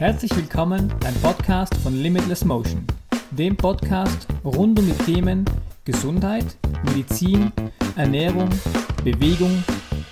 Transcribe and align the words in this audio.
Herzlich 0.00 0.34
willkommen 0.34 0.90
beim 1.00 1.12
Podcast 1.16 1.74
von 1.82 1.94
Limitless 1.94 2.42
Motion, 2.46 2.86
dem 3.32 3.54
Podcast 3.54 4.26
rund 4.42 4.78
um 4.78 4.86
die 4.86 5.04
Themen 5.04 5.44
Gesundheit, 5.84 6.56
Medizin, 6.84 7.52
Ernährung, 7.96 8.48
Bewegung, 9.04 9.62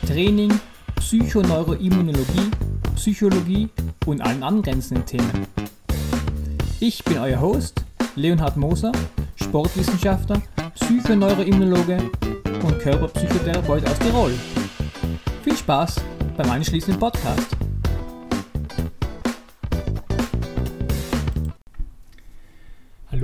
Training, 0.07 0.53
Psychoneuroimmunologie, 0.97 2.51
Psychologie 2.97 3.71
und 4.05 4.21
allen 4.21 4.43
angrenzenden 4.43 5.07
Themen. 5.07 5.47
Ich 6.81 7.03
bin 7.03 7.17
euer 7.17 7.41
Host, 7.41 7.83
Leonhard 8.15 8.59
Moser, 8.59 8.93
Sportwissenschaftler, 9.37 10.43
Psychoneuroimmunologe 10.75 11.97
und 12.63 12.79
Körperpsychotherapeut 12.81 13.89
aus 13.89 13.99
Tirol. 14.01 14.35
Viel 15.43 15.57
Spaß 15.57 15.95
beim 16.37 16.51
anschließenden 16.51 17.01
Podcast. 17.01 17.58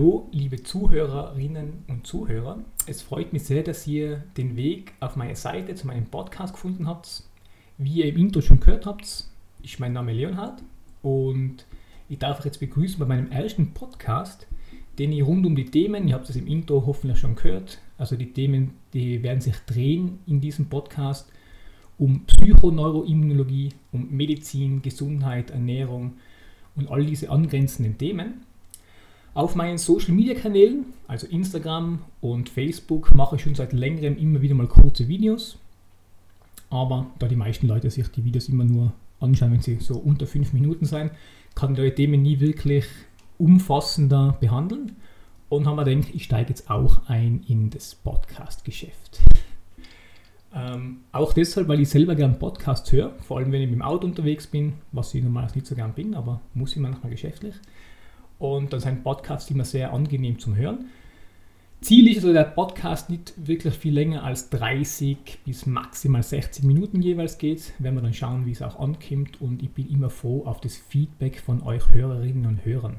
Hallo, 0.04 0.28
liebe 0.32 0.62
Zuhörerinnen 0.62 1.84
und 1.88 2.06
Zuhörer. 2.06 2.58
Es 2.86 3.00
freut 3.00 3.32
mich 3.32 3.44
sehr, 3.44 3.62
dass 3.62 3.86
ihr 3.86 4.22
den 4.36 4.54
Weg 4.54 4.92
auf 5.00 5.16
meine 5.16 5.34
Seite 5.34 5.74
zu 5.76 5.86
meinem 5.86 6.04
Podcast 6.04 6.52
gefunden 6.52 6.86
habt. 6.86 7.22
Wie 7.78 8.02
ihr 8.02 8.04
im 8.04 8.18
Intro 8.18 8.42
schon 8.42 8.60
gehört 8.60 8.84
habt, 8.84 9.24
ist 9.62 9.80
mein 9.80 9.94
Name 9.94 10.12
Leonhard 10.12 10.62
und 11.00 11.64
ich 12.10 12.18
darf 12.18 12.40
euch 12.40 12.44
jetzt 12.44 12.60
begrüßen 12.60 12.98
bei 12.98 13.06
meinem 13.06 13.32
ersten 13.32 13.72
Podcast, 13.72 14.46
den 14.98 15.10
ich 15.10 15.24
rund 15.24 15.46
um 15.46 15.56
die 15.56 15.70
Themen, 15.70 16.06
ihr 16.06 16.16
habt 16.16 16.28
es 16.28 16.36
im 16.36 16.48
Intro 16.48 16.84
hoffentlich 16.84 17.18
schon 17.18 17.34
gehört, 17.34 17.78
also 17.96 18.14
die 18.14 18.30
Themen, 18.30 18.72
die 18.92 19.22
werden 19.22 19.40
sich 19.40 19.56
drehen 19.64 20.18
in 20.26 20.38
diesem 20.38 20.66
Podcast 20.66 21.32
um 21.96 22.26
Psychoneuroimmunologie, 22.26 23.70
um 23.90 24.14
Medizin, 24.14 24.82
Gesundheit, 24.82 25.48
Ernährung 25.48 26.18
und 26.76 26.90
all 26.90 27.06
diese 27.06 27.30
angrenzenden 27.30 27.96
Themen. 27.96 28.42
Auf 29.34 29.56
meinen 29.56 29.78
Social 29.78 30.14
Media 30.14 30.34
Kanälen, 30.34 30.86
also 31.08 31.26
Instagram 31.26 31.98
und 32.20 32.48
Facebook, 32.48 33.12
mache 33.12 33.34
ich 33.34 33.42
schon 33.42 33.56
seit 33.56 33.72
längerem 33.72 34.16
immer 34.16 34.40
wieder 34.42 34.54
mal 34.54 34.68
kurze 34.68 35.08
Videos. 35.08 35.58
Aber 36.70 37.08
da 37.18 37.26
die 37.26 37.34
meisten 37.34 37.66
Leute 37.66 37.90
sich 37.90 38.06
die 38.08 38.24
Videos 38.24 38.48
immer 38.48 38.64
nur 38.64 38.92
anschauen, 39.18 39.50
wenn 39.50 39.60
sie 39.60 39.78
so 39.80 39.96
unter 39.96 40.28
fünf 40.28 40.52
Minuten 40.52 40.84
sein, 40.84 41.10
kann 41.56 41.72
ich 41.72 41.80
die 41.80 41.90
Themen 41.90 42.22
nie 42.22 42.38
wirklich 42.38 42.84
umfassender 43.36 44.36
behandeln. 44.40 44.92
Und 45.48 45.66
haben 45.66 45.76
wir 45.76 45.84
gedacht, 45.84 46.14
ich 46.14 46.24
steige 46.24 46.50
jetzt 46.50 46.70
auch 46.70 47.08
ein 47.08 47.42
in 47.48 47.70
das 47.70 47.96
Podcast-Geschäft. 47.96 49.20
Ähm, 50.54 50.98
auch 51.10 51.32
deshalb, 51.32 51.66
weil 51.66 51.80
ich 51.80 51.88
selber 51.88 52.14
gern 52.14 52.38
Podcasts 52.38 52.90
höre, 52.92 53.10
vor 53.20 53.38
allem 53.38 53.50
wenn 53.50 53.62
ich 53.62 53.68
mit 53.68 53.80
dem 53.80 53.82
Auto 53.82 54.06
unterwegs 54.06 54.46
bin, 54.46 54.74
was 54.92 55.12
ich 55.12 55.24
normalerweise 55.24 55.58
nicht 55.58 55.66
so 55.66 55.74
gern 55.74 55.92
bin, 55.92 56.14
aber 56.14 56.40
muss 56.54 56.72
ich 56.72 56.78
manchmal 56.78 57.10
geschäftlich. 57.10 57.56
Und 58.44 58.74
dann 58.74 58.80
sind 58.80 59.02
Podcasts 59.02 59.50
immer 59.50 59.64
sehr 59.64 59.94
angenehm 59.94 60.38
zum 60.38 60.54
Hören. 60.54 60.90
Ziel 61.80 62.08
ist 62.08 62.18
also 62.18 62.34
der 62.34 62.44
Podcast 62.44 63.08
nicht 63.08 63.32
wirklich 63.36 63.72
viel 63.72 63.94
länger 63.94 64.22
als 64.22 64.50
30 64.50 65.38
bis 65.46 65.64
maximal 65.64 66.22
60 66.22 66.62
Minuten 66.62 67.00
jeweils 67.00 67.38
geht. 67.38 67.72
Werden 67.78 67.94
wir 67.94 68.02
dann 68.02 68.12
schauen, 68.12 68.44
wie 68.44 68.50
es 68.50 68.60
auch 68.60 68.78
ankommt. 68.78 69.40
Und 69.40 69.62
ich 69.62 69.70
bin 69.70 69.88
immer 69.88 70.10
froh 70.10 70.44
auf 70.44 70.60
das 70.60 70.76
Feedback 70.76 71.40
von 71.40 71.62
euch 71.62 71.90
Hörerinnen 71.90 72.44
und 72.44 72.66
Hörern. 72.66 72.96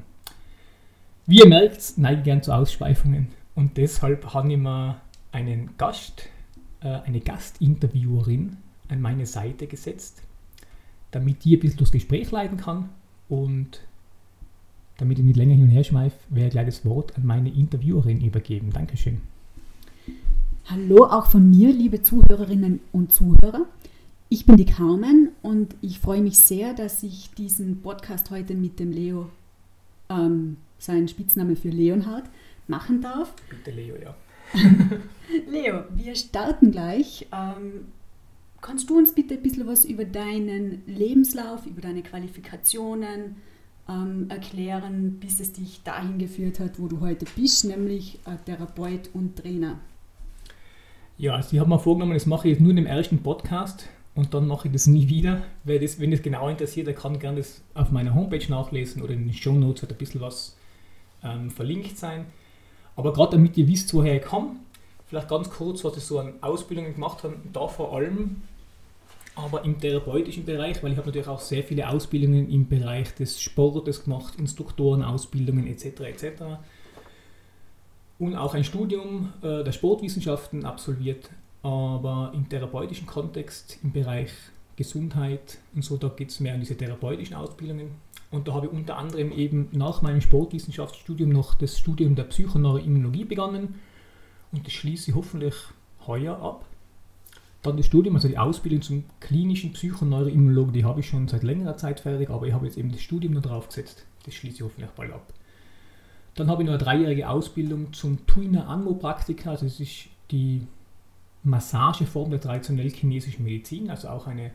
Wie 1.26 1.38
ihr 1.38 1.46
merkt, 1.46 1.92
neige 1.96 2.18
ich 2.18 2.24
gern 2.24 2.42
zu 2.42 2.50
Ausschweifungen. 2.50 3.28
Und 3.54 3.76
deshalb 3.76 4.34
habe 4.34 4.50
ich 4.50 4.58
mir 4.58 5.00
einen 5.30 5.76
Gast, 5.78 6.28
äh, 6.80 6.88
eine 6.88 7.20
Gastinterviewerin 7.20 8.56
an 8.88 9.00
meine 9.00 9.26
Seite 9.26 9.68
gesetzt, 9.68 10.22
damit 11.12 11.44
die 11.44 11.56
ein 11.56 11.60
bisschen 11.60 11.78
durchs 11.78 11.92
Gespräch 11.92 12.32
leiten 12.32 12.56
kann 12.56 12.88
und 13.28 13.80
damit 14.98 15.18
ich 15.18 15.24
nicht 15.24 15.36
länger 15.36 15.54
hin 15.54 15.64
und 15.64 15.70
her 15.70 15.84
schmeife, 15.84 16.16
werde 16.30 16.48
ich 16.48 16.52
gleich 16.52 16.66
das 16.66 16.84
Wort 16.84 17.16
an 17.16 17.26
meine 17.26 17.50
Interviewerin 17.50 18.20
übergeben. 18.20 18.70
Dankeschön. 18.72 19.20
Hallo 20.66 21.04
auch 21.04 21.26
von 21.26 21.48
mir, 21.48 21.72
liebe 21.72 22.02
Zuhörerinnen 22.02 22.80
und 22.92 23.12
Zuhörer. 23.12 23.66
Ich 24.28 24.46
bin 24.46 24.56
die 24.56 24.64
Carmen 24.64 25.30
und 25.42 25.76
ich 25.82 26.00
freue 26.00 26.20
mich 26.20 26.38
sehr, 26.38 26.74
dass 26.74 27.02
ich 27.04 27.30
diesen 27.34 27.82
Podcast 27.82 28.30
heute 28.30 28.54
mit 28.54 28.80
dem 28.80 28.90
Leo, 28.90 29.30
ähm, 30.08 30.56
sein 30.78 31.06
Spitzname 31.06 31.54
für 31.54 31.68
Leonhard, 31.68 32.24
machen 32.66 33.00
darf. 33.00 33.32
Bitte 33.48 33.70
Leo, 33.70 33.94
ja. 34.02 34.14
Leo, 35.48 35.84
wir 35.94 36.16
starten 36.16 36.72
gleich. 36.72 37.28
Ähm, 37.32 37.86
kannst 38.60 38.90
du 38.90 38.98
uns 38.98 39.12
bitte 39.12 39.34
ein 39.34 39.42
bisschen 39.42 39.68
was 39.68 39.84
über 39.84 40.04
deinen 40.04 40.82
Lebenslauf, 40.86 41.66
über 41.66 41.80
deine 41.80 42.02
Qualifikationen, 42.02 43.36
ähm, 43.88 44.26
erklären, 44.28 45.18
bis 45.20 45.40
es 45.40 45.52
dich 45.52 45.82
dahin 45.82 46.18
geführt 46.18 46.60
hat, 46.60 46.78
wo 46.78 46.88
du 46.88 47.00
heute 47.00 47.26
bist, 47.36 47.64
nämlich 47.64 48.18
äh, 48.26 48.36
Therapeut 48.44 49.10
und 49.12 49.36
Trainer. 49.36 49.78
Ja, 51.18 51.34
also 51.34 51.54
ich 51.54 51.60
habe 51.60 51.70
mir 51.70 51.78
vorgenommen, 51.78 52.14
das 52.14 52.26
mache 52.26 52.48
ich 52.48 52.52
jetzt 52.52 52.60
nur 52.60 52.70
in 52.70 52.76
dem 52.76 52.86
ersten 52.86 53.22
Podcast 53.22 53.88
und 54.14 54.34
dann 54.34 54.46
mache 54.46 54.68
ich 54.68 54.72
das 54.72 54.86
nie 54.86 55.08
wieder. 55.08 55.42
Wer 55.64 55.78
das, 55.78 55.98
wenn 55.98 56.10
das 56.10 56.22
genau 56.22 56.48
interessiert, 56.48 56.86
der 56.86 56.94
kann 56.94 57.18
gerne 57.18 57.38
das 57.38 57.62
auf 57.74 57.90
meiner 57.90 58.14
Homepage 58.14 58.44
nachlesen 58.48 59.02
oder 59.02 59.14
in 59.14 59.26
den 59.26 59.32
Show 59.32 59.52
Notes 59.52 59.82
wird 59.82 59.92
ein 59.92 59.98
bisschen 59.98 60.20
was 60.20 60.56
ähm, 61.22 61.50
verlinkt 61.50 61.96
sein. 61.96 62.26
Aber 62.96 63.12
gerade 63.12 63.32
damit 63.32 63.56
ihr 63.56 63.68
wisst, 63.68 63.92
woher 63.94 64.16
ich 64.16 64.22
komme, 64.22 64.56
vielleicht 65.06 65.28
ganz 65.28 65.50
kurz, 65.50 65.84
was 65.84 65.96
ich 65.96 66.02
so 66.02 66.18
an 66.18 66.34
Ausbildungen 66.40 66.94
gemacht 66.94 67.22
habe, 67.24 67.36
da 67.52 67.68
vor 67.68 67.94
allem 67.94 68.42
aber 69.36 69.64
im 69.64 69.78
therapeutischen 69.78 70.44
Bereich, 70.44 70.82
weil 70.82 70.92
ich 70.92 70.98
habe 70.98 71.08
natürlich 71.08 71.28
auch 71.28 71.40
sehr 71.40 71.62
viele 71.62 71.88
Ausbildungen 71.88 72.50
im 72.50 72.68
Bereich 72.68 73.14
des 73.14 73.40
Sportes 73.40 74.04
gemacht, 74.04 74.34
Instruktorenausbildungen 74.38 75.66
etc. 75.66 76.00
etc. 76.00 76.42
Und 78.18 78.34
auch 78.34 78.54
ein 78.54 78.64
Studium 78.64 79.34
äh, 79.42 79.62
der 79.62 79.72
Sportwissenschaften 79.72 80.64
absolviert, 80.64 81.30
aber 81.62 82.32
im 82.34 82.48
therapeutischen 82.48 83.06
Kontext, 83.06 83.78
im 83.82 83.92
Bereich 83.92 84.30
Gesundheit 84.76 85.58
und 85.74 85.84
so, 85.84 85.96
da 85.96 86.08
geht 86.08 86.30
es 86.30 86.40
mehr 86.40 86.54
um 86.54 86.60
diese 86.60 86.76
therapeutischen 86.76 87.36
Ausbildungen. 87.36 87.90
Und 88.30 88.48
da 88.48 88.54
habe 88.54 88.66
ich 88.66 88.72
unter 88.72 88.96
anderem 88.96 89.32
eben 89.32 89.68
nach 89.72 90.02
meinem 90.02 90.20
Sportwissenschaftsstudium 90.20 91.30
noch 91.30 91.54
das 91.54 91.78
Studium 91.78 92.14
der 92.14 92.24
Psychoneuroimmunologie 92.24 93.24
begonnen 93.24 93.76
und 94.52 94.66
das 94.66 94.72
schließe 94.72 95.10
ich 95.10 95.16
hoffentlich 95.16 95.54
heuer 96.06 96.38
ab. 96.38 96.64
Dann 97.66 97.76
das 97.76 97.86
Studium, 97.86 98.14
also 98.14 98.28
die 98.28 98.38
Ausbildung 98.38 98.82
zum 98.82 99.04
klinischen 99.20 99.72
Psychoneuroimmunologen, 99.72 100.72
die 100.72 100.84
habe 100.84 101.00
ich 101.00 101.08
schon 101.08 101.28
seit 101.28 101.42
längerer 101.42 101.76
Zeit 101.76 102.00
fertig, 102.00 102.30
aber 102.30 102.46
ich 102.46 102.52
habe 102.52 102.66
jetzt 102.66 102.78
eben 102.78 102.92
das 102.92 103.00
Studium 103.00 103.34
noch 103.34 103.42
draufgesetzt. 103.42 104.04
Das 104.24 104.34
schließe 104.34 104.56
ich 104.56 104.62
hoffentlich 104.62 104.90
bald 104.90 105.12
ab. 105.12 105.32
Dann 106.36 106.48
habe 106.48 106.62
ich 106.62 106.66
noch 106.66 106.74
eine 106.74 106.82
dreijährige 106.82 107.28
Ausbildung 107.28 107.92
zum 107.92 108.26
Tuina 108.26 108.66
Anmo 108.66 108.94
Praktika, 108.94 109.50
also 109.50 109.64
das 109.64 109.80
ist 109.80 110.06
die 110.30 110.66
Massageform 111.42 112.30
der 112.30 112.40
traditionell 112.40 112.90
chinesischen 112.90 113.44
Medizin, 113.44 113.90
also 113.90 114.08
auch 114.08 114.26
eine 114.26 114.50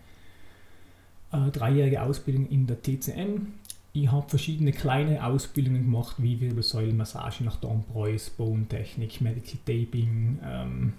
äh, 1.31 1.49
dreijährige 1.51 2.01
Ausbildung 2.03 2.47
in 2.49 2.67
der 2.67 2.81
TCM. 2.81 3.47
Ich 3.93 4.11
habe 4.11 4.29
verschiedene 4.29 4.71
kleine 4.71 5.25
Ausbildungen 5.25 5.83
gemacht, 5.83 6.15
wie 6.19 6.39
Wirbelsäulenmassage 6.39 7.43
nach 7.43 7.57
Dompreus, 7.57 8.29
Bone-Technik, 8.29 9.19
Medical 9.19 9.57
Taping, 9.65 10.39
ähm, 10.45 10.93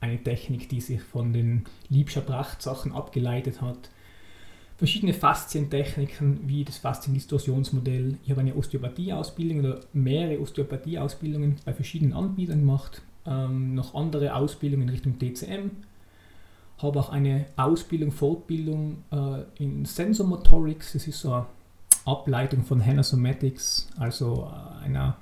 eine 0.00 0.22
Technik, 0.22 0.68
die 0.68 0.80
sich 0.80 1.02
von 1.02 1.32
den 1.32 1.64
Liebscher 1.88 2.20
Prachtsachen 2.20 2.92
abgeleitet 2.92 3.60
hat. 3.60 3.90
Verschiedene 4.76 5.12
Faszientechniken 5.12 6.40
wie 6.48 6.64
das 6.64 6.78
Fasziendistorsionsmodell. 6.78 8.16
Ich 8.22 8.30
habe 8.30 8.42
eine 8.42 8.54
Osteopathie-Ausbildung 8.54 9.58
oder 9.60 9.80
mehrere 9.92 10.40
Osteopathie-Ausbildungen 10.40 11.56
bei 11.64 11.72
verschiedenen 11.72 12.12
Anbietern 12.12 12.60
gemacht. 12.60 13.02
Ähm, 13.26 13.74
noch 13.74 13.94
andere 13.94 14.34
Ausbildungen 14.36 14.82
in 14.84 14.90
Richtung 14.90 15.18
DCM. 15.18 15.70
Habe 16.78 17.00
auch 17.00 17.10
eine 17.10 17.46
Ausbildung, 17.56 18.12
Fortbildung 18.12 18.98
äh, 19.10 19.42
in 19.56 19.84
Sensormotorics. 19.84 20.92
Das 20.92 21.08
ist 21.08 21.20
so 21.20 21.32
eine 21.32 21.46
Ableitung 22.04 22.62
von 22.62 22.84
Hanasomatics, 22.84 23.88
also 23.98 24.48
äh, 24.48 24.84
einer 24.84 25.16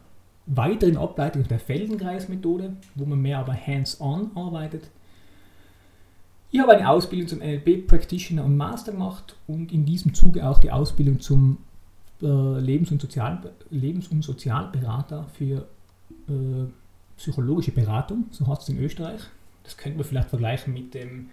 weiteren 0.46 0.96
Ableitung 0.96 1.46
der 1.46 1.58
Feldenkreismethode, 1.58 2.76
wo 2.94 3.04
man 3.04 3.20
mehr 3.20 3.38
aber 3.38 3.54
hands-on 3.54 4.30
arbeitet. 4.36 4.90
Ich 6.50 6.60
habe 6.60 6.72
eine 6.72 6.88
Ausbildung 6.88 7.28
zum 7.28 7.40
NLP 7.40 7.86
Practitioner 7.86 8.44
und 8.44 8.56
Master 8.56 8.92
gemacht 8.92 9.36
und 9.46 9.72
in 9.72 9.84
diesem 9.84 10.14
Zuge 10.14 10.48
auch 10.48 10.60
die 10.60 10.70
Ausbildung 10.70 11.20
zum 11.20 11.58
äh, 12.22 12.26
Lebens- 12.60 12.92
und, 12.92 13.00
Sozial 13.00 13.52
Lebens 13.70 14.08
und 14.08 14.22
Sozialberater 14.22 15.26
für 15.34 15.66
äh, 16.28 16.66
psychologische 17.16 17.72
Beratung, 17.72 18.26
so 18.30 18.46
heißt 18.46 18.62
es 18.62 18.68
in 18.68 18.78
Österreich. 18.78 19.20
Das 19.64 19.76
könnte 19.76 19.98
man 19.98 20.06
vielleicht 20.06 20.30
vergleichen 20.30 20.72
mit 20.72 20.94
dem 20.94 21.30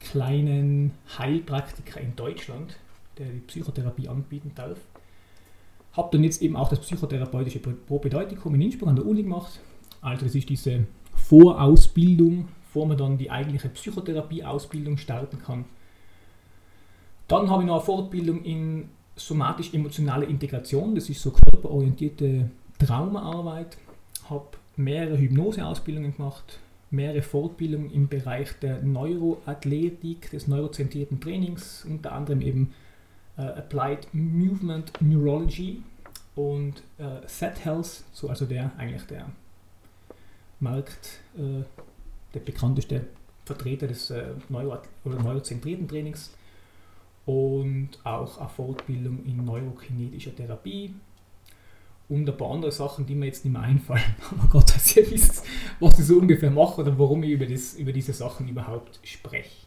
kleinen 0.00 0.92
Heilpraktiker 1.18 2.00
in 2.00 2.16
Deutschland, 2.16 2.76
der 3.18 3.26
die 3.26 3.40
Psychotherapie 3.40 4.08
anbieten 4.08 4.52
darf. 4.54 4.78
Habe 5.96 6.08
dann 6.12 6.24
jetzt 6.24 6.42
eben 6.42 6.56
auch 6.56 6.68
das 6.68 6.80
psychotherapeutische 6.80 7.58
Propedeutikum 7.58 8.54
in 8.54 8.62
Innsbruck 8.62 8.88
an 8.88 8.96
der 8.96 9.06
Uni 9.06 9.22
gemacht. 9.22 9.60
Also 10.00 10.26
das 10.26 10.34
ist 10.34 10.48
diese 10.48 10.86
Vorausbildung, 11.14 12.48
bevor 12.66 12.86
man 12.86 12.98
dann 12.98 13.18
die 13.18 13.30
eigentliche 13.30 13.68
Psychotherapie-Ausbildung 13.68 14.98
starten 14.98 15.38
kann. 15.38 15.64
Dann 17.28 17.50
habe 17.50 17.62
ich 17.62 17.66
noch 17.66 17.76
eine 17.76 17.84
Fortbildung 17.84 18.44
in 18.44 18.88
somatisch-emotionale 19.16 20.26
Integration, 20.26 20.94
das 20.94 21.08
ist 21.08 21.22
so 21.22 21.30
körperorientierte 21.30 22.50
Traumaarbeit, 22.78 23.78
habe 24.28 24.44
mehrere 24.76 25.18
Hypnoseausbildungen 25.18 26.14
gemacht, 26.16 26.58
mehrere 26.90 27.22
Fortbildungen 27.22 27.90
im 27.90 28.08
Bereich 28.08 28.52
der 28.60 28.82
Neuroathletik, 28.82 30.30
des 30.30 30.46
neurozentrierten 30.46 31.18
Trainings, 31.20 31.86
unter 31.88 32.12
anderem 32.12 32.42
eben 32.42 32.74
Applied 33.42 34.06
Movement 34.12 34.92
Neurology 35.00 35.82
und 36.34 36.82
äh, 36.98 37.26
Set 37.26 37.64
Health, 37.64 38.04
so 38.12 38.28
also 38.28 38.46
der 38.46 38.70
eigentlich 38.78 39.04
der 39.04 39.30
Markt, 40.60 41.20
äh, 41.36 41.64
der 42.34 42.40
bekannteste 42.40 43.06
Vertreter 43.44 43.86
des 43.86 44.10
äh, 44.10 44.34
Neuro 44.48 44.78
oder 45.04 45.22
neurozentrierten 45.22 45.88
Trainings 45.88 46.34
und 47.24 47.90
auch 48.04 48.38
eine 48.38 48.48
Fortbildung 48.48 49.24
in 49.24 49.44
neurokinetischer 49.44 50.34
Therapie 50.34 50.94
und 52.08 52.28
ein 52.28 52.36
paar 52.36 52.52
andere 52.52 52.72
Sachen, 52.72 53.04
die 53.04 53.14
mir 53.14 53.26
jetzt 53.26 53.44
nicht 53.44 53.52
mehr 53.52 53.62
einfallen. 53.62 54.14
Aber 54.30 54.48
Gott, 54.48 54.74
dass 54.74 54.96
ihr 54.96 55.10
wisst, 55.10 55.44
was 55.80 55.98
ich 55.98 56.06
so 56.06 56.18
ungefähr 56.18 56.50
mache 56.50 56.80
oder 56.80 56.98
warum 56.98 57.22
ich 57.22 57.30
über, 57.30 57.46
das, 57.46 57.74
über 57.74 57.92
diese 57.92 58.12
Sachen 58.12 58.48
überhaupt 58.48 59.00
spreche. 59.02 59.66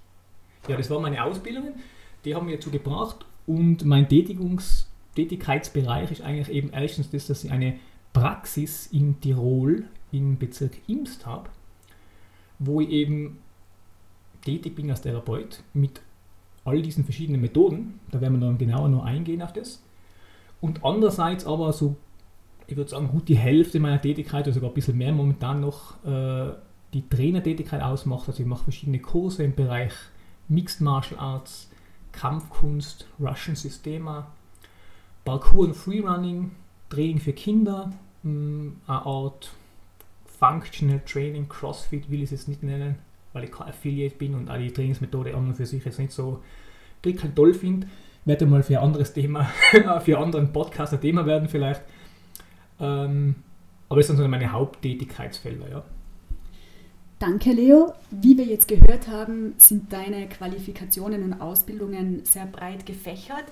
Ja, 0.67 0.77
das 0.77 0.89
waren 0.89 1.01
meine 1.01 1.23
Ausbildungen, 1.23 1.73
die 2.25 2.35
haben 2.35 2.45
mir 2.45 2.55
dazu 2.55 2.69
gebracht 2.69 3.25
und 3.49 3.83
mein 3.83 4.07
Tätigungs 4.07 4.87
Tätigkeitsbereich 5.15 6.11
ist 6.11 6.21
eigentlich 6.21 6.49
eben 6.49 6.69
erstens 6.71 7.09
das, 7.09 7.27
dass 7.27 7.43
ich 7.43 7.51
eine 7.51 7.77
Praxis 8.13 8.87
in 8.87 9.19
Tirol 9.19 9.85
im 10.11 10.37
Bezirk 10.37 10.77
Imst 10.87 11.25
habe, 11.25 11.49
wo 12.59 12.79
ich 12.79 12.89
eben 12.89 13.39
tätig 14.45 14.75
bin 14.75 14.89
als 14.91 15.01
Therapeut 15.01 15.63
mit 15.73 16.01
all 16.63 16.81
diesen 16.81 17.03
verschiedenen 17.03 17.41
Methoden. 17.41 17.99
Da 18.11 18.21
werden 18.21 18.39
wir 18.39 18.47
dann 18.47 18.57
genauer 18.59 18.87
noch 18.87 19.03
eingehen 19.03 19.41
auf 19.41 19.51
das. 19.51 19.81
Und 20.61 20.85
andererseits 20.85 21.45
aber 21.45 21.73
so 21.73 21.97
ich 22.67 22.77
würde 22.77 22.91
sagen, 22.91 23.07
gut 23.07 23.27
die 23.27 23.37
Hälfte 23.37 23.79
meiner 23.79 23.99
Tätigkeit, 23.99 24.45
oder 24.45 24.53
sogar 24.53 24.69
ein 24.69 24.75
bisschen 24.75 24.95
mehr 24.95 25.11
momentan 25.11 25.59
noch, 25.59 26.03
äh, 26.05 26.51
die 26.93 27.07
Trainertätigkeit 27.09 27.81
ausmacht. 27.81 28.27
Also 28.27 28.43
ich 28.43 28.47
mache 28.47 28.65
verschiedene 28.65 28.99
Kurse 28.99 29.43
im 29.43 29.55
Bereich 29.55 29.93
Mixed 30.47 30.79
Martial 30.81 31.19
Arts, 31.19 31.71
Kampfkunst, 32.11 33.07
Russian 33.19 33.55
Systema, 33.55 34.31
Parkour 35.25 35.67
und 35.67 35.75
Freerunning, 35.75 36.51
Training 36.89 37.19
für 37.19 37.33
Kinder, 37.33 37.91
mh, 38.23 38.31
hm, 38.31 38.75
eine 38.87 39.05
Art 39.05 39.51
Functional 40.39 41.01
Training, 41.05 41.49
CrossFit 41.49 42.09
will 42.09 42.19
ich 42.19 42.25
es 42.25 42.31
jetzt 42.31 42.47
nicht 42.47 42.63
nennen, 42.63 42.95
weil 43.33 43.43
ich 43.43 43.51
kein 43.51 43.67
Affiliate 43.67 44.15
bin 44.15 44.35
und 44.35 44.49
auch 44.49 44.57
die 44.57 44.71
Trainingsmethode 44.71 45.35
an 45.35 45.47
und 45.47 45.55
für 45.55 45.65
sich 45.65 45.83
jetzt 45.83 45.99
nicht 45.99 46.13
so 46.13 46.41
prickelnd 47.01 47.35
toll 47.35 47.53
finde. 47.53 47.87
Werde 48.25 48.45
mal 48.45 48.63
für 48.63 48.77
ein 48.77 48.83
anderes 48.83 49.13
Thema, 49.13 49.43
für 49.71 50.15
einen 50.17 50.23
anderen 50.23 50.53
Podcast 50.53 50.93
ein 50.93 51.01
Thema 51.01 51.25
werden 51.25 51.49
vielleicht. 51.49 51.81
Ähm, 52.79 53.35
aber 53.89 53.99
das 53.99 54.07
sind 54.07 54.17
so 54.17 54.27
meine 54.27 54.51
Haupttätigkeitsfelder, 54.51 55.69
ja. 55.69 55.83
Danke, 57.19 57.51
Leo. 57.51 57.93
Wie 58.11 58.37
wir 58.37 58.45
jetzt 58.45 58.69
gehört 58.69 59.09
haben, 59.09 59.53
sind 59.57 59.91
deine 59.91 60.29
Qualifikationen 60.29 61.23
und 61.23 61.41
Ausbildungen 61.41 62.23
sehr 62.23 62.45
breit 62.45 62.85
gefächert. 62.85 63.43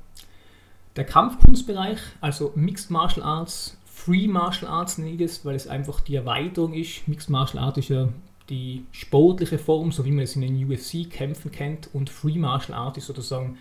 Der 0.95 1.03
Kampfkunstbereich, 1.03 1.99
also 2.21 2.53
Mixed 2.55 2.89
Martial 2.89 3.25
Arts, 3.25 3.77
Free 3.85 4.27
Martial 4.27 4.71
Arts 4.71 4.97
ich 4.97 5.17
das, 5.17 5.43
weil 5.43 5.55
es 5.55 5.67
einfach 5.67 5.99
die 5.99 6.15
Erweiterung 6.15 6.73
ist. 6.73 7.07
Mixed 7.07 7.29
Martial 7.29 7.61
Arts 7.61 7.79
ist 7.79 7.89
ja 7.89 8.07
die 8.49 8.85
sportliche 8.91 9.57
Form, 9.57 9.91
so 9.91 10.05
wie 10.05 10.11
man 10.11 10.23
es 10.23 10.35
in 10.35 10.41
den 10.41 10.71
UFC-Kämpfen 10.71 11.51
kennt, 11.51 11.89
und 11.93 12.09
Free 12.09 12.37
Martial 12.37 12.77
Arts 12.77 12.97
ist 12.97 13.07
sozusagen 13.07 13.57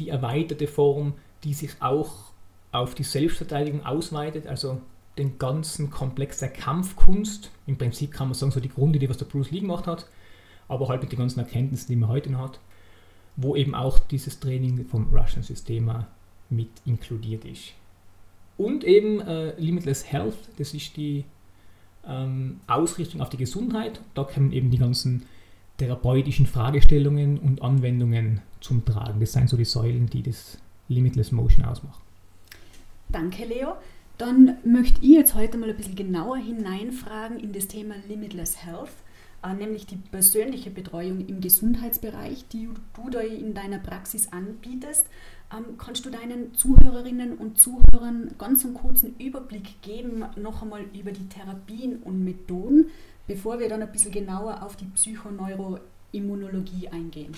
die 0.00 0.08
erweiterte 0.08 0.66
Form, 0.66 1.14
die 1.44 1.54
sich 1.54 1.70
auch 1.80 2.32
auf 2.72 2.96
die 2.96 3.04
Selbstverteidigung 3.04 3.86
ausweitet. 3.86 4.48
Also 4.48 4.80
den 5.16 5.38
ganzen 5.38 5.90
Komplex 5.90 6.38
der 6.38 6.48
Kampfkunst. 6.48 7.52
Im 7.68 7.78
Prinzip 7.78 8.10
kann 8.10 8.28
man 8.28 8.34
sagen, 8.34 8.50
so 8.50 8.58
die 8.58 8.68
Grundidee, 8.68 9.08
was 9.08 9.18
der 9.18 9.26
Bruce 9.26 9.52
Lee 9.52 9.60
gemacht 9.60 9.86
hat, 9.86 10.08
aber 10.66 10.88
halt 10.88 11.02
mit 11.02 11.12
den 11.12 11.20
ganzen 11.20 11.38
Erkenntnissen, 11.38 11.88
die 11.88 11.96
man 11.96 12.08
heute 12.08 12.32
noch 12.32 12.40
hat, 12.40 12.58
wo 13.36 13.54
eben 13.54 13.76
auch 13.76 14.00
dieses 14.00 14.40
Training 14.40 14.84
vom 14.86 15.14
Russian 15.14 15.44
Systema 15.44 16.08
mit 16.54 16.68
inkludiert 16.84 17.44
ist. 17.44 17.72
Und 18.56 18.84
eben 18.84 19.20
äh, 19.20 19.58
Limitless 19.60 20.10
Health, 20.10 20.36
das 20.58 20.74
ist 20.74 20.96
die 20.96 21.24
ähm, 22.06 22.60
Ausrichtung 22.66 23.20
auf 23.20 23.30
die 23.30 23.36
Gesundheit. 23.36 24.00
Da 24.14 24.24
kommen 24.24 24.52
eben 24.52 24.70
die 24.70 24.78
ganzen 24.78 25.24
therapeutischen 25.78 26.46
Fragestellungen 26.46 27.38
und 27.38 27.62
Anwendungen 27.62 28.40
zum 28.60 28.84
Tragen. 28.84 29.20
Das 29.20 29.32
sind 29.32 29.48
so 29.48 29.56
die 29.56 29.64
Säulen, 29.64 30.06
die 30.06 30.22
das 30.22 30.58
Limitless 30.88 31.32
Motion 31.32 31.64
ausmachen. 31.64 32.02
Danke, 33.08 33.44
Leo. 33.44 33.74
Dann 34.18 34.58
möchte 34.64 35.00
ich 35.02 35.10
jetzt 35.10 35.34
heute 35.34 35.58
mal 35.58 35.70
ein 35.70 35.76
bisschen 35.76 35.96
genauer 35.96 36.36
hineinfragen 36.36 37.40
in 37.40 37.52
das 37.52 37.66
Thema 37.66 37.94
Limitless 38.08 38.64
Health, 38.64 38.92
äh, 39.42 39.54
nämlich 39.54 39.86
die 39.86 39.96
persönliche 39.96 40.70
Betreuung 40.70 41.26
im 41.26 41.40
Gesundheitsbereich, 41.40 42.46
die 42.52 42.68
du 42.94 43.10
da 43.10 43.20
in 43.20 43.54
deiner 43.54 43.78
Praxis 43.78 44.32
anbietest. 44.32 45.06
Ähm, 45.54 45.76
kannst 45.78 46.04
du 46.04 46.10
deinen 46.10 46.54
Zuhörerinnen 46.54 47.36
und 47.36 47.58
Zuhörern 47.58 48.34
ganz 48.38 48.64
einen 48.64 48.74
kurzen 48.74 49.14
Überblick 49.18 49.80
geben, 49.82 50.24
noch 50.36 50.62
einmal 50.62 50.82
über 50.94 51.12
die 51.12 51.28
Therapien 51.28 51.98
und 51.98 52.24
Methoden, 52.24 52.86
bevor 53.26 53.58
wir 53.58 53.68
dann 53.68 53.82
ein 53.82 53.92
bisschen 53.92 54.12
genauer 54.12 54.62
auf 54.62 54.76
die 54.76 54.86
Psychoneuroimmunologie 54.86 56.88
eingehen? 56.88 57.32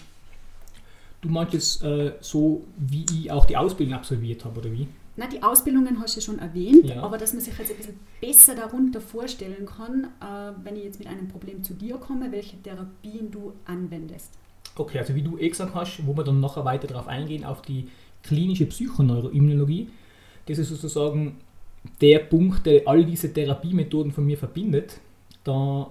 Du 1.21 1.29
meinst 1.29 1.55
jetzt 1.55 1.83
äh, 1.83 2.15
so, 2.21 2.65
wie 2.77 3.05
ich 3.11 3.31
auch 3.31 3.47
die 3.47 3.57
Ausbildung 3.57 3.95
absolviert 3.95 4.45
habe, 4.45 4.61
oder 4.61 4.73
wie? 4.73 4.87
Na, 5.17 5.27
die 5.27 5.43
Ausbildungen 5.43 5.99
hast 6.01 6.15
du 6.15 6.21
ja 6.21 6.27
schon 6.27 6.39
erwähnt, 6.39 6.85
ja. 6.85 7.03
aber 7.03 7.17
dass 7.17 7.33
man 7.33 7.43
sich 7.43 7.59
jetzt 7.59 7.71
ein 7.71 7.77
bisschen 7.77 8.01
besser 8.21 8.55
darunter 8.55 9.01
vorstellen 9.01 9.67
kann, 9.67 10.05
äh, 10.21 10.53
wenn 10.63 10.77
ich 10.77 10.85
jetzt 10.85 10.99
mit 10.99 11.09
einem 11.09 11.29
Problem 11.29 11.65
zu 11.65 11.75
dir 11.75 11.97
komme, 11.97 12.31
welche 12.33 12.61
Therapien 12.63 13.31
du 13.31 13.55
anwendest. 13.65 14.33
Okay, 14.79 14.99
also 14.99 15.15
wie 15.15 15.23
du 15.23 15.39
eh 15.39 15.49
gesagt 15.49 15.75
hast, 15.75 16.07
wo 16.07 16.15
wir 16.15 16.23
dann 16.23 16.41
nachher 16.41 16.67
weiter 16.67 16.87
darauf 16.87 17.09
eingehen, 17.09 17.45
auf 17.45 17.63
die 17.63 17.89
klinische 18.27 18.67
Psychoneuroimmunologie. 18.67 19.89
Das 20.47 20.59
ist 20.59 20.69
sozusagen 20.69 21.37
der 22.01 22.21
Punkt, 22.21 22.67
der 22.67 22.83
all 22.87 23.05
diese 23.05 23.33
Therapiemethoden 23.33 24.13
von 24.13 24.27
mir 24.27 24.37
verbindet, 24.39 25.01
da 25.45 25.91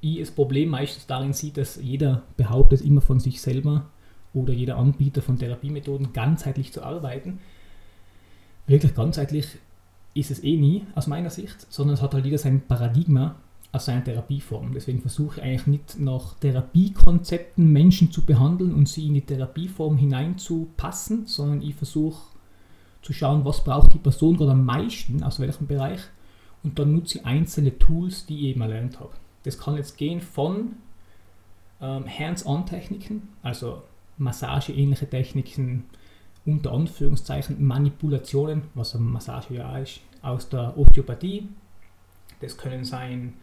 ich 0.00 0.18
das 0.18 0.30
Problem 0.30 0.70
meistens 0.70 1.06
darin 1.06 1.32
sehe, 1.32 1.52
dass 1.52 1.80
jeder 1.80 2.22
behauptet 2.36 2.80
immer 2.80 3.00
von 3.00 3.20
sich 3.20 3.40
selber 3.40 3.86
oder 4.34 4.52
jeder 4.52 4.76
Anbieter 4.76 5.22
von 5.22 5.38
Therapiemethoden 5.38 6.12
ganzheitlich 6.12 6.72
zu 6.72 6.82
arbeiten 6.82 7.38
wirklich 8.66 8.94
ganzheitlich 8.94 9.58
ist 10.14 10.30
es 10.30 10.42
eh 10.44 10.56
nie 10.56 10.86
aus 10.94 11.06
meiner 11.06 11.30
Sicht, 11.30 11.66
sondern 11.72 11.94
es 11.94 12.02
hat 12.02 12.14
halt 12.14 12.24
jeder 12.24 12.38
sein 12.38 12.60
Paradigma 12.66 13.36
als 13.72 13.86
seine 13.86 14.04
Therapieform. 14.04 14.72
Deswegen 14.74 15.00
versuche 15.00 15.38
ich 15.38 15.42
eigentlich 15.42 15.66
nicht 15.66 15.98
nach 15.98 16.34
Therapiekonzepten 16.34 17.72
Menschen 17.72 18.12
zu 18.12 18.24
behandeln 18.24 18.74
und 18.74 18.88
sie 18.88 19.06
in 19.06 19.14
die 19.14 19.22
Therapieform 19.22 19.96
hineinzupassen, 19.96 21.26
sondern 21.26 21.62
ich 21.62 21.74
versuche 21.74 22.20
zu 23.00 23.12
schauen, 23.12 23.44
was 23.44 23.64
braucht 23.64 23.94
die 23.94 23.98
Person 23.98 24.36
gerade 24.36 24.52
am 24.52 24.64
meisten, 24.64 25.22
aus 25.22 25.40
welchem 25.40 25.66
Bereich, 25.66 26.00
und 26.62 26.78
dann 26.78 26.92
nutze 26.92 27.18
ich 27.18 27.26
einzelne 27.26 27.76
Tools, 27.78 28.26
die 28.26 28.36
ich 28.36 28.42
eben 28.44 28.60
erlernt 28.60 29.00
habe. 29.00 29.12
Das 29.42 29.58
kann 29.58 29.76
jetzt 29.76 29.96
gehen 29.96 30.20
von 30.20 30.76
ähm, 31.80 32.04
Hands-on-Techniken, 32.06 33.28
also 33.42 33.82
Massage-ähnliche 34.18 35.08
Techniken, 35.08 35.84
unter 36.44 36.72
Anführungszeichen 36.72 37.64
Manipulationen, 37.64 38.62
was 38.74 38.94
eine 38.94 39.04
Massage 39.04 39.54
ja 39.54 39.78
ist, 39.78 40.00
aus 40.22 40.48
der 40.48 40.76
Osteopathie. 40.76 41.48
Das 42.40 42.56
können 42.56 42.84
sein 42.84 43.34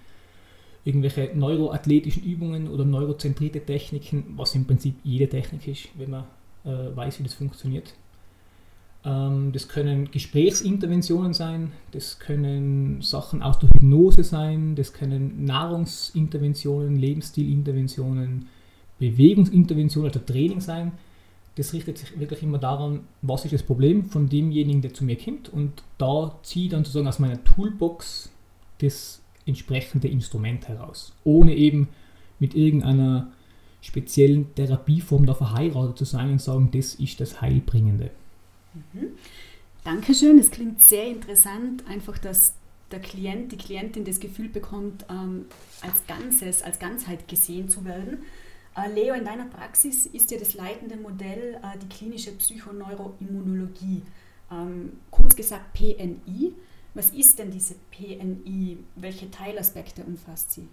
irgendwelche 0.85 1.31
neuroathletischen 1.35 2.23
Übungen 2.23 2.67
oder 2.67 2.85
neurozentrierte 2.85 3.61
Techniken, 3.61 4.25
was 4.35 4.55
im 4.55 4.65
Prinzip 4.65 4.95
jede 5.03 5.27
Technik 5.27 5.67
ist, 5.67 5.89
wenn 5.97 6.11
man 6.11 6.23
äh, 6.63 6.95
weiß, 6.95 7.19
wie 7.19 7.23
das 7.23 7.33
funktioniert. 7.33 7.93
Ähm, 9.05 9.51
das 9.53 9.67
können 9.67 10.11
Gesprächsinterventionen 10.11 11.33
sein, 11.33 11.71
das 11.91 12.19
können 12.19 13.01
Sachen 13.01 13.41
aus 13.41 13.59
der 13.59 13.69
Hypnose 13.69 14.23
sein, 14.23 14.75
das 14.75 14.93
können 14.93 15.45
Nahrungsinterventionen, 15.45 16.97
Lebensstilinterventionen, 16.97 18.47
Bewegungsinterventionen 18.99 20.11
oder 20.11 20.25
Training 20.25 20.59
sein. 20.59 20.93
Das 21.55 21.73
richtet 21.73 21.97
sich 21.97 22.19
wirklich 22.19 22.43
immer 22.43 22.57
daran, 22.57 23.01
was 23.21 23.43
ist 23.45 23.53
das 23.53 23.63
Problem 23.63 24.05
von 24.05 24.29
demjenigen, 24.29 24.81
der 24.81 24.93
zu 24.93 25.03
mir 25.03 25.17
kommt 25.17 25.49
und 25.49 25.83
da 25.97 26.37
ziehe 26.43 26.65
ich 26.65 26.71
dann 26.71 26.83
sozusagen 26.83 27.07
aus 27.07 27.19
meiner 27.19 27.43
Toolbox 27.43 28.31
das 28.79 29.21
entsprechende 29.49 30.07
Instrument 30.07 30.67
heraus, 30.67 31.13
ohne 31.23 31.55
eben 31.55 31.89
mit 32.39 32.55
irgendeiner 32.55 33.31
speziellen 33.81 34.53
Therapieform 34.55 35.25
da 35.25 35.33
verheiratet 35.33 35.97
zu 35.97 36.05
sein 36.05 36.31
und 36.31 36.41
sagen, 36.41 36.69
das 36.71 36.95
ist 36.95 37.19
das 37.19 37.41
Heilbringende. 37.41 38.11
Mhm. 38.73 39.09
Dankeschön, 39.83 40.37
es 40.37 40.51
klingt 40.51 40.81
sehr 40.81 41.07
interessant, 41.07 41.83
einfach, 41.87 42.17
dass 42.17 42.53
der 42.91 42.99
Klient, 42.99 43.51
die 43.51 43.57
Klientin 43.57 44.03
das 44.03 44.19
Gefühl 44.19 44.49
bekommt, 44.49 45.05
ähm, 45.09 45.45
als 45.81 46.05
Ganzes, 46.07 46.61
als 46.61 46.79
Ganzheit 46.79 47.27
gesehen 47.27 47.69
zu 47.69 47.85
werden. 47.85 48.19
Äh, 48.75 48.93
Leo, 48.93 49.13
in 49.13 49.25
deiner 49.25 49.45
Praxis 49.45 50.05
ist 50.05 50.31
ja 50.31 50.37
das 50.37 50.53
leitende 50.53 50.97
Modell 50.97 51.59
äh, 51.63 51.77
die 51.81 51.87
klinische 51.87 52.31
Psychoneuroimmunologie, 52.31 54.01
ähm, 54.51 54.93
kurz 55.11 55.35
gesagt 55.35 55.73
PNI. 55.73 56.53
Was 56.93 57.11
ist 57.11 57.39
denn 57.39 57.51
diese 57.51 57.75
PNI? 57.91 58.77
Welche 58.95 59.29
Teilaspekte 59.29 60.03
umfasst 60.03 60.51
sie? 60.51 60.67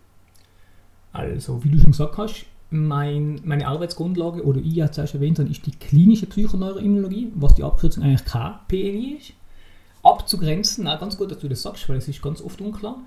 Also, 1.12 1.62
wie 1.64 1.70
du 1.70 1.78
schon 1.78 1.92
gesagt 1.92 2.16
hast, 2.18 2.46
mein, 2.70 3.40
meine 3.44 3.66
Arbeitsgrundlage, 3.66 4.44
oder 4.44 4.60
ich 4.60 4.74
ja 4.74 4.90
zuerst 4.90 5.14
erwähnt 5.14 5.38
habe, 5.38 5.50
ist 5.50 5.64
die 5.66 5.72
klinische 5.72 6.26
Psychoneuroimmunologie, 6.26 7.32
was 7.34 7.54
die 7.54 7.62
Abkürzung 7.62 8.02
eigentlich 8.02 8.24
KPNI 8.24 9.18
ist. 9.18 9.32
Abzugrenzen, 10.02 10.86
auch 10.86 11.00
ganz 11.00 11.16
gut, 11.16 11.30
dass 11.30 11.38
du 11.38 11.48
das 11.48 11.62
sagst, 11.62 11.88
weil 11.88 11.96
es 11.96 12.08
ist 12.08 12.22
ganz 12.22 12.40
oft 12.40 12.60
unklar. 12.60 12.98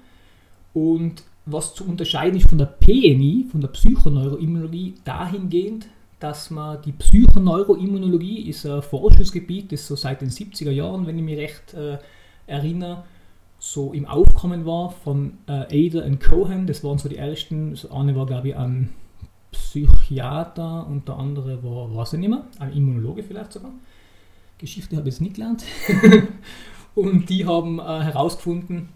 Und 0.74 1.24
was 1.46 1.74
zu 1.74 1.86
unterscheiden 1.86 2.38
ist 2.38 2.50
von 2.50 2.58
der 2.58 2.66
PNI, 2.66 3.48
von 3.52 3.62
der 3.62 3.70
Psychoneuroimmunologie, 3.70 4.96
dahingehend, 5.04 5.88
dass 6.20 6.52
man 6.52 6.82
die 6.82 6.92
Psychoneuroimmunologie 6.92 8.50
ist 8.50 8.66
ein 8.66 8.82
Forschungsgebiet, 8.82 9.72
das 9.72 9.88
so 9.88 9.96
seit 9.96 10.22
den 10.22 10.30
70er 10.30 10.72
Jahren, 10.72 11.08
wenn 11.08 11.18
ich 11.18 11.24
mich 11.24 11.38
recht 11.38 11.74
äh, 11.74 11.98
erinnere, 12.50 13.04
so 13.60 13.94
im 13.94 14.06
Aufkommen 14.06 14.66
war 14.66 14.92
von 14.92 15.38
äh, 15.48 15.88
Ada 15.88 16.06
und 16.06 16.20
Cohen. 16.20 16.66
Das 16.66 16.84
waren 16.84 16.98
so 16.98 17.10
die 17.10 17.18
ersten. 17.18 17.76
So 17.76 17.92
eine 17.92 18.16
war, 18.16 18.26
glaube 18.26 18.50
ich, 18.50 18.56
ein 18.56 18.90
Psychiater 19.52 20.88
und 20.88 21.08
der 21.08 21.16
andere 21.18 21.64
war, 21.64 21.96
weiß 21.96 22.14
ich 22.14 22.20
nicht 22.20 22.30
mehr, 22.30 22.46
ein 22.60 22.74
Immunologe 22.74 23.24
vielleicht 23.24 23.54
sogar. 23.54 23.72
Geschichte 24.58 24.96
habe 24.98 25.08
ich 25.08 25.16
jetzt 25.16 25.22
nicht 25.22 25.36
gelernt. 25.36 25.64
und 26.96 27.30
die 27.30 27.46
haben 27.46 27.80
äh, 27.80 27.84
herausgefunden, 27.84 28.90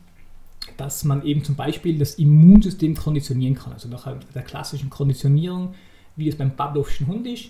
dass 0.77 1.03
man 1.03 1.23
eben 1.25 1.43
zum 1.43 1.55
Beispiel 1.55 1.97
das 1.97 2.15
Immunsystem 2.15 2.95
konditionieren 2.95 3.55
kann. 3.55 3.73
Also 3.73 3.89
nach 3.89 4.07
der 4.33 4.41
klassischen 4.43 4.89
Konditionierung, 4.89 5.73
wie 6.15 6.27
es 6.27 6.37
beim 6.37 6.55
Pavlovschen 6.55 7.07
Hund 7.07 7.27
ist, 7.27 7.49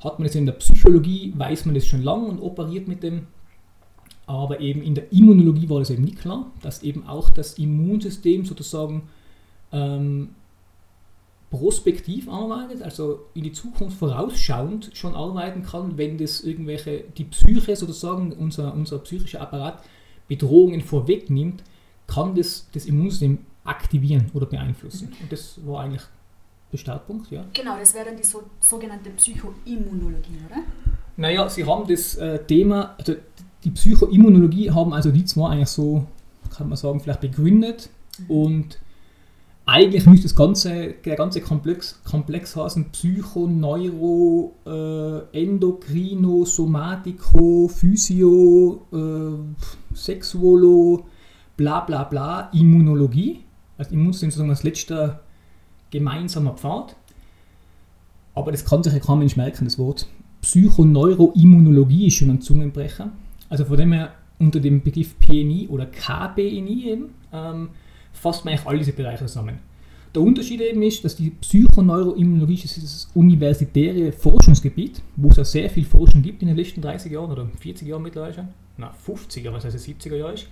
hat 0.00 0.18
man 0.18 0.28
es 0.28 0.34
in 0.34 0.46
der 0.46 0.52
Psychologie, 0.54 1.32
weiß 1.36 1.66
man 1.66 1.74
das 1.74 1.86
schon 1.86 2.02
lange 2.02 2.26
und 2.26 2.40
operiert 2.40 2.88
mit 2.88 3.02
dem. 3.02 3.26
Aber 4.26 4.60
eben 4.60 4.82
in 4.82 4.94
der 4.94 5.12
Immunologie 5.12 5.68
war 5.68 5.80
das 5.80 5.90
eben 5.90 6.04
nicht 6.04 6.18
klar, 6.18 6.50
dass 6.62 6.82
eben 6.82 7.06
auch 7.06 7.30
das 7.30 7.58
Immunsystem 7.58 8.44
sozusagen 8.44 9.08
ähm, 9.72 10.30
prospektiv 11.50 12.28
arbeitet, 12.28 12.82
also 12.82 13.26
in 13.34 13.44
die 13.44 13.52
Zukunft 13.52 13.98
vorausschauend 13.98 14.90
schon 14.94 15.14
arbeiten 15.14 15.62
kann, 15.62 15.96
wenn 15.98 16.18
das 16.18 16.40
irgendwelche, 16.40 17.04
die 17.16 17.24
Psyche 17.24 17.76
sozusagen, 17.76 18.32
unser, 18.32 18.74
unser 18.74 18.98
psychischer 18.98 19.40
Apparat 19.40 19.82
Bedrohungen 20.26 20.80
vorwegnimmt, 20.80 21.62
kann 22.06 22.34
das 22.34 22.68
das 22.72 22.86
Immunsystem 22.86 23.38
aktivieren 23.64 24.30
oder 24.34 24.46
beeinflussen. 24.46 25.12
Und 25.20 25.30
das 25.30 25.58
war 25.64 25.82
eigentlich 25.84 26.02
der 26.72 26.78
Startpunkt, 26.78 27.30
ja. 27.30 27.44
Genau, 27.52 27.78
das 27.78 27.94
wäre 27.94 28.06
dann 28.06 28.16
die 28.16 28.24
so, 28.24 28.42
sogenannte 28.58 29.10
Psychoimmunologie, 29.10 30.38
oder? 30.46 30.62
Naja, 31.16 31.48
Sie 31.48 31.64
haben 31.64 31.86
das 31.86 32.16
äh, 32.16 32.44
Thema, 32.44 32.96
also 32.98 33.14
die 33.64 33.70
Psychoimmunologie 33.70 34.70
haben 34.70 34.92
also 34.92 35.10
die 35.10 35.24
zwei 35.24 35.50
eigentlich 35.50 35.68
so, 35.68 36.06
kann 36.56 36.68
man 36.68 36.76
sagen, 36.76 37.00
vielleicht 37.00 37.20
begründet 37.20 37.90
mhm. 38.18 38.30
und 38.30 38.78
eigentlich 39.66 40.04
müsste 40.04 40.24
das 40.24 40.36
ganze, 40.36 40.94
der 41.04 41.16
ganze 41.16 41.40
Komplex, 41.40 42.00
Komplex 42.04 42.54
heißen 42.54 42.90
Psycho, 42.90 43.46
Neuro, 43.46 44.54
äh, 44.66 45.42
Endokrino, 45.42 46.44
Somatiko, 46.44 47.68
Physio, 47.68 48.82
äh, 48.92 49.96
Sexuolo, 49.96 51.06
bla 51.56 51.80
bla 51.80 52.04
bla, 52.04 52.50
Immunologie. 52.52 53.40
Also 53.78 53.94
Immunsystem 53.94 54.30
sozusagen 54.30 54.50
als 54.50 54.64
letzter 54.64 55.20
gemeinsamer 55.90 56.52
Pfad. 56.52 56.94
Aber 58.34 58.52
das 58.52 58.66
kann 58.66 58.82
sich 58.82 58.92
ja 58.92 58.98
kaum 58.98 59.20
Mensch 59.20 59.36
merken, 59.36 59.64
das 59.64 59.78
Wort. 59.78 60.06
Psychoneuroimmunologie 60.42 62.08
ist 62.08 62.16
schon 62.16 62.28
ein 62.28 62.42
Zungenbrecher. 62.42 63.12
Also 63.54 63.66
von 63.66 63.76
dem 63.76 63.92
her 63.92 64.12
unter 64.40 64.58
dem 64.58 64.82
Begriff 64.82 65.16
PNI 65.16 65.68
oder 65.68 65.86
KBNI 65.86 66.90
eben, 66.90 67.10
ähm, 67.32 67.68
fasst 68.12 68.44
man 68.44 68.52
eigentlich 68.52 68.66
all 68.66 68.78
diese 68.78 68.92
Bereiche 68.92 69.26
zusammen. 69.26 69.60
Der 70.12 70.22
Unterschied 70.22 70.60
eben 70.60 70.82
ist, 70.82 71.04
dass 71.04 71.14
die 71.14 71.30
Psychoneuroimmunologie 71.30 72.54
ist 72.54 72.82
das 72.82 73.08
universitäre 73.14 74.10
Forschungsgebiet, 74.10 75.02
wo 75.14 75.28
es 75.28 75.36
ja 75.36 75.44
sehr 75.44 75.70
viel 75.70 75.84
Forschung 75.84 76.20
gibt 76.20 76.42
in 76.42 76.48
den 76.48 76.56
letzten 76.56 76.82
30 76.82 77.12
Jahren 77.12 77.30
oder 77.30 77.46
40 77.60 77.86
Jahren 77.86 78.02
mittlerweile 78.02 78.34
schon. 78.34 78.48
Na, 78.76 78.92
50er, 79.06 79.52
was 79.52 79.64
heißt 79.64 79.76
70er 79.76 80.16
Jahre 80.16 80.34
ist. 80.34 80.48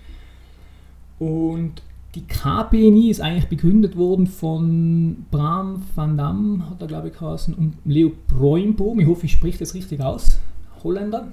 Und 1.18 1.82
die 2.14 2.22
KPNI 2.22 3.10
ist 3.10 3.20
eigentlich 3.20 3.48
begründet 3.48 3.96
worden 3.96 4.28
von 4.28 5.26
Bram 5.32 5.82
van 5.96 6.16
Dam, 6.16 6.70
hat 6.70 6.80
er 6.80 6.86
glaube 6.86 7.08
ich 7.08 7.18
geheißen, 7.18 7.52
und 7.52 7.78
Leo 7.84 8.12
Broimboom, 8.28 9.00
ich 9.00 9.08
hoffe, 9.08 9.26
ich 9.26 9.32
spreche 9.32 9.58
das 9.58 9.74
richtig 9.74 10.00
aus, 10.00 10.38
Holländer. 10.84 11.32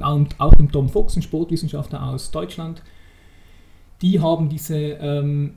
Und 0.00 0.40
auch 0.40 0.54
dem 0.54 0.72
Tom 0.72 0.88
Fox, 0.88 1.16
ein 1.16 1.22
Sportwissenschaftler 1.22 2.02
aus 2.02 2.30
Deutschland, 2.30 2.82
die 4.00 4.20
haben 4.20 4.48
diese 4.48 4.76
ähm, 4.76 5.54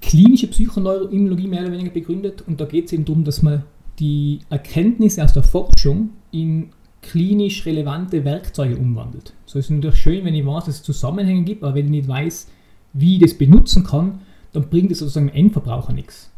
klinische 0.00 0.48
Psychoneuroimmunologie 0.48 1.46
mehr 1.46 1.62
oder 1.62 1.72
weniger 1.72 1.90
begründet 1.90 2.42
und 2.46 2.60
da 2.60 2.64
geht 2.64 2.86
es 2.86 2.92
eben 2.92 3.04
darum, 3.04 3.24
dass 3.24 3.42
man 3.42 3.64
die 3.98 4.40
Erkenntnisse 4.50 5.22
aus 5.22 5.32
der 5.32 5.42
Forschung 5.42 6.10
in 6.32 6.70
klinisch 7.02 7.64
relevante 7.66 8.24
Werkzeuge 8.24 8.76
umwandelt. 8.76 9.32
So 9.46 9.58
ist 9.58 9.66
es 9.66 9.70
natürlich 9.70 9.96
schön, 9.96 10.24
wenn 10.24 10.34
ich 10.34 10.44
weiß, 10.44 10.64
dass 10.64 10.76
es 10.76 10.82
Zusammenhänge 10.82 11.44
gibt, 11.44 11.62
aber 11.62 11.74
wenn 11.74 11.86
ich 11.86 11.90
nicht 11.90 12.08
weiß, 12.08 12.48
wie 12.92 13.16
ich 13.16 13.22
das 13.22 13.34
benutzen 13.34 13.84
kann, 13.84 14.20
dann 14.52 14.68
bringt 14.68 14.90
es 14.90 14.98
sozusagen 14.98 15.28
dem 15.28 15.36
Endverbraucher 15.36 15.92
nichts. 15.92 16.30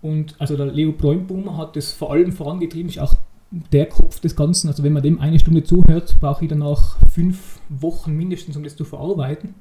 Und 0.00 0.36
also 0.38 0.56
der 0.56 0.66
Leo 0.66 0.92
Bräumbaumer 0.92 1.56
hat 1.56 1.76
das 1.76 1.92
vor 1.92 2.12
allem 2.12 2.32
vorangetrieben, 2.32 2.88
ist 2.88 3.00
auch 3.00 3.14
der 3.50 3.86
Kopf 3.86 4.20
des 4.20 4.36
Ganzen. 4.36 4.68
Also 4.68 4.82
wenn 4.82 4.92
man 4.92 5.02
dem 5.02 5.20
eine 5.20 5.38
Stunde 5.38 5.64
zuhört, 5.64 6.18
brauche 6.20 6.44
ich 6.44 6.50
danach 6.50 6.98
fünf 7.10 7.60
Wochen 7.68 8.16
mindestens, 8.16 8.56
um 8.56 8.62
das 8.62 8.76
zu 8.76 8.84
verarbeiten. 8.84 9.54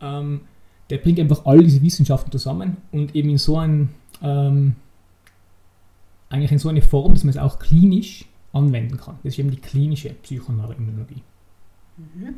Ähm, 0.00 0.42
der 0.90 0.98
bringt 0.98 1.18
einfach 1.18 1.44
all 1.46 1.62
diese 1.62 1.82
Wissenschaften 1.82 2.30
zusammen 2.30 2.76
und 2.90 3.14
eben 3.14 3.30
in 3.30 3.38
so 3.38 3.58
ein, 3.58 3.90
ähm, 4.20 4.74
eigentlich 6.28 6.52
in 6.52 6.58
so 6.58 6.68
eine 6.68 6.82
Form, 6.82 7.14
dass 7.14 7.24
man 7.24 7.30
es 7.30 7.38
auch 7.38 7.58
klinisch 7.58 8.26
anwenden 8.52 8.98
kann. 8.98 9.18
Das 9.22 9.34
ist 9.34 9.38
eben 9.38 9.50
die 9.50 9.56
klinische 9.56 10.10
Psychoneuroimmunologie. 10.10 11.22
Mhm. 11.96 12.34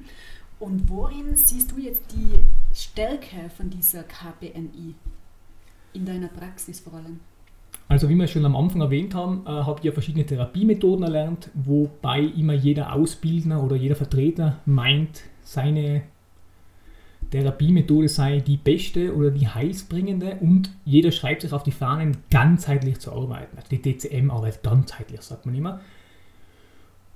Und 0.61 0.89
worin 0.89 1.35
siehst 1.35 1.73
du 1.73 1.79
jetzt 1.79 2.13
die 2.13 2.39
Stärke 2.73 3.51
von 3.57 3.71
dieser 3.71 4.05
KPNI 4.05 4.95
in 5.93 6.05
deiner 6.05 6.29
Praxis 6.29 6.81
vor 6.81 6.95
allem? 6.95 7.21
Also 7.89 8.09
wie 8.09 8.15
wir 8.15 8.27
schon 8.27 8.45
am 8.45 8.57
Anfang 8.57 8.81
erwähnt 8.81 9.15
haben, 9.15 9.43
äh, 9.47 9.51
habe 9.51 9.79
ich 9.81 9.85
ja 9.85 9.93
verschiedene 9.93 10.25
Therapiemethoden 10.25 11.05
erlernt, 11.05 11.51
wobei 11.55 12.21
immer 12.21 12.55
jeder 12.55 12.93
Ausbildner 12.93 13.63
oder 13.63 13.77
jeder 13.77 13.95
Vertreter 13.95 14.59
meint, 14.65 15.23
seine 15.43 16.03
Therapiemethode 17.31 18.09
sei 18.09 18.41
die 18.41 18.57
beste 18.57 19.15
oder 19.15 19.31
die 19.31 19.49
heilsbringende 19.49 20.37
und 20.41 20.71
jeder 20.85 21.11
schreibt 21.11 21.43
sich 21.43 21.53
auf 21.53 21.63
die 21.63 21.73
Fahnen, 21.73 22.19
ganzheitlich 22.31 23.01
zu 23.01 23.13
arbeiten. 23.13 23.57
Also 23.57 23.69
die 23.71 23.83
DCM 23.83 24.31
arbeitet 24.31 24.63
ganzheitlich, 24.63 25.21
sagt 25.21 25.45
man 25.45 25.55
immer. 25.55 25.81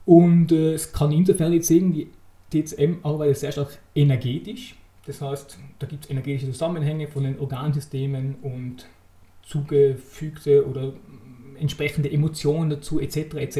Und 0.04 0.52
äh, 0.52 0.74
es 0.74 0.92
kann 0.92 1.12
insofern 1.12 1.52
jetzt 1.52 1.68
sehen, 1.68 1.92
die 1.92 2.08
DCM 2.52 2.96
arbeitet 3.02 3.38
sehr 3.38 3.52
stark 3.52 3.78
energetisch. 3.94 4.74
Das 5.06 5.20
heißt, 5.22 5.58
da 5.78 5.86
gibt 5.86 6.04
es 6.04 6.10
energetische 6.10 6.50
Zusammenhänge 6.52 7.08
von 7.08 7.24
den 7.24 7.38
Organsystemen 7.38 8.36
und 8.42 8.86
zugefügte 9.48 10.66
oder 10.68 10.92
entsprechende 11.58 12.12
Emotionen 12.12 12.70
dazu 12.70 13.00
etc. 13.00 13.34
etc. 13.34 13.58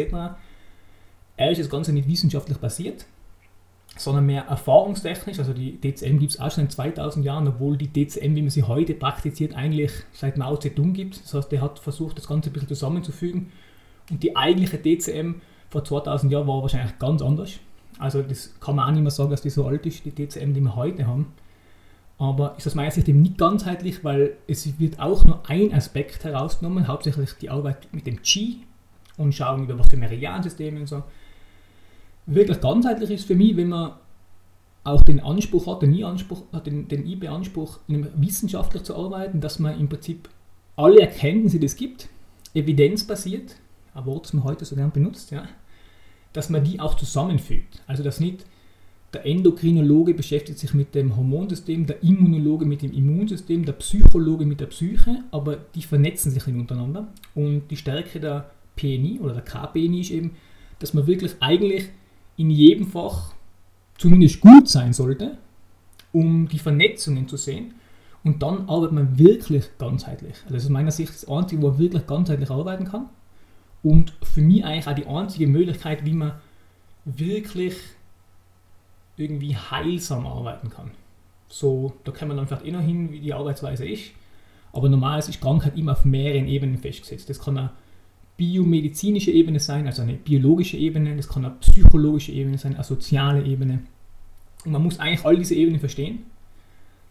Er 1.37 1.51
ist 1.51 1.61
das 1.61 1.71
Ganze 1.71 1.93
nicht 1.93 2.07
wissenschaftlich 2.07 2.59
basiert, 2.59 3.07
sondern 3.97 4.27
mehr 4.27 4.43
erfahrungstechnisch. 4.43 5.39
Also 5.39 5.55
die 5.55 5.81
DCM 5.81 6.19
gibt 6.19 6.33
es 6.33 6.41
auch 6.41 6.51
schon 6.51 6.65
in 6.65 6.71
2000 6.71 7.25
Jahren, 7.25 7.49
obwohl 7.49 7.79
die 7.79 7.89
DCM, 7.89 8.37
wie 8.37 8.43
man 8.43 8.51
sie 8.51 8.65
heute 8.65 8.95
praktiziert, 8.95 9.55
eigentlich 9.55 9.93
seit 10.13 10.37
Mao 10.37 10.57
Zedong 10.57 10.93
gibt. 10.93 11.25
Das 11.25 11.33
heißt, 11.33 11.51
der 11.51 11.63
hat 11.63 11.79
versucht, 11.79 12.19
das 12.19 12.29
Ganze 12.29 12.51
ein 12.51 12.53
bisschen 12.53 12.69
zusammenzufügen. 12.69 13.51
Und 14.11 14.23
die 14.23 14.37
eigentliche 14.37 14.79
DCM 14.79 15.37
vor 15.71 15.85
2000 15.85 16.31
Jahren 16.31 16.47
war 16.47 16.61
wahrscheinlich 16.61 16.99
ganz 16.99 17.23
anders. 17.23 17.53
Also 17.99 18.23
das 18.23 18.55
kann 18.61 18.77
man 18.77 18.89
auch 18.89 18.93
nicht 18.93 19.03
mehr 19.03 19.11
sagen, 19.11 19.31
dass 19.31 19.43
die 19.43 19.51
so 19.51 19.67
alt 19.67 19.87
ist, 19.87 20.05
die 20.05 20.11
DCM, 20.11 20.53
die 20.53 20.61
wir 20.61 20.77
heute 20.77 21.07
haben. 21.07 21.33
Aber 22.19 22.57
ist 22.59 22.67
aus 22.67 22.75
meiner 22.75 22.91
Sicht 22.91 23.09
eben 23.09 23.23
nicht 23.23 23.39
ganzheitlich, 23.39 24.03
weil 24.03 24.37
es 24.49 24.79
wird 24.79 24.99
auch 24.99 25.25
nur 25.25 25.49
ein 25.49 25.73
Aspekt 25.73 26.25
herausgenommen, 26.25 26.89
hauptsächlich 26.89 27.35
die 27.41 27.49
Arbeit 27.49 27.93
mit 27.93 28.07
dem 28.07 28.23
Qi 28.23 28.65
und 29.17 29.35
schauen 29.35 29.65
über 29.65 29.79
was 29.79 29.89
für 29.89 29.97
Meridiansysteme 29.97 30.81
und 30.81 30.89
so. 30.89 31.05
Wirklich 32.27 32.61
ganzheitlich 32.61 33.11
ist 33.11 33.27
für 33.27 33.37
mich, 33.37 33.57
wenn 33.57 33.69
man 33.69 33.93
auch 34.85 35.03
den 35.03 35.21
Anspruch 35.21 35.67
hat, 35.67 35.83
den 35.83 35.95
I-Anspruch, 35.95 36.43
den, 36.67 36.89
den 36.89 37.07
IB-Anspruch, 37.07 37.79
wissenschaftlich 37.87 38.83
zu 38.83 38.97
arbeiten, 38.97 39.41
dass 39.41 39.59
man 39.59 39.79
im 39.79 39.89
Prinzip 39.89 40.29
alle 40.77 41.01
Erkenntnisse, 41.01 41.59
die 41.59 41.67
es 41.67 41.77
gibt, 41.77 42.09
evidenzbasiert, 42.55 43.57
ein 43.95 44.07
Wort, 44.07 44.27
das 44.27 44.33
man 44.33 44.45
heute 44.45 44.65
so 44.65 44.77
gern 44.77 44.91
benutzt, 44.91 45.31
ja, 45.31 45.47
dass 46.33 46.51
man 46.51 46.65
die 46.65 46.81
auch 46.81 46.95
zusammenfügt. 46.95 47.83
Also 47.87 48.03
dass 48.03 48.21
nicht 48.21 48.45
der 49.13 49.25
Endokrinologe 49.25 50.13
beschäftigt 50.13 50.59
sich 50.59 50.75
mit 50.75 50.95
dem 50.95 51.17
Hormonsystem, 51.17 51.87
der 51.87 52.03
Immunologe 52.03 52.67
mit 52.67 52.83
dem 52.83 52.93
Immunsystem, 52.93 53.65
der 53.65 53.73
Psychologe 53.73 54.45
mit 54.45 54.61
der 54.61 54.67
Psyche, 54.67 55.25
aber 55.31 55.57
die 55.75 55.83
vernetzen 55.83 56.31
sich 56.31 56.47
untereinander. 56.47 57.09
Und 57.35 57.69
die 57.71 57.77
Stärke 57.77 58.21
der 58.21 58.51
PNI 58.77 59.21
oder 59.21 59.33
der 59.35 59.43
KPNI 59.43 60.01
ist 60.01 60.11
eben, 60.11 60.33
dass 60.79 60.93
man 60.93 61.07
wirklich 61.07 61.33
eigentlich 61.41 61.89
in 62.37 62.51
jedem 62.51 62.87
Fach 62.87 63.33
zumindest 63.97 64.41
gut 64.41 64.69
sein 64.69 64.93
sollte, 64.93 65.39
um 66.13 66.47
die 66.49 66.59
Vernetzungen 66.59 67.27
zu 67.29 67.37
sehen. 67.37 67.75
Und 68.25 68.43
dann 68.43 68.69
arbeitet 68.69 68.93
man 68.93 69.19
wirklich 69.19 69.65
ganzheitlich. 69.79 70.35
Also 70.43 70.55
das 70.55 70.63
ist 70.63 70.69
aus 70.69 70.73
meiner 70.73 70.91
Sicht 70.91 71.15
das 71.15 71.29
Einzige, 71.29 71.63
wo 71.63 71.69
man 71.69 71.79
wirklich 71.79 72.07
ganzheitlich 72.07 72.51
arbeiten 72.51 72.85
kann. 72.85 73.07
Und 73.83 74.13
für 74.23 74.43
mich 74.43 74.65
eigentlich 74.65 74.87
auch 74.87 74.95
die 74.95 75.07
einzige 75.07 75.47
Möglichkeit, 75.47 76.05
wie 76.05 76.13
man 76.13 76.33
wirklich 77.05 77.77
irgendwie 79.19 79.57
heilsam 79.57 80.27
arbeiten 80.27 80.71
kann. 80.71 80.91
So, 81.49 81.95
da 82.05 82.13
kann 82.13 82.29
man 82.29 82.37
dann 82.37 82.47
vielleicht 82.47 82.65
eh 82.65 82.71
noch 82.71 82.83
hin, 82.83 83.11
wie 83.11 83.21
die 83.21 83.33
Arbeitsweise 83.33 83.87
ist. 83.87 84.13
Aber 84.73 84.89
normalerweise 84.89 85.31
ist 85.31 85.41
Krankheit 85.41 85.77
immer 85.77 85.93
auf 85.93 86.05
mehreren 86.05 86.47
Ebenen 86.47 86.79
festgesetzt. 86.79 87.31
Das 87.31 87.41
kann 87.41 87.57
eine 87.57 87.71
biomedizinische 88.37 89.33
Ebene 89.33 89.59
sein, 89.59 89.87
also 89.87 90.03
eine 90.03 90.15
biologische 90.15 90.77
Ebene, 90.77 91.17
das 91.17 91.29
kann 91.29 91.45
eine 91.45 91.55
psychologische 91.57 92.33
Ebene 92.33 92.57
sein, 92.57 92.75
eine 92.75 92.85
soziale 92.85 93.45
Ebene. 93.45 93.81
Und 94.65 94.73
man 94.73 94.83
muss 94.83 95.01
eigentlich 95.01 95.25
all 95.25 95.37
diese 95.37 95.55
Ebenen 95.55 95.81
verstehen, 95.81 96.21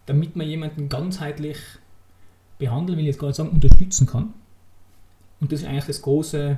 damit 0.06 0.36
man 0.36 0.48
jemanden 0.48 0.88
ganzheitlich 0.88 1.58
behandeln, 2.60 2.98
will 2.98 3.06
ich 3.06 3.08
jetzt 3.12 3.20
gerade 3.20 3.34
sagen, 3.34 3.50
unterstützen 3.50 4.08
kann. 4.08 4.34
Und 5.42 5.52
das 5.52 5.62
ist 5.62 5.68
eigentlich 5.68 5.86
das 5.86 6.02
große, 6.02 6.58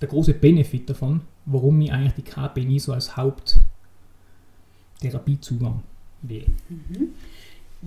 der 0.00 0.08
große 0.08 0.34
Benefit 0.34 0.88
davon, 0.88 1.20
warum 1.44 1.80
ich 1.82 1.92
eigentlich 1.92 2.14
die 2.14 2.22
KPNI 2.22 2.78
so 2.78 2.92
als 2.92 3.16
Haupt 3.16 3.60
Therapiezugang 5.00 5.82
wähle. 6.22 6.46
Mhm. 6.68 7.14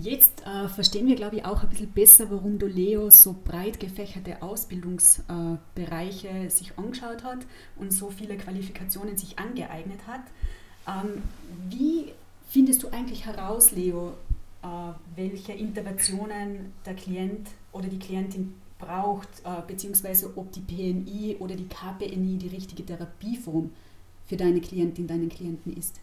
Jetzt 0.00 0.44
äh, 0.46 0.68
verstehen 0.68 1.08
wir, 1.08 1.16
glaube 1.16 1.36
ich, 1.36 1.44
auch 1.44 1.64
ein 1.64 1.68
bisschen 1.68 1.90
besser, 1.90 2.30
warum 2.30 2.60
du 2.60 2.66
Leo 2.66 3.10
so 3.10 3.34
breit 3.44 3.80
gefächerte 3.80 4.40
Ausbildungsbereiche 4.42 6.28
äh, 6.28 6.48
sich 6.48 6.78
angeschaut 6.78 7.24
hat 7.24 7.38
und 7.76 7.92
so 7.92 8.08
viele 8.08 8.36
Qualifikationen 8.36 9.16
sich 9.16 9.40
angeeignet 9.40 10.06
hat. 10.06 10.20
Ähm, 10.86 11.22
wie 11.68 12.12
findest 12.48 12.84
du 12.84 12.88
eigentlich 12.90 13.26
heraus, 13.26 13.72
Leo, 13.72 14.14
äh, 14.62 14.66
welche 15.16 15.52
Interventionen 15.52 16.72
der 16.86 16.94
Klient 16.94 17.48
oder 17.72 17.88
die 17.88 17.98
Klientin 17.98 18.54
braucht, 18.78 19.28
äh, 19.42 19.62
beziehungsweise 19.66 20.30
ob 20.36 20.52
die 20.52 20.60
PNI 20.60 21.38
oder 21.40 21.56
die 21.56 21.66
KPNI 21.66 22.38
die 22.38 22.48
richtige 22.54 22.86
Therapieform 22.86 23.70
für 24.26 24.36
deine 24.36 24.60
Klientin, 24.60 25.08
deinen 25.08 25.28
Klienten 25.28 25.76
ist? 25.76 25.96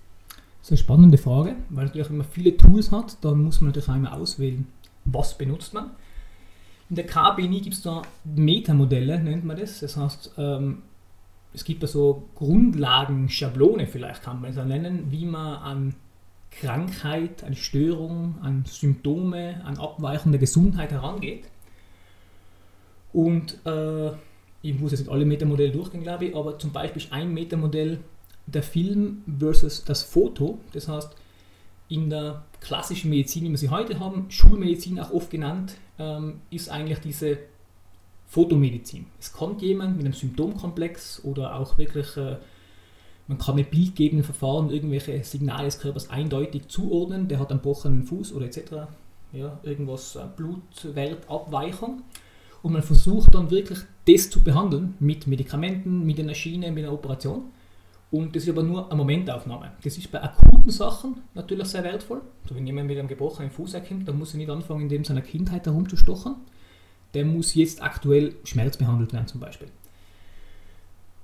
Das 0.65 0.71
ist 0.71 0.79
eine 0.79 0.85
spannende 0.85 1.17
Frage, 1.19 1.57
weil 1.69 1.85
natürlich, 1.85 2.09
wenn 2.09 2.17
man 2.17 2.25
viele 2.25 2.57
Tools 2.57 2.91
hat, 2.91 3.23
dann 3.23 3.43
muss 3.43 3.61
man 3.61 3.67
natürlich 3.67 3.87
einmal 3.87 4.13
auswählen, 4.19 4.65
was 5.03 5.37
benutzt 5.37 5.75
man. 5.75 5.91
In 6.89 6.95
der 6.95 7.05
KBNI 7.05 7.61
gibt 7.61 7.75
es 7.75 7.83
da 7.83 8.01
Metamodelle, 8.23 9.19
nennt 9.19 9.45
man 9.45 9.57
das. 9.57 9.81
Das 9.81 9.95
heißt, 9.95 10.31
ähm, 10.39 10.81
es 11.53 11.65
gibt 11.65 11.83
da 11.83 11.87
so 11.87 12.23
Grundlagen, 12.33 13.29
Schablone 13.29 13.85
vielleicht 13.85 14.23
kann 14.23 14.41
man 14.41 14.49
es 14.49 14.55
nennen, 14.55 15.11
wie 15.11 15.27
man 15.27 15.57
an 15.57 15.95
Krankheit, 16.49 17.43
an 17.43 17.53
Störung, 17.53 18.39
an 18.41 18.65
Symptome, 18.65 19.63
an 19.65 19.77
Abweichung 19.77 20.31
der 20.31 20.39
Gesundheit 20.39 20.89
herangeht. 20.91 21.43
Und 23.13 23.63
äh, 23.67 24.07
ich 24.63 24.79
muss 24.79 24.93
jetzt 24.93 25.01
nicht 25.01 25.11
alle 25.11 25.25
Metamodelle 25.25 25.71
durchgehen, 25.71 26.01
glaube 26.01 26.25
ich, 26.25 26.35
aber 26.35 26.57
zum 26.57 26.71
Beispiel 26.71 27.03
ein 27.11 27.35
Metamodell 27.35 27.99
der 28.47 28.63
Film 28.63 29.23
versus 29.39 29.83
das 29.83 30.03
Foto. 30.03 30.59
Das 30.73 30.87
heißt, 30.87 31.15
in 31.87 32.09
der 32.09 32.43
klassischen 32.61 33.09
Medizin, 33.09 33.45
wie 33.45 33.51
wir 33.51 33.57
sie 33.57 33.69
heute 33.69 33.99
haben, 33.99 34.25
Schulmedizin 34.29 34.99
auch 34.99 35.11
oft 35.11 35.29
genannt, 35.29 35.75
ähm, 35.99 36.41
ist 36.49 36.69
eigentlich 36.69 36.99
diese 36.99 37.37
Fotomedizin. 38.27 39.05
Es 39.19 39.31
kommt 39.31 39.61
jemand 39.61 39.97
mit 39.97 40.05
einem 40.05 40.13
Symptomkomplex 40.13 41.23
oder 41.23 41.55
auch 41.55 41.77
wirklich, 41.77 42.17
äh, 42.17 42.37
man 43.27 43.37
kann 43.37 43.55
mit 43.55 43.71
bildgebenden 43.71 44.23
Verfahren 44.23 44.69
irgendwelche 44.69 45.23
Signale 45.23 45.65
des 45.65 45.79
Körpers 45.79 46.09
eindeutig 46.09 46.67
zuordnen, 46.67 47.27
der 47.27 47.39
hat 47.39 47.51
einen 47.51 47.59
gebrochenen 47.59 48.03
Fuß 48.03 48.33
oder 48.33 48.45
etc. 48.45 48.87
Ja, 49.31 49.59
irgendwas, 49.63 50.15
äh, 50.15 50.25
Blutwertabweichung. 50.35 52.01
Und 52.61 52.73
man 52.73 52.81
versucht 52.81 53.35
dann 53.35 53.51
wirklich 53.51 53.79
das 54.07 54.29
zu 54.31 54.41
behandeln 54.41 54.95
mit 54.99 55.27
Medikamenten, 55.27 56.03
mit 56.03 56.19
einer 56.19 56.33
Schiene, 56.33 56.71
mit 56.71 56.83
einer 56.83 56.93
Operation. 56.93 57.43
Und 58.11 58.35
das 58.35 58.43
ist 58.43 58.49
aber 58.49 58.63
nur 58.63 58.85
eine 58.85 58.95
Momentaufnahme. 58.95 59.71
Das 59.83 59.97
ist 59.97 60.11
bei 60.11 60.21
akuten 60.21 60.71
Sachen 60.71 61.17
natürlich 61.33 61.67
sehr 61.67 61.83
wertvoll. 61.83 62.21
Also 62.43 62.55
wenn 62.55 62.65
jemand 62.65 62.87
mit 62.87 62.97
einem 62.97 63.07
gebrochenen 63.07 63.51
Fuß 63.51 63.73
erkennt, 63.73 64.07
dann 64.07 64.17
muss 64.17 64.33
er 64.33 64.37
nicht 64.37 64.49
anfangen, 64.49 64.83
in 64.83 64.89
dem 64.89 65.03
seiner 65.03 65.21
Kindheit 65.21 65.65
herumzustochen. 65.65 66.35
Der 67.13 67.25
muss 67.25 67.55
jetzt 67.55 67.81
aktuell 67.81 68.35
schmerzbehandelt 68.43 69.11
werden 69.13 69.27
zum 69.27 69.39
Beispiel. 69.39 69.69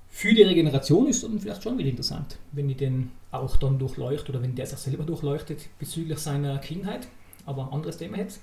Für 0.09 0.33
die 0.33 0.43
Regeneration 0.43 1.07
ist 1.07 1.23
dann 1.23 1.39
vielleicht 1.39 1.63
schon 1.63 1.77
wieder 1.77 1.89
interessant, 1.89 2.37
wenn 2.51 2.69
ich 2.69 2.77
den 2.77 3.11
auch 3.31 3.55
dann 3.55 3.79
durchleuchte 3.79 4.31
oder 4.31 4.41
wenn 4.41 4.55
der 4.55 4.65
sich 4.65 4.77
selber 4.77 5.03
durchleuchtet 5.03 5.69
bezüglich 5.79 6.19
seiner 6.19 6.57
Kindheit. 6.59 7.07
Aber 7.45 7.67
ein 7.67 7.73
anderes 7.73 7.97
Thema 7.97 8.17
jetzt. 8.17 8.41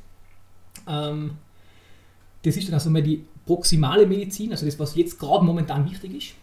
Ähm, 0.86 1.32
das 2.42 2.56
ist 2.56 2.68
dann 2.68 2.74
also 2.74 2.88
mehr 2.90 3.02
die 3.02 3.24
proximale 3.44 4.06
Medizin, 4.06 4.50
also 4.50 4.64
das, 4.64 4.78
was 4.78 4.94
jetzt 4.94 5.18
gerade 5.18 5.44
momentan 5.44 5.88
wichtig 5.88 6.14
ist. 6.14 6.34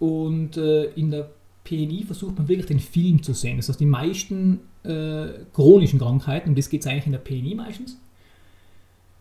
Und 0.00 0.56
äh, 0.56 0.86
in 0.94 1.10
der 1.10 1.30
PNI 1.64 2.04
versucht 2.04 2.38
man 2.38 2.48
wirklich 2.48 2.66
den 2.66 2.80
Film 2.80 3.22
zu 3.22 3.34
sehen. 3.34 3.56
Das 3.56 3.68
heißt, 3.68 3.80
die 3.80 3.86
meisten 3.86 4.60
äh, 4.82 5.28
chronischen 5.52 5.98
Krankheiten, 5.98 6.50
und 6.50 6.58
das 6.58 6.68
geht 6.68 6.80
es 6.80 6.86
eigentlich 6.86 7.06
in 7.06 7.12
der 7.12 7.18
PNI 7.18 7.54
meistens, 7.54 7.98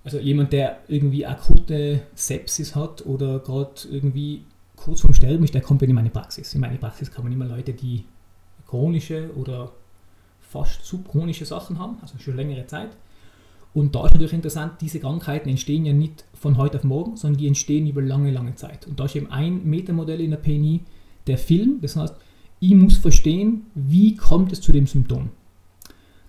also 0.03 0.17
jemand, 0.19 0.51
der 0.51 0.79
irgendwie 0.87 1.25
akute 1.25 2.01
Sepsis 2.15 2.75
hat 2.75 3.05
oder 3.05 3.39
gerade 3.39 3.73
irgendwie 3.91 4.41
kurz 4.75 5.01
vorm 5.01 5.13
Sterben 5.13 5.43
ist, 5.43 5.53
der 5.53 5.61
kommt 5.61 5.83
in 5.83 5.93
meine 5.93 6.09
Praxis. 6.09 6.55
In 6.55 6.61
meine 6.61 6.77
Praxis 6.77 7.11
kann 7.11 7.23
man 7.23 7.31
immer 7.31 7.45
Leute, 7.45 7.73
die 7.73 8.05
chronische 8.67 9.29
oder 9.35 9.71
fast 10.41 10.83
subchronische 10.83 11.45
Sachen 11.45 11.77
haben, 11.77 11.97
also 12.01 12.17
schon 12.17 12.35
längere 12.35 12.65
Zeit. 12.65 12.89
Und 13.73 13.95
da 13.95 14.05
ist 14.05 14.13
natürlich 14.13 14.33
interessant, 14.33 14.73
diese 14.81 14.99
Krankheiten 14.99 15.49
entstehen 15.49 15.85
ja 15.85 15.93
nicht 15.93 16.25
von 16.33 16.57
heute 16.57 16.77
auf 16.77 16.83
morgen, 16.83 17.15
sondern 17.15 17.37
die 17.37 17.47
entstehen 17.47 17.87
über 17.87 18.01
lange, 18.01 18.31
lange 18.31 18.55
Zeit. 18.55 18.87
Und 18.87 18.99
da 18.99 19.05
ist 19.05 19.15
eben 19.15 19.31
ein 19.31 19.63
Metamodell 19.63 20.19
in 20.19 20.31
der 20.31 20.37
PNI, 20.37 20.81
der 21.27 21.37
Film. 21.37 21.79
Das 21.81 21.95
heißt, 21.95 22.15
ich 22.61 22.75
muss 22.75 22.97
verstehen, 22.97 23.65
wie 23.73 24.15
kommt 24.15 24.53
es 24.53 24.61
zu 24.61 24.71
dem 24.71 24.87
Symptom. 24.87 25.29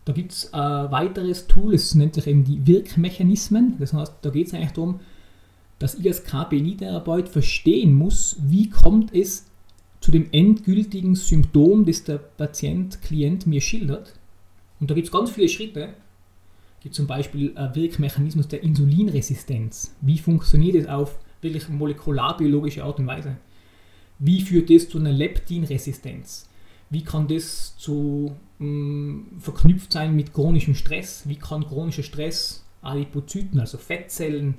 Da 0.04 0.12
gibt 0.12 0.32
es 0.32 0.52
ein 0.52 0.90
weiteres 0.90 1.46
Tool, 1.46 1.74
es 1.74 1.94
nennt 1.94 2.14
sich 2.14 2.26
eben 2.26 2.42
die 2.42 2.66
Wirkmechanismen. 2.66 3.76
Das 3.78 3.92
heißt, 3.92 4.14
da 4.22 4.30
geht 4.30 4.48
es 4.48 4.54
eigentlich 4.54 4.72
darum, 4.72 4.98
dass 5.78 5.94
ich 5.94 6.06
als 6.06 6.24
KPNI-Therapeut 6.24 7.28
verstehen 7.28 7.94
muss, 7.94 8.36
wie 8.40 8.70
kommt 8.70 9.14
es 9.14 9.46
zu 10.00 10.10
dem 10.10 10.28
endgültigen 10.32 11.14
Symptom, 11.14 11.84
das 11.84 12.02
der 12.02 12.18
Patient, 12.18 13.00
Klient 13.02 13.46
mir 13.46 13.60
schildert. 13.60 14.14
Und 14.80 14.90
da 14.90 14.94
gibt 14.94 15.06
es 15.06 15.12
ganz 15.12 15.30
viele 15.30 15.48
Schritte, 15.48 15.90
gibt 16.80 16.94
zum 16.94 17.06
Beispiel 17.06 17.56
einen 17.56 17.74
Wirkmechanismus 17.74 18.48
der 18.48 18.62
Insulinresistenz. 18.62 19.94
Wie 20.00 20.18
funktioniert 20.18 20.74
es 20.76 20.88
auf 20.88 21.18
wirklich 21.42 21.68
molekularbiologische 21.68 22.82
Art 22.82 22.98
und 22.98 23.06
Weise? 23.06 23.36
Wie 24.24 24.40
führt 24.40 24.70
das 24.70 24.88
zu 24.88 24.98
einer 24.98 25.12
Leptinresistenz? 25.12 26.48
Wie 26.90 27.02
kann 27.02 27.26
das 27.26 27.76
zu, 27.76 28.36
mh, 28.58 28.66
mm, 28.66 29.40
verknüpft 29.40 29.92
sein 29.92 30.14
mit 30.14 30.32
chronischem 30.32 30.76
Stress? 30.76 31.24
Wie 31.26 31.36
kann 31.36 31.66
chronischer 31.66 32.04
Stress 32.04 32.64
Adipozyten, 32.82 33.58
also 33.58 33.78
Fettzellen, 33.78 34.54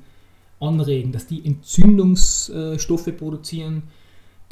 anregen, 0.60 1.12
dass 1.14 1.28
die 1.28 1.46
Entzündungsstoffe 1.46 3.18
produzieren? 3.18 3.84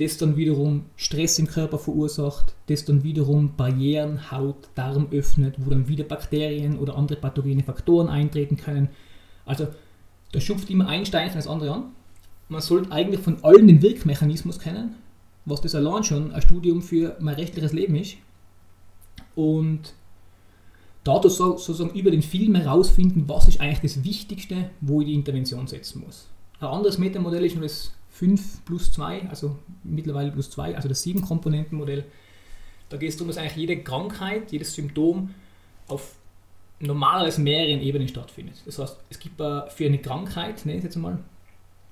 das 0.02 0.18
dann 0.18 0.36
wiederum 0.36 0.86
Stress 0.96 1.38
im 1.38 1.48
Körper 1.48 1.78
verursacht, 1.78 2.56
das 2.68 2.86
dann 2.86 3.04
wiederum 3.04 3.56
Barrieren, 3.56 4.32
Haut, 4.32 4.70
Darm 4.74 5.08
öffnet, 5.12 5.56
wo 5.60 5.70
dann 5.70 5.88
wieder 5.88 6.04
Bakterien 6.04 6.80
oder 6.80 6.98
andere 6.98 7.20
pathogene 7.20 7.64
Faktoren 7.64 8.10
eintreten 8.10 8.58
können. 8.58 8.90
Also 9.46 9.68
da 10.32 10.40
schupft 10.40 10.70
immer 10.70 10.88
ein 10.88 11.06
Steinchen 11.06 11.38
das 11.38 11.48
andere 11.48 11.74
an. 11.74 11.84
Man 12.52 12.62
sollte 12.62 12.92
eigentlich 12.92 13.22
von 13.22 13.42
allen 13.46 13.66
den 13.66 13.82
Wirkmechanismus 13.82 14.60
kennen, 14.60 14.96
was 15.46 15.62
das 15.62 15.74
allein 15.74 16.04
schon 16.04 16.34
ein 16.34 16.42
Studium 16.42 16.82
für 16.82 17.16
mein 17.22 17.36
rechtliches 17.36 17.72
Leben 17.72 17.96
ist. 17.96 18.18
Und 19.36 19.94
dadurch 21.06 21.36
sozusagen 21.36 21.98
über 21.98 22.12
den 22.12 22.22
Film 22.22 22.56
herausfinden, 22.56 23.24
was 23.28 23.48
ist 23.48 23.62
eigentlich 23.62 23.94
das 23.94 24.04
Wichtigste, 24.04 24.70
wo 24.82 25.00
ich 25.00 25.08
die 25.08 25.14
Intervention 25.14 25.66
setzen 25.66 26.04
muss. 26.06 26.28
Ein 26.60 26.68
anderes 26.68 26.98
Metamodell 26.98 27.46
ist 27.46 27.56
nur 27.56 27.64
das 27.64 27.94
5 28.10 28.66
plus 28.66 28.92
2, 28.92 29.30
also 29.30 29.58
mittlerweile 29.86 30.32
plus 30.32 30.50
2, 30.50 30.76
also 30.76 30.90
das 30.90 31.06
7-Komponenten-Modell. 31.06 32.04
Da 32.90 32.98
geht 32.98 33.12
es 33.12 33.16
darum, 33.16 33.30
dass 33.30 33.38
eigentlich 33.38 33.56
jede 33.56 33.82
Krankheit, 33.82 34.52
jedes 34.52 34.74
Symptom 34.74 35.30
auf 35.88 36.16
normalerweise 36.82 37.40
mehreren 37.40 37.80
Ebenen 37.80 38.10
stattfindet. 38.10 38.56
Das 38.66 38.78
heißt, 38.78 38.98
es 39.10 39.20
gibt 39.20 39.38
für 39.38 39.86
eine 39.86 40.00
Krankheit, 40.00 40.66
nenne 40.66 40.80
ich 40.80 40.84
jetzt 40.84 40.98
mal, 40.98 41.18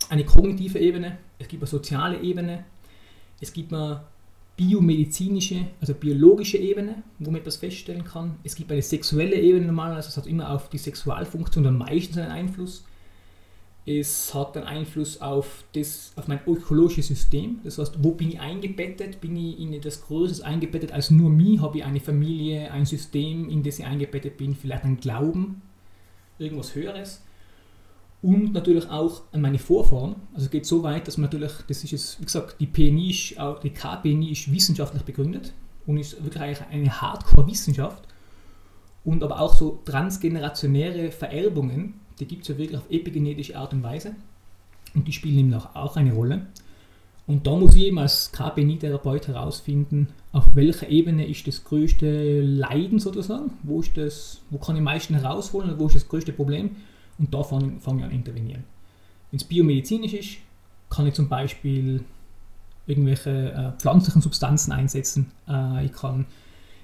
eine 0.10 0.26
kognitive 0.26 0.80
Ebene, 0.80 1.18
es 1.38 1.48
gibt 1.48 1.64
eine 1.64 1.70
soziale 1.70 2.22
Ebene, 2.22 2.66
es 3.40 3.54
gibt 3.54 3.74
eine 3.74 4.02
biomedizinische, 4.58 5.68
also 5.80 5.94
biologische 5.94 6.58
Ebene, 6.58 7.04
wo 7.20 7.32
man 7.32 7.40
etwas 7.40 7.58
feststellen 7.58 8.04
kann. 8.04 8.36
Es 8.44 8.56
gibt 8.56 8.72
eine 8.72 8.82
sexuelle 8.82 9.36
Ebene 9.36 9.68
normalerweise, 9.68 10.08
das 10.08 10.18
hat 10.18 10.28
immer 10.28 10.52
auf 10.52 10.70
die 10.70 10.78
Sexualfunktion 10.78 11.66
am 11.66 11.78
meisten 11.78 12.20
einen 12.20 12.32
Einfluss 12.32 12.84
es 13.90 14.36
hat 14.36 14.56
einen 14.56 14.68
Einfluss 14.68 15.20
auf, 15.20 15.64
das, 15.74 16.14
auf 16.16 16.28
mein 16.28 16.40
ökologisches 16.46 17.08
System. 17.08 17.60
Das 17.64 17.80
heißt, 17.80 18.04
wo 18.04 18.12
bin 18.12 18.30
ich 18.30 18.40
eingebettet? 18.40 19.20
Bin 19.20 19.36
ich 19.36 19.60
in 19.60 19.74
etwas 19.74 20.04
Größeres 20.04 20.42
eingebettet 20.42 20.92
als 20.92 21.10
nur 21.10 21.32
mich? 21.32 21.60
Habe 21.60 21.80
ich 21.80 21.84
eine 21.84 22.00
Familie, 22.00 22.72
ein 22.72 22.86
System, 22.86 23.50
in 23.50 23.64
das 23.64 23.80
ich 23.80 23.86
eingebettet 23.86 24.38
bin? 24.38 24.56
Vielleicht 24.56 24.84
ein 24.84 24.98
Glauben, 24.98 25.64
irgendwas 26.38 26.76
Höheres? 26.76 27.24
Und 28.22 28.54
natürlich 28.54 28.90
auch 28.90 29.22
an 29.32 29.42
meine 29.42 29.60
Vorfahren. 29.60 30.16
Also 30.34 30.46
es 30.46 30.52
geht 30.52 30.66
so 30.66 30.84
weit, 30.84 31.08
dass 31.08 31.18
man 31.18 31.30
natürlich, 31.30 31.54
das 31.68 31.84
ist 31.84 31.92
jetzt, 31.92 32.20
wie 32.20 32.26
gesagt, 32.26 32.58
die 32.60 32.68
PNI 32.68 33.10
ist, 33.12 33.40
auch 33.40 33.60
die 33.60 33.70
KPNI 33.70 34.32
ist 34.32 34.52
wissenschaftlich 34.52 35.04
begründet 35.04 35.54
und 35.88 35.98
ist 35.98 36.22
wirklich 36.24 36.60
eine 36.70 37.02
Hardcore-Wissenschaft. 37.02 38.04
Und 39.06 39.24
aber 39.24 39.40
auch 39.40 39.56
so 39.56 39.80
transgenerationäre 39.86 41.12
Vererbungen, 41.12 41.94
die 42.20 42.26
gibt 42.26 42.42
es 42.42 42.50
ja 42.50 42.58
wirklich 42.58 42.78
auf 42.78 42.90
epigenetische 42.90 43.58
Art 43.58 43.72
und 43.74 43.84
Weise 43.84 44.16
und 44.94 45.08
die 45.08 45.14
spielen 45.14 45.40
eben 45.40 45.54
auch 45.54 45.96
eine 45.96 46.14
Rolle. 46.14 46.48
Und 47.26 47.48
da 47.48 47.56
muss 47.56 47.76
ich 47.76 47.86
eben 47.86 48.00
als 48.00 48.32
KPNI-Therapeut 48.32 49.28
herausfinden, 49.28 50.10
auf 50.32 50.56
welcher 50.56 50.90
Ebene 50.90 51.28
ist 51.28 51.48
das 51.48 51.64
größte 51.64 52.42
Leiden 52.42 53.00
sozusagen, 53.00 53.52
wo, 53.64 53.80
ist 53.80 53.96
das, 53.96 54.42
wo 54.50 54.58
kann 54.58 54.76
ich 54.76 54.80
am 54.80 54.86
meisten 54.86 55.14
herausholen, 55.14 55.76
wo 55.78 55.88
ist 55.88 55.96
das 55.96 56.10
größte 56.10 56.34
Problem 56.34 56.76
und 57.20 57.34
da 57.34 57.44
fange 57.44 57.80
fang 57.80 58.00
ich 58.00 58.06
an 58.06 58.12
intervenieren. 58.12 58.64
Wenn 59.32 59.38
es 59.38 59.44
biomedizinisch 59.44 60.14
ist, 60.14 60.38
kann 60.90 61.06
ich 61.06 61.14
zum 61.14 61.30
Beispiel 61.30 62.04
irgendwelche 62.88 63.52
äh, 63.52 63.80
pflanzlichen 63.80 64.22
Substanzen 64.22 64.72
einsetzen. 64.72 65.32
Äh, 65.48 65.86
ich 65.86 65.94
kann 65.94 66.26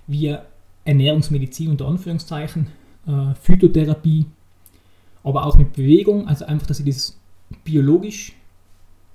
via 0.05 0.45
Ernährungsmedizin 0.83 1.71
unter 1.71 1.87
Anführungszeichen, 1.87 2.67
äh, 3.07 3.33
Phytotherapie, 3.41 4.27
aber 5.23 5.45
auch 5.45 5.57
mit 5.57 5.73
Bewegung, 5.73 6.27
also 6.27 6.45
einfach, 6.45 6.67
dass 6.67 6.79
ich 6.79 6.85
das 6.85 7.17
biologisch 7.63 8.33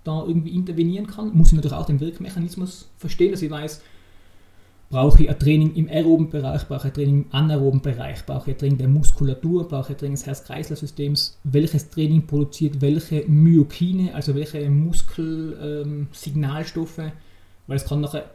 da 0.03 0.25
irgendwie 0.25 0.51
intervenieren 0.51 1.07
kann, 1.07 1.37
muss 1.37 1.49
ich 1.49 1.55
natürlich 1.55 1.77
auch 1.77 1.87
den 1.87 2.01
Wirkmechanismus 2.01 2.89
verstehen, 2.97 3.31
dass 3.31 3.43
ich 3.43 3.51
weiß, 3.51 3.83
brauche 4.91 5.23
ich 5.23 5.31
ein 5.31 5.39
Training 5.39 5.75
im 5.77 5.89
aeroben 5.89 6.29
Bereich, 6.31 6.67
brauche 6.67 6.89
ich 6.89 6.93
ein 6.93 6.95
Training 6.95 7.23
im 7.23 7.27
anaeroben 7.31 7.81
Bereich, 7.81 8.27
brauche 8.27 8.51
ich 8.51 8.57
ein 8.57 8.59
Training 8.59 8.79
der 8.79 8.89
Muskulatur, 8.89 9.69
brauche 9.69 9.93
ich 9.93 9.97
ein 9.97 9.99
Training 9.99 10.17
des 10.17 10.27
Herz-Kreislauf-Systems, 10.27 11.39
welches 11.45 11.91
Training 11.91 12.27
produziert 12.27 12.81
welche 12.81 13.23
Myokine, 13.29 14.13
also 14.15 14.35
welche 14.35 14.69
Muskelsignalstoffe, 14.69 16.99
ähm, 16.99 17.13
weil 17.69 17.77
es 17.77 17.85
kann 17.85 18.01
nachher 18.01 18.31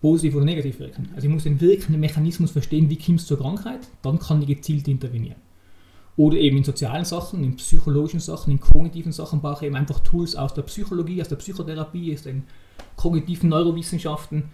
positiv 0.00 0.34
oder 0.34 0.44
negativ 0.44 0.80
wirken. 0.80 1.10
Also 1.14 1.28
ich 1.28 1.32
muss 1.32 1.44
den 1.44 1.60
wirkenden 1.60 2.00
Mechanismus 2.00 2.50
verstehen, 2.50 2.90
wie 2.90 2.98
kommt 2.98 3.20
es 3.20 3.26
zur 3.26 3.38
Krankheit, 3.38 3.86
dann 4.02 4.18
kann 4.18 4.42
ich 4.42 4.48
gezielt 4.48 4.88
intervenieren. 4.88 5.36
Oder 6.16 6.36
eben 6.36 6.56
in 6.56 6.64
sozialen 6.64 7.04
Sachen, 7.04 7.44
in 7.44 7.54
psychologischen 7.56 8.18
Sachen, 8.18 8.50
in 8.50 8.58
kognitiven 8.58 9.12
Sachen 9.12 9.40
brauche 9.40 9.64
ich 9.64 9.68
eben 9.68 9.76
einfach 9.76 10.00
Tools 10.00 10.34
aus 10.34 10.52
der 10.52 10.62
Psychologie, 10.62 11.22
aus 11.22 11.28
der 11.28 11.36
Psychotherapie, 11.36 12.12
aus 12.12 12.22
den 12.22 12.42
kognitiven 12.96 13.48
Neurowissenschaften. 13.48 14.50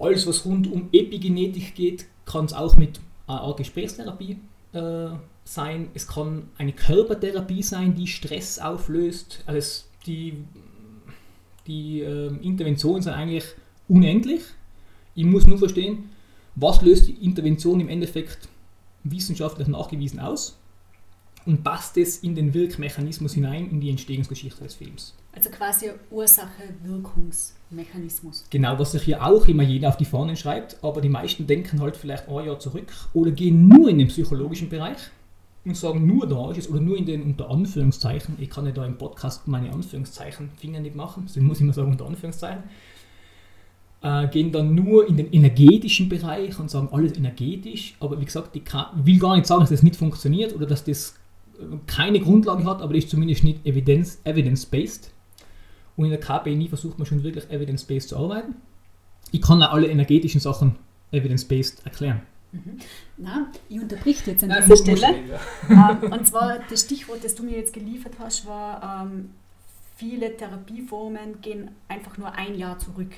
Alles, 0.00 0.26
was 0.26 0.44
rund 0.44 0.70
um 0.70 0.88
Epigenetik 0.92 1.74
geht, 1.74 2.06
kann 2.24 2.44
es 2.44 2.52
auch 2.52 2.76
mit 2.76 3.00
einer 3.26 3.40
Art 3.40 3.56
Gesprächstherapie 3.56 4.38
äh, 4.72 5.08
sein. 5.44 5.88
Es 5.94 6.06
kann 6.06 6.48
eine 6.56 6.72
Körpertherapie 6.72 7.62
sein, 7.62 7.94
die 7.94 8.06
Stress 8.06 8.58
auflöst. 8.58 9.42
Also 9.46 9.84
die 10.06 10.44
die 11.68 12.00
äh, 12.00 12.34
Interventionen 12.42 13.02
sind 13.02 13.12
eigentlich 13.12 13.44
unendlich. 13.86 14.42
Ich 15.14 15.24
muss 15.24 15.46
nur 15.46 15.58
verstehen, 15.58 16.10
was 16.54 16.82
löst 16.82 17.08
die 17.08 17.24
Intervention 17.24 17.80
im 17.80 17.88
Endeffekt 17.88 18.48
wissenschaftlich 19.04 19.68
nachgewiesen 19.68 20.18
aus 20.18 20.57
und 21.48 21.64
passt 21.64 21.96
es 21.96 22.18
in 22.18 22.34
den 22.34 22.52
Wirkmechanismus 22.52 23.32
hinein, 23.32 23.70
in 23.70 23.80
die 23.80 23.88
Entstehungsgeschichte 23.88 24.62
des 24.62 24.74
Films. 24.74 25.14
Also 25.32 25.48
quasi 25.48 25.86
Ursache-Wirkungsmechanismus. 26.10 28.44
Genau, 28.50 28.78
was 28.78 28.92
sich 28.92 29.02
hier 29.02 29.24
auch 29.24 29.48
immer 29.48 29.62
jeder 29.62 29.88
auf 29.88 29.96
die 29.96 30.04
Fahnen 30.04 30.36
schreibt, 30.36 30.76
aber 30.84 31.00
die 31.00 31.08
meisten 31.08 31.46
denken 31.46 31.80
halt 31.80 31.96
vielleicht 31.96 32.28
ein 32.28 32.44
Jahr 32.44 32.60
zurück 32.60 32.92
oder 33.14 33.30
gehen 33.30 33.66
nur 33.66 33.88
in 33.88 33.96
den 33.96 34.08
psychologischen 34.08 34.68
Bereich 34.68 34.98
und 35.64 35.74
sagen, 35.74 36.06
nur 36.06 36.28
da 36.28 36.50
ist 36.50 36.58
es 36.58 36.68
oder 36.68 36.80
nur 36.80 36.98
in 36.98 37.06
den 37.06 37.22
unter 37.22 37.48
Anführungszeichen, 37.48 38.36
ich 38.38 38.50
kann 38.50 38.66
ja 38.66 38.72
da 38.72 38.84
im 38.84 38.98
Podcast 38.98 39.48
meine 39.48 39.72
Anführungszeichen 39.72 40.50
Finger 40.56 40.80
nicht 40.80 40.96
machen, 40.96 41.24
deswegen 41.26 41.46
muss 41.46 41.56
ich 41.56 41.62
immer 41.62 41.72
sagen 41.72 41.92
unter 41.92 42.04
Anführungszeichen, 42.06 42.64
äh, 44.02 44.28
gehen 44.28 44.52
dann 44.52 44.74
nur 44.74 45.08
in 45.08 45.16
den 45.16 45.32
energetischen 45.32 46.10
Bereich 46.10 46.60
und 46.60 46.70
sagen 46.70 46.90
alles 46.92 47.16
energetisch. 47.16 47.96
Aber 48.00 48.20
wie 48.20 48.26
gesagt, 48.26 48.54
ich 48.54 48.64
will 48.94 49.18
gar 49.18 49.34
nicht 49.34 49.46
sagen, 49.46 49.62
dass 49.62 49.70
das 49.70 49.82
nicht 49.82 49.96
funktioniert 49.96 50.54
oder 50.54 50.66
dass 50.66 50.84
das 50.84 51.14
keine 51.86 52.20
Grundlage 52.20 52.64
hat, 52.64 52.82
aber 52.82 52.94
das 52.94 53.04
ist 53.04 53.10
zumindest 53.10 53.44
nicht 53.44 53.66
evidence, 53.66 54.20
evidence-based. 54.24 55.10
Und 55.96 56.04
in 56.04 56.10
der 56.10 56.20
KPNI 56.20 56.68
versucht 56.68 56.98
man 56.98 57.06
schon 57.06 57.22
wirklich 57.22 57.50
evidence-based 57.50 58.10
zu 58.10 58.16
arbeiten. 58.16 58.54
Ich 59.32 59.42
kann 59.42 59.62
auch 59.62 59.72
alle 59.72 59.88
energetischen 59.88 60.40
Sachen 60.40 60.76
evidence-based 61.10 61.84
erklären. 61.84 62.22
Mhm. 62.52 62.78
Na, 63.16 63.48
ich 63.68 63.80
unterbrich 63.80 64.24
jetzt 64.26 64.44
an 64.44 64.50
dieser 64.50 64.76
Stelle. 64.76 65.40
Ähm, 65.68 66.12
und 66.12 66.26
zwar 66.26 66.60
das 66.70 66.82
Stichwort, 66.82 67.22
das 67.24 67.34
du 67.34 67.42
mir 67.42 67.56
jetzt 67.56 67.74
geliefert 67.74 68.14
hast, 68.18 68.46
war, 68.46 69.02
ähm, 69.06 69.30
viele 69.96 70.34
Therapieformen 70.36 71.40
gehen 71.42 71.72
einfach 71.88 72.16
nur 72.16 72.32
ein 72.32 72.56
Jahr 72.56 72.78
zurück. 72.78 73.10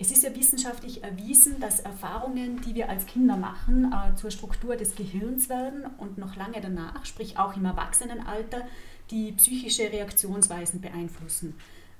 Es 0.00 0.12
ist 0.12 0.22
ja 0.22 0.34
wissenschaftlich 0.34 1.02
erwiesen, 1.02 1.58
dass 1.58 1.80
Erfahrungen, 1.80 2.60
die 2.60 2.76
wir 2.76 2.88
als 2.88 3.04
Kinder 3.06 3.36
machen, 3.36 3.92
äh, 3.92 4.14
zur 4.14 4.30
Struktur 4.30 4.76
des 4.76 4.94
Gehirns 4.94 5.48
werden 5.48 5.86
und 5.98 6.18
noch 6.18 6.36
lange 6.36 6.60
danach, 6.60 7.04
sprich 7.04 7.36
auch 7.36 7.56
im 7.56 7.64
Erwachsenenalter, 7.64 8.62
die 9.10 9.32
psychische 9.32 9.90
Reaktionsweisen 9.90 10.80
beeinflussen. 10.80 11.54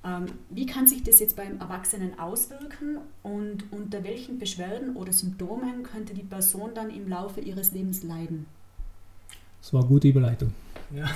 Ähm, 0.04 0.26
wie 0.48 0.66
kann 0.66 0.86
sich 0.86 1.02
das 1.02 1.18
jetzt 1.18 1.34
beim 1.34 1.58
Erwachsenen 1.58 2.16
auswirken 2.20 2.98
und 3.24 3.64
unter 3.72 4.04
welchen 4.04 4.38
Beschwerden 4.38 4.94
oder 4.94 5.12
Symptomen 5.12 5.82
könnte 5.82 6.14
die 6.14 6.22
Person 6.22 6.70
dann 6.74 6.90
im 6.90 7.08
Laufe 7.08 7.40
ihres 7.40 7.72
Lebens 7.72 8.04
leiden? 8.04 8.46
Das 9.60 9.72
war 9.72 9.80
eine 9.80 9.88
gute 9.88 10.06
Überleitung. 10.06 10.54
Ja, 10.94 11.10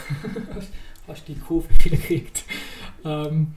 hast 1.07 1.29
die 1.29 1.37
Kurve 1.37 1.69
wieder 1.85 1.97
gekriegt. 1.97 2.43
Ähm, 3.05 3.55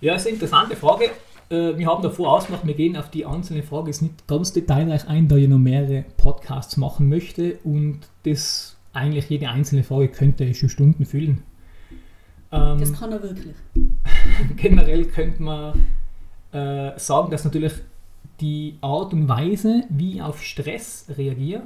ja, 0.00 0.12
das 0.12 0.22
ist 0.22 0.28
eine 0.28 0.34
interessante 0.34 0.76
Frage. 0.76 1.10
Äh, 1.50 1.78
wir 1.78 1.86
haben 1.86 2.02
davor 2.02 2.32
ausgemacht, 2.32 2.66
wir 2.66 2.74
gehen 2.74 2.96
auf 2.96 3.10
die 3.10 3.24
einzelne 3.24 3.62
Frage 3.62 3.88
jetzt 3.88 4.02
nicht 4.02 4.26
ganz 4.26 4.52
detailreich 4.52 5.08
ein, 5.08 5.28
da 5.28 5.36
ich 5.36 5.48
noch 5.48 5.58
mehrere 5.58 6.04
Podcasts 6.16 6.76
machen 6.76 7.08
möchte 7.08 7.58
und 7.64 8.00
das 8.24 8.76
eigentlich 8.92 9.28
jede 9.28 9.48
einzelne 9.48 9.84
Frage 9.84 10.08
könnte 10.08 10.52
schon 10.54 10.68
Stunden 10.68 11.06
füllen. 11.06 11.42
Ähm, 12.50 12.78
das 12.78 12.92
kann 12.92 13.12
er 13.12 13.22
wirklich. 13.22 13.54
generell 14.56 15.04
könnte 15.06 15.42
man 15.42 15.84
äh, 16.52 16.98
sagen, 16.98 17.30
dass 17.30 17.44
natürlich 17.44 17.72
die 18.40 18.76
Art 18.80 19.12
und 19.12 19.28
Weise, 19.28 19.84
wie 19.88 20.14
ich 20.14 20.22
auf 20.22 20.42
Stress 20.42 21.06
reagiere, 21.16 21.62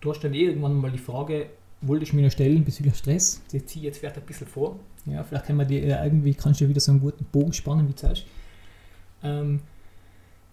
du 0.00 0.10
hast 0.10 0.20
dann 0.20 0.34
irgendwann 0.34 0.76
mal 0.76 0.90
die 0.90 0.98
Frage, 0.98 1.46
wollte 1.80 2.04
ich 2.04 2.12
mir 2.12 2.22
noch 2.22 2.30
stellen 2.30 2.64
bezüglich 2.64 2.94
Stress. 2.96 3.42
Die 3.52 3.64
ziehe 3.64 3.82
ich 3.82 3.86
jetzt 3.86 3.98
vielleicht 3.98 4.16
ein 4.16 4.24
bisschen 4.24 4.46
vor. 4.46 4.78
Ja, 5.06 5.22
vielleicht 5.22 5.46
kann 5.46 5.56
man 5.56 5.68
die 5.68 5.78
irgendwie, 5.78 6.34
kannst 6.34 6.60
du 6.60 6.64
ja 6.64 6.70
wieder 6.70 6.80
so 6.80 6.92
einen 6.92 7.00
guten 7.00 7.24
Bogen 7.26 7.52
spannen 7.52 7.88
wie 7.88 7.94
zuerst. 7.94 8.24
Ähm, 8.24 8.28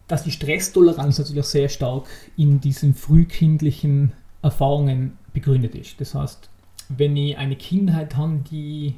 dass 0.08 0.24
die 0.24 0.32
Stresstoleranz 0.32 1.20
natürlich 1.20 1.46
sehr 1.46 1.70
stark 1.70 2.08
in 2.38 2.60
diesen 2.60 2.94
frühkindlichen 2.94 4.14
Erfahrungen 4.42 5.18
begründet 5.34 5.76
ist. 5.76 6.02
Das 6.02 6.16
heißt, 6.16 6.50
wenn 6.90 7.16
ich 7.16 7.38
eine 7.38 7.56
Kindheit 7.56 8.18
habe, 8.18 8.42
die 8.52 8.96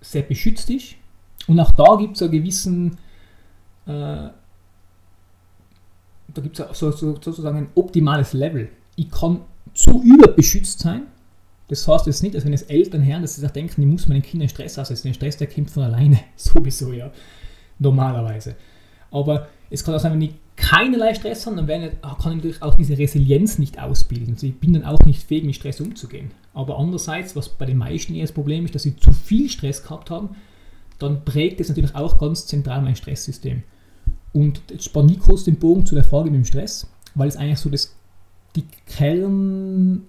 sehr 0.00 0.22
beschützt 0.22 0.68
ist, 0.70 0.96
und 1.46 1.58
auch 1.58 1.72
da 1.72 1.96
gibt 1.96 2.16
es 2.16 2.22
einen 2.22 2.32
gewissen, 2.32 2.98
äh, 3.86 4.28
da 6.34 6.42
gibt 6.42 6.58
es 6.58 6.78
so, 6.78 6.90
so, 6.90 7.14
sozusagen 7.20 7.56
ein 7.56 7.68
optimales 7.74 8.32
Level. 8.32 8.68
Ich 8.96 9.10
kann 9.10 9.40
zu 9.74 10.02
überbeschützt 10.02 10.80
sein, 10.80 11.02
das 11.68 11.88
heißt 11.88 12.06
jetzt 12.06 12.22
nicht, 12.22 12.34
dass 12.34 12.44
wenn 12.44 12.52
es 12.52 12.62
Eltern 12.64 13.04
hören, 13.04 13.22
dass 13.22 13.36
sie 13.36 13.40
sich 13.40 13.50
denken, 13.50 13.80
ich 13.80 13.88
muss 13.88 14.06
meinen 14.06 14.22
Kindern 14.22 14.48
Stress 14.48 14.78
aussetzen. 14.78 15.08
Der 15.08 15.14
Stress, 15.14 15.38
der 15.38 15.46
kommt 15.46 15.70
von 15.70 15.84
alleine, 15.84 16.20
sowieso, 16.36 16.92
ja, 16.92 17.10
normalerweise. 17.78 18.56
Aber 19.12 19.48
es 19.70 19.84
kann 19.84 19.94
auch 19.94 20.00
sein, 20.00 20.12
wenn 20.12 20.22
ich 20.22 20.34
keinerlei 20.56 21.14
Stress 21.14 21.46
habe, 21.46 21.62
dann 21.62 21.82
ich, 21.82 22.00
kann 22.00 22.32
ich 22.32 22.36
natürlich 22.36 22.62
auch 22.62 22.74
diese 22.74 22.98
Resilienz 22.98 23.58
nicht 23.58 23.80
ausbilden. 23.80 24.34
Also 24.34 24.46
ich 24.46 24.58
bin 24.58 24.72
dann 24.72 24.84
auch 24.84 24.98
nicht 25.06 25.22
fähig, 25.22 25.44
mit 25.44 25.54
Stress 25.54 25.80
umzugehen. 25.80 26.30
Aber 26.54 26.78
andererseits, 26.78 27.36
was 27.36 27.48
bei 27.48 27.66
den 27.66 27.78
meisten 27.78 28.14
eher 28.14 28.22
das 28.22 28.32
Problem 28.32 28.64
ist, 28.64 28.74
dass 28.74 28.82
sie 28.82 28.96
zu 28.96 29.12
viel 29.12 29.48
Stress 29.48 29.82
gehabt 29.82 30.10
haben, 30.10 30.30
dann 30.98 31.24
prägt 31.24 31.60
es 31.60 31.68
natürlich 31.68 31.94
auch 31.94 32.18
ganz 32.18 32.46
zentral 32.46 32.82
mein 32.82 32.96
Stresssystem. 32.96 33.62
Und 34.32 34.62
jetzt 34.70 34.84
spanne 34.84 35.12
ich 35.12 35.18
kurz 35.18 35.44
den 35.44 35.56
Bogen 35.56 35.84
zu 35.84 35.94
der 35.94 36.04
Frage 36.04 36.30
mit 36.30 36.36
dem 36.36 36.44
Stress, 36.44 36.86
weil 37.14 37.28
es 37.28 37.36
eigentlich 37.36 37.58
so 37.58 37.68
das, 37.70 37.94
die 38.56 38.64
Kernachse 38.86 40.04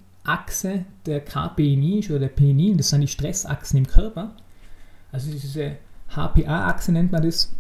der 1.06 1.22
KPNI 1.22 2.00
ist 2.00 2.10
oder 2.10 2.20
der 2.20 2.30
PNI, 2.30 2.76
das 2.78 2.90
sind 2.90 3.02
die 3.02 3.08
Stressachsen 3.08 3.78
im 3.78 3.88
Körper. 3.88 4.36
Also 5.12 5.32
diese 5.32 5.78
HPA-Achse 6.10 6.92
nennt 6.92 7.12
man 7.12 7.24
das, 7.24 7.54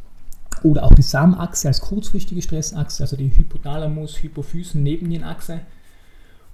oder 0.64 0.84
auch 0.84 0.94
die 0.94 1.02
SAM-Achse 1.02 1.68
als 1.68 1.82
kurzfristige 1.82 2.42
Stressachse, 2.42 3.04
also 3.04 3.16
die 3.16 3.30
Hypothalamus-Hypophysen-Nebennierenachse 3.30 5.62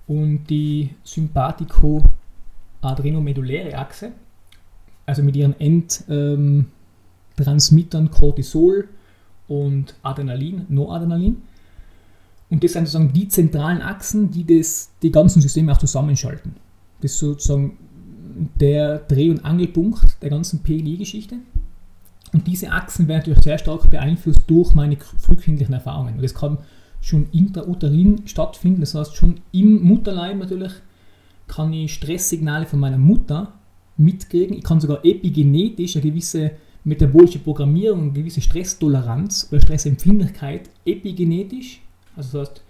und 0.08 0.50
die 0.50 0.90
Sympathico-Adrenomeduläre 1.04 3.78
Achse, 3.78 4.12
also 5.06 5.24
mit 5.24 5.36
ihren 5.36 5.60
Endtransmittern 5.60 8.06
ähm, 8.06 8.12
Cortisol 8.12 8.88
und 9.48 9.94
Adrenalin, 10.02 10.66
Noradrenalin. 10.70 11.44
Und 12.50 12.64
das 12.64 12.74
sind 12.74 12.88
sozusagen 12.88 13.14
die 13.14 13.28
zentralen 13.28 13.84
Achsen, 13.84 14.32
die 14.32 14.46
das, 14.46 14.90
die 15.04 15.12
ganzen 15.12 15.40
Systeme 15.42 15.72
auch 15.72 15.78
zusammenschalten. 15.78 16.56
Das 17.02 17.12
ist 17.12 17.20
sozusagen 17.20 17.78
der 18.60 18.98
Dreh- 19.00 19.30
und 19.30 19.46
Angelpunkt 19.46 20.22
der 20.22 20.30
ganzen 20.30 20.64
PLI-Geschichte. 20.64 21.40
Und 22.34 22.48
diese 22.48 22.72
Achsen 22.72 23.08
werden 23.08 23.20
natürlich 23.20 23.44
sehr 23.44 23.58
stark 23.58 23.90
beeinflusst 23.90 24.44
durch 24.48 24.74
meine 24.74 24.98
frühkindlichen 25.18 25.74
Erfahrungen. 25.74 26.16
Und 26.16 26.24
das 26.24 26.36
kann 26.36 26.60
schon 27.02 27.28
intrauterin 27.32 28.28
stattfinden, 28.28 28.82
das 28.82 28.94
heißt 28.94 29.16
schon 29.16 29.40
im 29.52 29.82
Mutterleib 29.84 30.38
natürlich 30.38 30.74
kann 31.48 31.74
ich 31.74 31.94
Stresssignale 31.94 32.66
von 32.66 32.80
meiner 32.80 32.98
Mutter 32.98 33.54
mitkriegen. 33.98 34.58
Ich 34.58 34.64
kann 34.64 34.80
sogar 34.80 35.04
epigenetisch 35.04 35.96
eine 35.96 36.04
gewisse 36.04 36.52
metabolische 36.84 37.40
Programmierung, 37.40 38.02
eine 38.02 38.12
gewisse 38.12 38.42
Stresstoleranz 38.42 39.48
oder 39.52 39.62
Stressempfindlichkeit 39.62 40.70
epigenetisch, 40.86 41.82
also 42.16 42.40
das 42.40 42.50
heißt, 42.50 42.62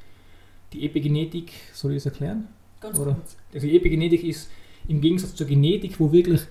die 0.73 0.85
Epigenetik, 0.85 1.51
soll 1.73 1.93
ich 1.93 2.03
das 2.03 2.11
erklären? 2.11 2.47
Ganz 2.79 2.99
oder? 2.99 3.13
kurz. 3.13 3.35
Also 3.53 3.67
die 3.67 3.75
Epigenetik 3.75 4.23
ist 4.23 4.49
im 4.87 5.01
Gegensatz 5.01 5.35
zur 5.35 5.47
Genetik, 5.47 5.99
wo 5.99 6.11
wirklich 6.11 6.41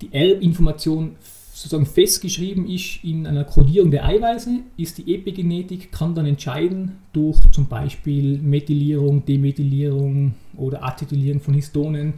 die 0.00 0.12
Erbinformation 0.12 1.16
sozusagen 1.58 1.86
festgeschrieben 1.86 2.68
ist 2.68 3.02
in 3.02 3.26
einer 3.26 3.42
Kodierung 3.42 3.90
der 3.90 4.04
Eiweiße, 4.04 4.60
ist 4.76 4.98
die 4.98 5.12
Epigenetik, 5.12 5.90
kann 5.90 6.14
dann 6.14 6.24
entscheiden 6.24 6.98
durch 7.12 7.40
zum 7.50 7.66
Beispiel 7.66 8.38
Methylierung, 8.38 9.24
Demethylierung 9.24 10.34
oder 10.56 10.84
Acetylierung 10.84 11.40
von 11.40 11.54
Histonen, 11.54 12.14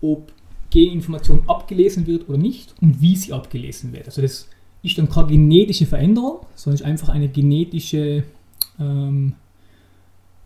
ob 0.00 0.32
Geninformation 0.70 1.42
abgelesen 1.46 2.06
wird 2.06 2.26
oder 2.30 2.38
nicht 2.38 2.74
und 2.80 3.02
wie 3.02 3.16
sie 3.16 3.34
abgelesen 3.34 3.92
wird. 3.92 4.06
Also 4.06 4.22
das 4.22 4.48
ist 4.82 4.96
dann 4.96 5.10
keine 5.10 5.28
genetische 5.28 5.84
Veränderung, 5.84 6.46
sondern 6.54 6.76
ist 6.76 6.86
einfach 6.86 7.10
eine 7.10 7.28
genetische 7.28 8.24
ähm, 8.78 9.34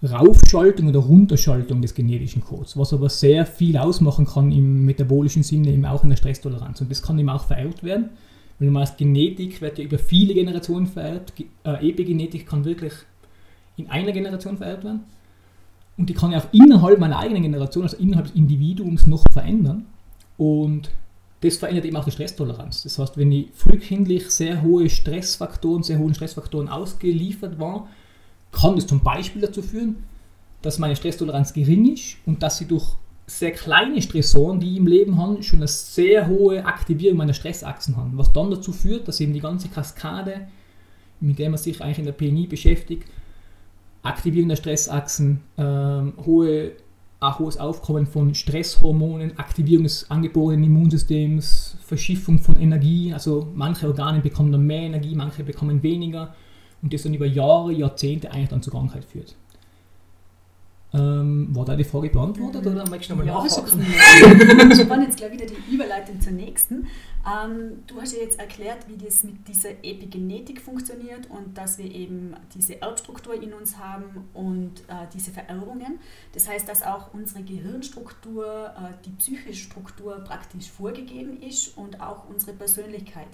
Raufschaltung 0.05 0.88
oder 0.88 1.01
Runterschaltung 1.01 1.81
des 1.81 1.95
genetischen 1.95 2.43
Codes, 2.43 2.77
was 2.77 2.93
aber 2.93 3.09
sehr 3.09 3.47
viel 3.47 3.77
ausmachen 3.77 4.27
kann 4.27 4.53
im 4.53 4.85
metabolischen 4.85 5.43
Sinne, 5.43 5.71
eben 5.71 5.85
auch 5.85 6.03
in 6.03 6.11
der 6.11 6.17
Stresstoleranz. 6.17 6.81
Und 6.81 6.90
das 6.90 7.03
kann 7.03 7.19
eben 7.19 7.29
auch 7.29 7.45
vererbt 7.45 7.83
werden. 7.83 8.11
Weil 8.59 8.69
du 8.69 8.73
meinst, 8.73 8.99
Genetik 8.99 9.61
wird 9.61 9.79
ja 9.79 9.85
über 9.85 9.99
viele 9.99 10.35
Generationen 10.35 10.87
vererbt. 10.87 11.33
Äh, 11.64 11.88
Epigenetik 11.88 12.47
kann 12.47 12.64
wirklich 12.64 12.93
in 13.77 13.90
einer 13.90 14.12
Generation 14.12 14.57
vererbt 14.57 14.85
werden. 14.85 15.01
Und 15.97 16.09
die 16.11 16.14
kann 16.14 16.33
ja 16.33 16.38
auch 16.38 16.53
innerhalb 16.53 16.99
meiner 16.99 17.19
eigenen 17.19 17.43
Generation, 17.43 17.85
also 17.85 17.97
innerhalb 17.97 18.27
des 18.27 18.37
Individuums, 18.37 19.07
noch 19.07 19.25
verändern. 19.33 19.87
Und 20.37 20.90
das 21.40 21.57
verändert 21.57 21.85
eben 21.85 21.97
auch 21.97 22.05
die 22.05 22.11
Stresstoleranz. 22.11 22.83
Das 22.83 22.99
heißt, 22.99 23.17
wenn 23.17 23.31
ich 23.31 23.49
frühkindlich 23.55 24.31
sehr 24.31 24.62
hohe 24.62 24.88
Stressfaktoren, 24.88 25.83
sehr 25.83 25.99
hohen 25.99 26.14
Stressfaktoren 26.14 26.69
ausgeliefert 26.69 27.59
war, 27.59 27.88
kann 28.55 28.77
das 28.77 28.87
zum 28.87 29.01
Beispiel 29.01 29.43
dazu 29.43 29.62
führen, 29.62 30.05
dass 30.62 30.79
meine 30.79 30.97
Stresstoleranz 30.97 31.53
gering 31.53 31.93
ist 31.93 32.17
und 32.25 32.43
dass 32.43 32.59
sie 32.59 32.67
durch 32.67 32.97
sehr 33.27 33.53
kleine 33.53 34.03
Stressoren, 34.03 34.61
die 34.61 34.73
ich 34.73 34.77
im 34.77 34.87
Leben 34.87 35.19
habe, 35.19 35.43
schon 35.43 35.61
eine 35.61 35.69
sehr 35.69 36.27
hohe 36.27 36.64
Aktivierung 36.64 37.19
meiner 37.19 37.33
Stressachsen 37.33 37.97
haben. 37.97 38.12
Was 38.17 38.33
dann 38.33 38.51
dazu 38.51 38.73
führt, 38.73 39.09
dass 39.09 39.21
eben 39.21 39.33
die 39.33 39.40
ganze 39.40 39.69
Kaskade, 39.69 40.49
mit 41.21 41.38
der 41.38 41.51
man 41.51 41.59
sich 41.59 41.81
eigentlich 41.81 41.99
in 41.99 42.05
der 42.05 42.12
PNI 42.12 42.47
beschäftigt, 42.47 43.05
Aktivierung 44.03 44.51
der 44.51 44.57
Stressachsen, 44.57 45.40
ähm, 45.57 46.12
hohe, 46.27 46.73
auch 47.21 47.38
hohes 47.38 47.57
Aufkommen 47.57 48.07
von 48.07 48.35
Stresshormonen, 48.35 49.38
Aktivierung 49.38 49.85
des 49.85 50.11
angeborenen 50.11 50.64
Immunsystems, 50.64 51.79
Verschiffung 51.83 52.38
von 52.38 52.61
Energie, 52.61 53.14
also 53.14 53.49
manche 53.55 53.87
Organe 53.87 54.21
bekommen 54.21 54.53
dann 54.53 54.67
mehr 54.67 54.83
Energie, 54.83 55.14
manche 55.14 55.45
bekommen 55.45 55.83
weniger 55.83 56.35
und 56.85 56.92
das 56.92 57.03
dann 57.03 57.14
über 57.14 57.27
Jahre, 57.27 57.73
Jahrzehnte 57.73 58.31
eigentlich 58.31 58.51
dann 58.51 58.62
zur 58.62 58.75
Krankheit 58.75 59.05
führt. 59.05 59.35
Ähm, 60.92 61.49
war 61.51 61.64
da 61.64 61.75
die 61.75 61.83
Frage 61.83 62.09
beantwortet 62.09 62.64
oder 62.64 62.88
möchtest 62.88 63.11
du 63.11 63.16
nochmal 63.16 63.27
ja, 63.27 63.42
nachhaken? 63.42 63.81
Ich 64.70 64.88
war 64.88 65.01
jetzt 65.01 65.16
gleich 65.16 65.33
wieder 65.33 65.47
die 65.47 65.75
Überleitung 65.75 66.20
zur 66.20 66.35
nächsten. 66.35 66.87
Ähm, 67.27 67.83
du 67.88 68.01
hast 68.01 68.14
ja 68.14 68.20
jetzt 68.20 68.38
erklärt, 68.38 68.87
wie 68.87 69.03
das 69.03 69.25
mit 69.25 69.49
dieser 69.49 69.70
Epigenetik 69.70 70.61
funktioniert 70.61 71.29
und 71.31 71.59
dass 71.59 71.79
wir 71.79 71.90
eben 71.90 72.35
diese 72.55 72.81
Erbstruktur 72.81 73.35
in 73.42 73.55
uns 73.55 73.79
haben 73.79 74.29
und 74.35 74.83
äh, 74.87 75.09
diese 75.12 75.33
Vererbungen. 75.33 75.99
Das 76.33 76.49
heißt, 76.49 76.68
dass 76.68 76.85
auch 76.85 77.12
unsere 77.12 77.42
Gehirnstruktur, 77.42 78.73
äh, 78.77 79.05
die 79.05 79.11
psychische 79.18 79.55
Struktur 79.55 80.18
praktisch 80.18 80.70
vorgegeben 80.70 81.42
ist 81.42 81.77
und 81.77 82.01
auch 82.01 82.29
unsere 82.29 82.53
Persönlichkeit. 82.53 83.27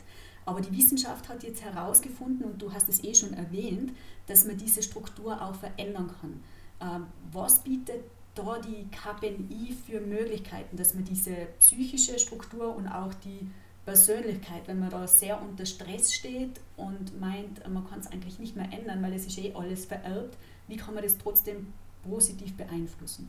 Aber 0.46 0.60
die 0.60 0.76
Wissenschaft 0.76 1.28
hat 1.28 1.42
jetzt 1.42 1.62
herausgefunden, 1.62 2.44
und 2.44 2.60
du 2.60 2.72
hast 2.72 2.88
es 2.88 3.04
eh 3.04 3.14
schon 3.14 3.34
erwähnt, 3.34 3.92
dass 4.26 4.44
man 4.46 4.56
diese 4.56 4.82
Struktur 4.82 5.40
auch 5.40 5.54
verändern 5.54 6.10
kann. 6.20 6.40
Ähm, 6.80 7.06
was 7.32 7.62
bietet 7.62 8.04
da 8.34 8.58
die 8.58 8.86
KPNI 8.90 9.74
für 9.86 10.00
Möglichkeiten, 10.00 10.76
dass 10.76 10.94
man 10.94 11.04
diese 11.04 11.34
psychische 11.58 12.18
Struktur 12.18 12.74
und 12.74 12.88
auch 12.88 13.12
die 13.14 13.48
Persönlichkeit, 13.84 14.62
wenn 14.66 14.78
man 14.78 14.90
da 14.90 15.06
sehr 15.06 15.40
unter 15.42 15.66
Stress 15.66 16.14
steht 16.14 16.60
und 16.76 17.18
meint, 17.20 17.66
man 17.68 17.86
kann 17.88 18.00
es 18.00 18.06
eigentlich 18.06 18.38
nicht 18.38 18.56
mehr 18.56 18.68
ändern, 18.72 19.02
weil 19.02 19.12
es 19.14 19.26
ist 19.26 19.38
eh 19.38 19.52
alles 19.54 19.84
vererbt, 19.84 20.36
wie 20.68 20.76
kann 20.76 20.94
man 20.94 21.02
das 21.02 21.18
trotzdem 21.18 21.66
positiv 22.08 22.54
beeinflussen? 22.54 23.28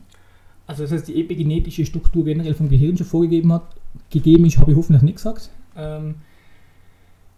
Also 0.66 0.84
das 0.84 0.92
heißt, 0.92 1.08
die 1.08 1.20
epigenetische 1.20 1.84
Struktur 1.84 2.24
generell 2.24 2.54
vom 2.54 2.68
Gehirn 2.68 2.96
schon 2.96 3.06
vorgegeben 3.06 3.52
hat, 3.52 3.74
gegeben 4.10 4.46
ist, 4.46 4.58
habe 4.58 4.70
ich 4.70 4.76
hoffentlich 4.76 5.02
nicht 5.02 5.16
gesagt. 5.16 5.50
Ähm, 5.76 6.16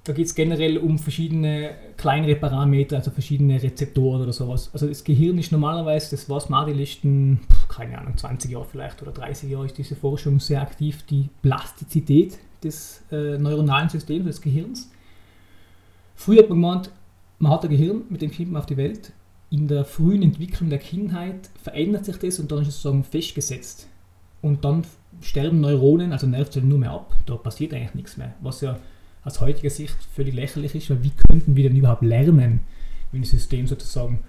da 0.05 0.13
geht 0.13 0.27
es 0.27 0.35
generell 0.35 0.77
um 0.77 0.99
verschiedene 0.99 1.71
kleinere 1.97 2.37
Parameter, 2.37 2.97
also 2.97 3.11
verschiedene 3.11 3.63
Rezeptoren 3.63 4.21
oder 4.21 4.35
sowas. 4.35 4.69
Also 4.75 4.87
das 4.87 5.03
Gehirn 5.03 5.39
ist 5.39 5.51
normalerweise, 5.51 6.11
das 6.15 6.29
war 6.29 6.37
es 6.37 6.51
mal 6.51 6.67
die 6.67 6.79
letzten, 6.79 7.41
keine 7.69 7.99
Ahnung, 7.99 8.15
20 8.15 8.51
Jahre 8.51 8.67
vielleicht 8.67 9.01
oder 9.01 9.13
30 9.13 9.51
Jahre 9.51 9.65
ist 9.65 9.79
diese 9.79 9.97
Forschung 9.97 10.41
sehr 10.41 10.61
aktiv, 10.61 11.05
die 11.09 11.31
Plastizität 11.41 12.39
des 12.63 13.03
äh, 13.11 13.39
neuronalen 13.39 13.89
Systems 13.89 14.27
des 14.27 14.43
Gehirns. 14.43 14.91
Früher 16.15 16.43
hat 16.43 16.51
man 16.51 16.61
gemeint, 16.61 16.91
man 17.39 17.53
hat 17.53 17.65
ein 17.65 17.71
Gehirn, 17.71 18.03
mit 18.11 18.21
dem 18.21 18.31
kommt 18.31 18.53
man 18.53 18.61
auf 18.61 18.67
die 18.67 18.77
Welt. 18.77 19.13
In 19.49 19.69
der 19.69 19.87
frühen 19.87 20.23
Entwicklung 20.23 20.69
der 20.69 20.79
Kindheit 20.81 21.49
verändert 21.63 22.05
sich 22.05 22.19
das 22.19 22.39
und 22.39 22.53
dann 22.53 22.61
ist 22.61 22.69
es 22.69 22.83
sozusagen 22.83 23.05
festgesetzt. 23.05 23.89
Und 24.43 24.65
dann 24.67 24.85
sterben 25.23 25.61
Neuronen, 25.61 26.13
also 26.13 26.27
Nervzellen 26.27 26.69
nur 26.69 26.79
mehr 26.79 26.91
ab. 26.91 27.15
Da 27.25 27.37
passiert 27.37 27.73
eigentlich 27.73 27.95
nichts 27.95 28.17
mehr. 28.19 28.35
Was 28.43 28.61
ja 28.61 28.79
aus 29.25 29.41
heutiger 29.41 29.71
Sicht 29.71 29.97
völlig 30.15 30.35
lächerlich 30.35 30.75
ist, 30.75 30.91
weil 30.91 31.03
wie 31.03 31.13
könnten 31.29 31.57
wir 31.57 31.69
denn 31.69 31.77
überhaupt 31.77 32.03
lernen, 32.03 32.61
wenn 33.13 33.23
das 33.23 33.31
System 33.31 33.67
sozusagen 33.67 34.21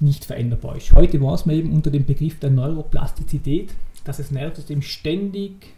nicht 0.00 0.24
veränderbar 0.24 0.76
ist. 0.76 0.92
Heute 0.92 1.20
war 1.20 1.34
es 1.34 1.46
mir 1.46 1.54
eben 1.54 1.72
unter 1.72 1.90
dem 1.90 2.04
Begriff 2.04 2.38
der 2.38 2.50
Neuroplastizität, 2.50 3.74
dass 4.04 4.18
das 4.18 4.30
Nervensystem 4.30 4.82
ständig 4.82 5.74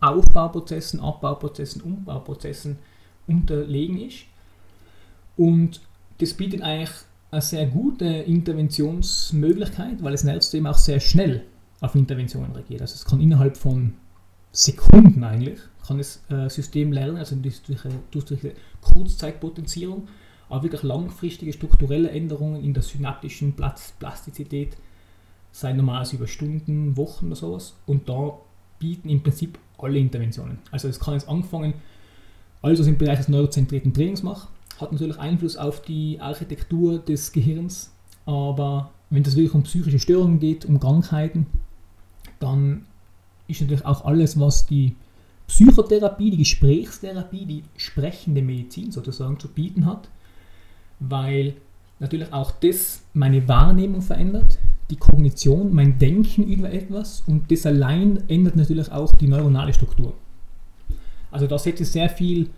Aufbauprozessen, 0.00 0.98
Abbauprozessen, 1.00 1.82
Umbauprozessen 1.82 2.78
unterlegen 3.28 4.00
ist. 4.00 4.24
Und 5.36 5.80
das 6.18 6.34
bietet 6.34 6.62
eigentlich 6.62 6.90
eine 7.30 7.40
sehr 7.40 7.66
gute 7.66 8.04
Interventionsmöglichkeit, 8.04 10.02
weil 10.02 10.12
das 10.12 10.24
Nervensystem 10.24 10.66
auch 10.66 10.76
sehr 10.76 10.98
schnell 10.98 11.44
auf 11.80 11.94
Interventionen 11.94 12.52
reagiert. 12.52 12.80
Also 12.80 12.94
es 12.94 13.04
kann 13.04 13.20
innerhalb 13.20 13.56
von 13.56 13.94
Sekunden 14.52 15.24
eigentlich, 15.24 15.58
kann 15.86 15.98
das 15.98 16.22
äh, 16.28 16.48
System 16.48 16.92
lernen, 16.92 17.16
also 17.16 17.34
durch, 17.36 17.62
durch, 17.62 17.80
Kurzzeitpotenzierung, 18.82 20.08
aber 20.48 20.64
wirklich 20.64 20.82
langfristige 20.82 21.52
strukturelle 21.52 22.10
Änderungen 22.10 22.62
in 22.62 22.74
der 22.74 22.82
synaptischen 22.82 23.54
Plastizität, 23.54 24.76
sei 25.50 25.72
normals 25.72 26.12
über 26.12 26.26
Stunden, 26.26 26.96
Wochen 26.96 27.26
oder 27.26 27.36
sowas. 27.36 27.74
Und 27.86 28.08
da 28.08 28.38
bieten 28.78 29.08
im 29.08 29.22
Prinzip 29.22 29.58
alle 29.78 29.98
Interventionen. 29.98 30.58
Also 30.70 30.88
es 30.88 31.00
kann 31.00 31.14
jetzt 31.14 31.28
angefangen, 31.28 31.74
alles 32.60 32.78
was 32.78 32.86
im 32.86 32.98
Bereich 32.98 33.18
des 33.18 33.28
neurozentrierten 33.28 33.94
Trainings 33.94 34.22
macht, 34.22 34.48
hat 34.80 34.92
natürlich 34.92 35.18
Einfluss 35.18 35.56
auf 35.56 35.82
die 35.82 36.20
Architektur 36.20 36.98
des 36.98 37.32
Gehirns, 37.32 37.92
aber 38.26 38.90
wenn 39.10 39.22
es 39.22 39.36
wirklich 39.36 39.54
um 39.54 39.62
psychische 39.62 39.98
Störungen 39.98 40.38
geht, 40.38 40.64
um 40.64 40.78
Krankheiten, 40.78 41.46
dann 42.38 42.86
ist 43.52 43.60
natürlich 43.60 43.86
auch 43.86 44.04
alles, 44.04 44.38
was 44.38 44.66
die 44.66 44.96
Psychotherapie, 45.46 46.30
die 46.30 46.38
Gesprächstherapie, 46.38 47.46
die 47.46 47.62
sprechende 47.76 48.42
Medizin 48.42 48.90
sozusagen 48.90 49.38
zu 49.38 49.48
bieten 49.48 49.86
hat, 49.86 50.08
weil 51.00 51.54
natürlich 51.98 52.32
auch 52.32 52.50
das 52.50 53.02
meine 53.12 53.46
Wahrnehmung 53.48 54.02
verändert, 54.02 54.58
die 54.90 54.96
Kognition, 54.96 55.74
mein 55.74 55.98
Denken 55.98 56.44
über 56.44 56.72
etwas 56.72 57.22
und 57.26 57.50
das 57.50 57.66
allein 57.66 58.28
ändert 58.28 58.56
natürlich 58.56 58.90
auch 58.90 59.12
die 59.12 59.28
neuronale 59.28 59.72
Struktur. 59.72 60.14
Also 61.30 61.46
da 61.46 61.58
setzt 61.58 61.84
sehr 61.92 62.10
viel 62.10 62.50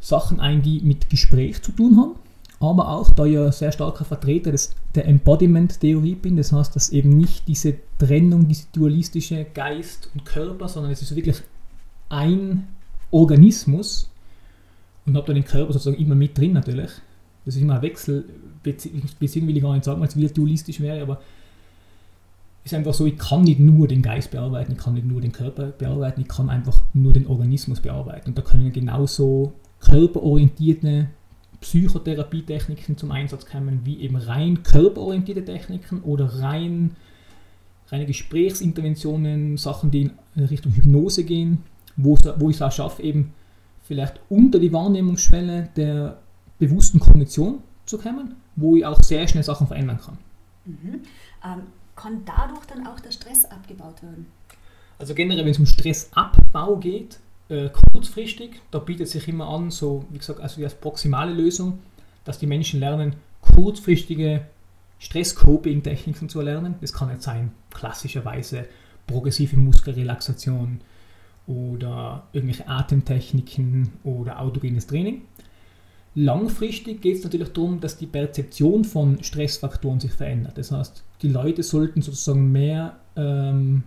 Sachen 0.00 0.40
ein, 0.40 0.62
die 0.62 0.80
mit 0.80 1.10
Gespräch 1.10 1.62
zu 1.62 1.72
tun 1.72 1.96
haben, 1.96 2.14
aber 2.60 2.90
auch, 2.90 3.10
da 3.10 3.24
ich 3.24 3.32
ja 3.32 3.50
sehr 3.50 3.72
starker 3.72 4.04
Vertreter 4.04 4.52
des, 4.52 4.74
der 4.94 5.06
Embodiment-Theorie 5.06 6.14
bin, 6.14 6.36
das 6.36 6.52
heißt, 6.52 6.76
dass 6.76 6.90
eben 6.90 7.16
nicht 7.16 7.48
diese 7.48 7.74
Trennung, 7.98 8.46
diese 8.48 8.66
dualistische 8.72 9.46
Geist 9.54 10.10
und 10.14 10.26
Körper, 10.26 10.68
sondern 10.68 10.92
es 10.92 11.00
ist 11.00 11.16
wirklich 11.16 11.42
ein 12.10 12.68
Organismus 13.10 14.10
und 15.06 15.16
habe 15.16 15.26
da 15.26 15.32
den 15.32 15.44
Körper 15.44 15.72
sozusagen 15.72 16.00
immer 16.00 16.14
mit 16.14 16.36
drin 16.36 16.52
natürlich. 16.52 16.90
Das 17.46 17.56
ist 17.56 17.62
immer 17.62 17.76
ein 17.76 17.82
Wechsel, 17.82 18.26
Beziehung 18.62 19.48
will 19.48 19.56
ich 19.56 19.62
gar 19.62 19.72
nicht 19.72 19.84
sagen, 19.84 20.02
als 20.02 20.14
wie 20.16 20.26
dualistisch 20.26 20.80
wäre, 20.80 21.00
aber 21.00 21.20
es 22.62 22.72
ist 22.72 22.76
einfach 22.76 22.92
so, 22.92 23.06
ich 23.06 23.16
kann 23.16 23.42
nicht 23.42 23.58
nur 23.58 23.88
den 23.88 24.02
Geist 24.02 24.32
bearbeiten, 24.32 24.72
ich 24.72 24.78
kann 24.78 24.92
nicht 24.92 25.06
nur 25.06 25.22
den 25.22 25.32
Körper 25.32 25.68
bearbeiten, 25.68 26.20
ich 26.20 26.28
kann 26.28 26.50
einfach 26.50 26.82
nur 26.92 27.14
den 27.14 27.26
Organismus 27.26 27.80
bearbeiten. 27.80 28.28
Und 28.28 28.38
da 28.38 28.42
können 28.42 28.70
genauso 28.70 29.54
körperorientierte 29.80 31.08
Psychotherapietechniken 31.60 32.96
zum 32.96 33.10
Einsatz 33.10 33.46
kommen, 33.46 33.80
wie 33.84 34.00
eben 34.00 34.16
rein 34.16 34.62
körperorientierte 34.62 35.44
Techniken 35.44 36.02
oder 36.02 36.40
rein 36.40 36.96
reine 37.92 38.06
Gesprächsinterventionen, 38.06 39.56
Sachen, 39.56 39.90
die 39.90 40.10
in 40.36 40.44
Richtung 40.44 40.72
Hypnose 40.72 41.24
gehen, 41.24 41.64
wo, 41.96 42.16
wo 42.36 42.50
ich 42.50 42.56
es 42.56 42.62
auch 42.62 42.72
schaffe, 42.72 43.02
eben 43.02 43.32
vielleicht 43.82 44.20
unter 44.28 44.58
die 44.58 44.72
Wahrnehmungsschwelle 44.72 45.70
der 45.76 46.18
bewussten 46.58 47.00
Kognition 47.00 47.62
zu 47.86 47.98
kommen, 47.98 48.36
wo 48.56 48.76
ich 48.76 48.86
auch 48.86 49.02
sehr 49.02 49.26
schnell 49.26 49.42
Sachen 49.42 49.66
verändern 49.66 49.98
kann. 49.98 50.18
Mhm. 50.64 51.00
Ähm, 51.44 51.62
kann 51.96 52.22
dadurch 52.24 52.64
dann 52.66 52.86
auch 52.86 53.00
der 53.00 53.10
Stress 53.10 53.44
abgebaut 53.46 54.02
werden? 54.02 54.26
Also 54.98 55.14
generell, 55.14 55.44
wenn 55.44 55.50
es 55.50 55.58
um 55.58 55.66
Stressabbau 55.66 56.76
geht, 56.76 57.18
äh, 57.50 57.70
kurzfristig, 57.92 58.60
da 58.70 58.78
bietet 58.78 59.08
sich 59.08 59.28
immer 59.28 59.48
an, 59.48 59.70
so 59.70 60.04
wie 60.10 60.18
gesagt, 60.18 60.40
also 60.40 60.62
als 60.62 60.74
proximale 60.74 61.32
Lösung, 61.32 61.80
dass 62.24 62.38
die 62.38 62.46
Menschen 62.46 62.80
lernen, 62.80 63.16
kurzfristige 63.40 64.46
Stress-Coping-Techniken 64.98 66.28
zu 66.28 66.40
erlernen. 66.40 66.76
Das 66.80 66.92
kann 66.92 67.10
jetzt 67.10 67.24
sein, 67.24 67.52
klassischerweise 67.70 68.66
progressive 69.06 69.56
Muskelrelaxation 69.56 70.80
oder 71.46 72.28
irgendwelche 72.32 72.68
Atemtechniken 72.68 73.92
oder 74.04 74.40
autogenes 74.40 74.86
Training. 74.86 75.22
Langfristig 76.14 77.00
geht 77.00 77.18
es 77.18 77.24
natürlich 77.24 77.52
darum, 77.52 77.80
dass 77.80 77.96
die 77.96 78.06
Perzeption 78.06 78.84
von 78.84 79.22
Stressfaktoren 79.22 80.00
sich 80.00 80.12
verändert. 80.12 80.58
Das 80.58 80.72
heißt, 80.72 81.04
die 81.22 81.28
Leute 81.28 81.62
sollten 81.62 82.02
sozusagen 82.02 82.50
mehr 82.50 82.98
ähm, 83.16 83.84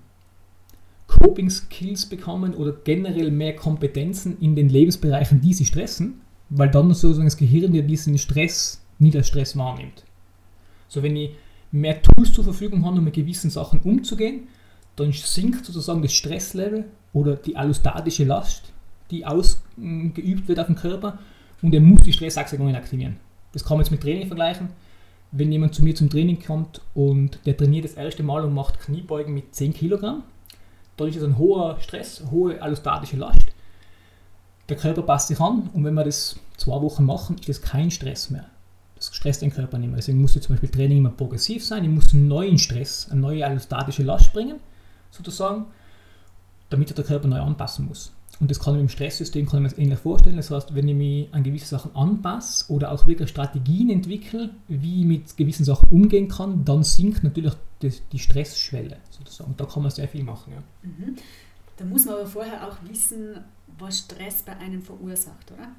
Coping 1.20 1.50
Skills 1.50 2.06
bekommen 2.08 2.54
oder 2.56 2.74
generell 2.84 3.32
mehr 3.32 3.56
Kompetenzen 3.56 4.38
in 4.40 4.56
den 4.56 4.70
Lebensbereichen, 4.70 5.42
die 5.42 5.54
sie 5.54 5.66
stressen, 5.66 6.22
weil 6.50 6.70
dann 6.70 6.94
sozusagen 6.94 7.26
das 7.26 7.38
Gehirn 7.38 7.74
ja 7.74 7.82
diesen 7.82 8.18
Stress 8.18 8.82
nicht 9.00 9.16
als 9.16 9.28
Stress 9.28 9.58
wahrnimmt. 9.58 10.04
So, 10.88 11.04
wenn 11.04 11.16
ich 11.16 11.32
mehr 11.72 12.02
Tools 12.02 12.34
zur 12.34 12.44
Verfügung 12.44 12.86
habe, 12.86 12.98
um 12.98 13.04
mit 13.04 13.14
gewissen 13.14 13.50
Sachen 13.50 13.80
umzugehen, 13.82 14.48
dann 14.96 15.12
sinkt 15.12 15.66
sozusagen 15.66 16.02
das 16.02 16.14
Stresslevel 16.14 16.86
oder 17.14 17.36
die 17.36 17.56
allostatische 17.56 18.26
Last, 18.26 18.72
die 19.12 19.26
ausgeübt 19.26 20.48
wird 20.48 20.60
auf 20.60 20.68
dem 20.68 20.76
Körper 20.76 21.20
und 21.62 21.74
er 21.74 21.82
muss 21.82 22.02
die 22.02 22.14
Stressachse 22.14 22.60
aktivieren. 22.60 23.18
Das 23.52 23.64
kann 23.64 23.78
man 23.78 23.86
jetzt 23.86 23.92
mit 23.92 24.02
Training 24.02 24.28
vergleichen. 24.28 24.70
Wenn 25.32 25.52
jemand 25.52 25.74
zu 25.74 25.84
mir 25.84 25.96
zum 25.96 26.10
Training 26.10 26.40
kommt 26.40 26.82
und 26.94 27.40
der 27.46 27.58
trainiert 27.58 27.86
das 27.86 27.94
erste 27.94 28.24
Mal 28.24 28.44
und 28.44 28.54
macht 28.54 28.80
Kniebeugen 28.80 29.34
mit 29.34 29.56
10 29.56 29.74
Kilogramm, 29.74 30.24
dann 30.98 31.08
ist 31.08 31.22
ein 31.22 31.38
hoher 31.38 31.80
Stress, 31.80 32.22
eine 32.22 32.32
hohe 32.32 32.62
allostatische 32.62 33.18
Last. 33.18 33.46
Der 34.70 34.78
Körper 34.78 35.02
passt 35.02 35.28
sich 35.28 35.40
an 35.40 35.70
und 35.74 35.84
wenn 35.84 35.94
wir 35.94 36.04
das 36.04 36.40
zwei 36.58 36.82
Wochen 36.82 37.06
machen, 37.06 37.38
ist 37.38 37.50
das 37.50 37.62
kein 37.62 37.92
Stress 37.92 38.30
mehr. 38.30 38.46
Das 38.96 39.14
stresst 39.14 39.42
den 39.42 39.52
Körper 39.52 39.78
nicht 39.78 39.90
mehr. 39.90 39.98
Deswegen 39.98 40.22
muss 40.22 40.34
zum 40.34 40.56
Beispiel 40.56 40.70
Training 40.70 41.00
immer 41.00 41.10
progressiv 41.10 41.66
sein. 41.66 41.84
Ich 41.84 41.90
muss 41.90 42.14
einen 42.14 42.28
neuen 42.28 42.58
Stress, 42.58 43.10
eine 43.12 43.20
neue 43.20 43.46
allostatische 43.46 44.04
Last 44.04 44.32
bringen, 44.32 44.60
sozusagen, 45.12 45.66
damit 46.70 46.96
der 46.98 47.04
Körper 47.04 47.28
neu 47.28 47.40
anpassen 47.40 47.86
muss. 47.86 48.14
Und 48.40 48.50
das 48.50 48.60
kann 48.60 48.76
ich 48.76 48.82
mit 48.82 48.90
dem 48.90 48.94
Stresssystem 48.94 49.46
kann 49.46 49.60
ich 49.60 49.64
mir 49.64 49.70
das 49.70 49.78
ähnlich 49.78 50.00
vorstellen. 50.00 50.38
Das 50.38 50.50
heißt, 50.50 50.74
wenn 50.74 50.88
ich 50.88 50.96
mich 50.96 51.34
an 51.34 51.44
gewisse 51.44 51.68
Sachen 51.68 51.96
anpasse 51.96 52.72
oder 52.72 52.92
auch 52.92 53.06
wirklich 53.06 53.30
Strategien 53.30 53.90
entwickle, 53.90 54.50
wie 54.68 55.02
ich 55.02 55.06
mit 55.06 55.38
gewissen 55.38 55.64
Sachen 55.64 55.90
umgehen 55.90 56.28
kann, 56.28 56.66
dann 56.66 56.84
sinkt 56.84 57.24
natürlich 57.24 57.54
die, 57.82 57.94
die 58.12 58.20
Stressschwelle 58.20 58.98
sozusagen. 59.12 59.54
Da 59.58 59.66
kann 59.66 59.84
man 59.84 59.92
sehr 59.92 60.08
viel 60.08 60.24
machen. 60.24 60.54
Ja. 60.54 60.64
Mhm. 60.90 61.16
Da 61.78 61.86
muss 61.86 62.06
man 62.06 62.16
aber 62.16 62.26
vorher 62.26 62.68
auch 62.68 62.78
wissen, 62.88 63.44
was 63.78 64.00
Stress 64.00 64.42
bei 64.42 64.56
einem 64.58 64.82
verursacht, 64.82 65.52
oder? 65.52 65.70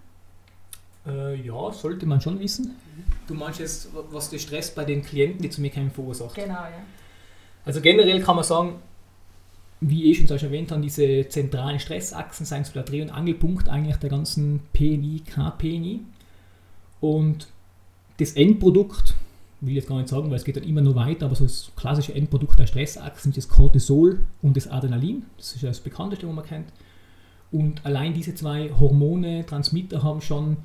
Äh, 1.06 1.40
ja, 1.40 1.72
sollte 1.72 2.06
man 2.06 2.20
schon 2.20 2.38
wissen. 2.38 2.68
Mhm. 2.68 3.04
Du 3.26 3.34
meinst 3.34 3.60
jetzt, 3.60 3.88
was 4.10 4.30
der 4.30 4.38
Stress 4.38 4.74
bei 4.74 4.84
den 4.84 5.02
Klienten, 5.02 5.42
die 5.42 5.50
zu 5.50 5.60
mir 5.60 5.70
kommen, 5.70 5.90
verursacht? 5.90 6.34
Genau, 6.34 6.54
ja. 6.54 6.84
Also 7.64 7.80
generell 7.80 8.20
kann 8.22 8.36
man 8.36 8.44
sagen, 8.44 8.76
wie 9.80 10.10
ich 10.10 10.18
schon 10.18 10.28
erwähnt 10.28 10.70
habe, 10.70 10.80
diese 10.80 11.28
zentralen 11.28 11.78
Stressachsen 11.78 12.46
seien 12.46 12.64
so 12.64 12.72
der 12.72 12.84
Dreh- 12.84 13.02
und 13.02 13.10
Angelpunkt 13.10 13.68
eigentlich 13.68 13.96
der 13.96 14.10
ganzen 14.10 14.60
PNI, 14.72 15.22
KPNI. 15.26 16.00
Und 17.00 17.48
das 18.18 18.32
Endprodukt, 18.32 19.14
will 19.60 19.70
ich 19.70 19.76
jetzt 19.76 19.88
gar 19.88 19.96
nicht 19.98 20.08
sagen, 20.08 20.30
weil 20.30 20.36
es 20.36 20.44
geht 20.44 20.56
dann 20.56 20.64
immer 20.64 20.80
nur 20.80 20.94
weiter, 20.94 21.26
aber 21.26 21.34
so 21.34 21.44
das 21.44 21.70
klassische 21.76 22.14
Endprodukt 22.14 22.58
der 22.58 22.66
Stressachsen 22.66 23.30
ist 23.30 23.36
das 23.36 23.48
Cortisol 23.48 24.20
und 24.42 24.56
das 24.56 24.68
Adrenalin. 24.68 25.24
Das 25.36 25.54
ist 25.54 25.62
ja 25.62 25.68
das 25.68 25.80
bekannteste, 25.80 26.26
was 26.26 26.34
man 26.34 26.46
kennt. 26.46 26.68
Und 27.50 27.84
allein 27.84 28.14
diese 28.14 28.34
zwei 28.34 28.70
Hormone, 28.78 29.44
Transmitter 29.46 30.02
haben 30.02 30.20
schon 30.20 30.56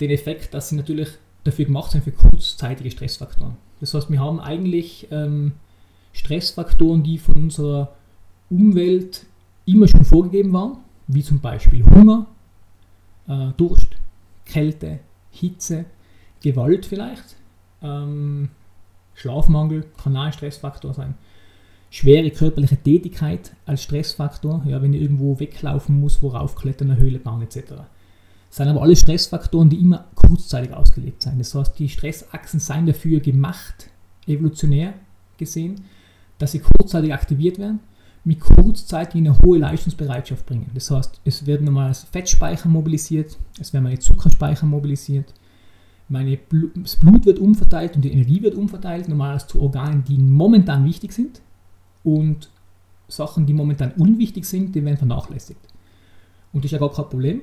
den 0.00 0.10
Effekt, 0.10 0.54
dass 0.54 0.68
sie 0.68 0.76
natürlich 0.76 1.08
dafür 1.44 1.66
gemacht 1.66 1.92
sind 1.92 2.04
für 2.04 2.12
kurzzeitige 2.12 2.90
Stressfaktoren. 2.90 3.56
Das 3.80 3.94
heißt, 3.94 4.10
wir 4.10 4.20
haben 4.20 4.40
eigentlich 4.40 5.08
ähm, 5.10 5.52
Stressfaktoren, 6.12 7.02
die 7.02 7.18
von 7.18 7.34
unserer 7.36 7.94
Umwelt 8.50 9.24
immer 9.64 9.88
schon 9.88 10.04
vorgegeben 10.04 10.52
waren, 10.52 10.78
wie 11.06 11.22
zum 11.22 11.40
Beispiel 11.40 11.84
Hunger, 11.84 12.26
äh, 13.28 13.48
Durst, 13.56 13.88
Kälte, 14.44 15.00
Hitze, 15.30 15.84
Gewalt 16.42 16.86
vielleicht, 16.86 17.36
ähm, 17.82 18.48
Schlafmangel 19.14 19.84
kann 20.02 20.16
auch 20.16 20.22
ein 20.22 20.32
Stressfaktor 20.32 20.94
sein. 20.94 21.14
Schwere 21.90 22.30
körperliche 22.30 22.76
Tätigkeit 22.76 23.52
als 23.66 23.82
Stressfaktor, 23.82 24.62
ja, 24.66 24.80
wenn 24.80 24.94
ich 24.94 25.02
irgendwo 25.02 25.38
weglaufen 25.40 26.00
muss, 26.00 26.22
worauf 26.22 26.54
klettern, 26.54 26.90
eine 26.90 27.00
Höhle 27.00 27.18
bauen 27.18 27.42
etc. 27.42 27.62
Das 28.48 28.56
sind 28.56 28.68
aber 28.68 28.82
alle 28.82 28.96
Stressfaktoren, 28.96 29.68
die 29.68 29.80
immer 29.80 30.06
kurzzeitig 30.14 30.72
ausgelegt 30.72 31.22
sind. 31.22 31.38
Das 31.38 31.54
heißt, 31.54 31.78
die 31.78 31.88
Stressachsen 31.88 32.60
seien 32.60 32.86
dafür 32.86 33.20
gemacht, 33.20 33.90
evolutionär 34.26 34.94
gesehen, 35.36 35.82
dass 36.38 36.52
sie 36.52 36.60
kurzzeitig 36.60 37.12
aktiviert 37.12 37.58
werden 37.58 37.80
mit 38.24 38.40
kurzzeitig 38.40 39.16
eine 39.16 39.38
hohe 39.38 39.58
Leistungsbereitschaft 39.58 40.44
bringen. 40.46 40.70
Das 40.74 40.90
heißt, 40.90 41.20
es 41.24 41.46
werden 41.46 41.68
einmal 41.68 41.94
Fettspeicher 41.94 42.68
mobilisiert, 42.68 43.38
es 43.58 43.72
werden 43.72 43.84
mal 43.84 43.98
Zuckerspeicher 43.98 44.66
mobilisiert. 44.66 45.32
meine 46.08 46.36
Bl 46.36 46.70
das 46.74 46.96
Blut 46.96 47.24
wird 47.24 47.38
umverteilt 47.38 47.96
und 47.96 48.02
die 48.02 48.12
Energie 48.12 48.42
wird 48.42 48.54
umverteilt, 48.54 49.08
normalerweise 49.08 49.46
zu 49.46 49.62
Organen, 49.62 50.04
die 50.04 50.18
momentan 50.18 50.84
wichtig 50.84 51.12
sind. 51.12 51.40
Und 52.02 52.50
Sachen, 53.08 53.46
die 53.46 53.54
momentan 53.54 53.92
unwichtig 53.92 54.44
sind, 54.44 54.74
die 54.74 54.84
werden 54.84 54.96
vernachlässigt. 54.96 55.60
Und 56.52 56.64
das 56.64 56.66
ist 56.66 56.72
ja 56.72 56.78
gar 56.78 56.92
kein 56.92 57.08
Problem, 57.08 57.40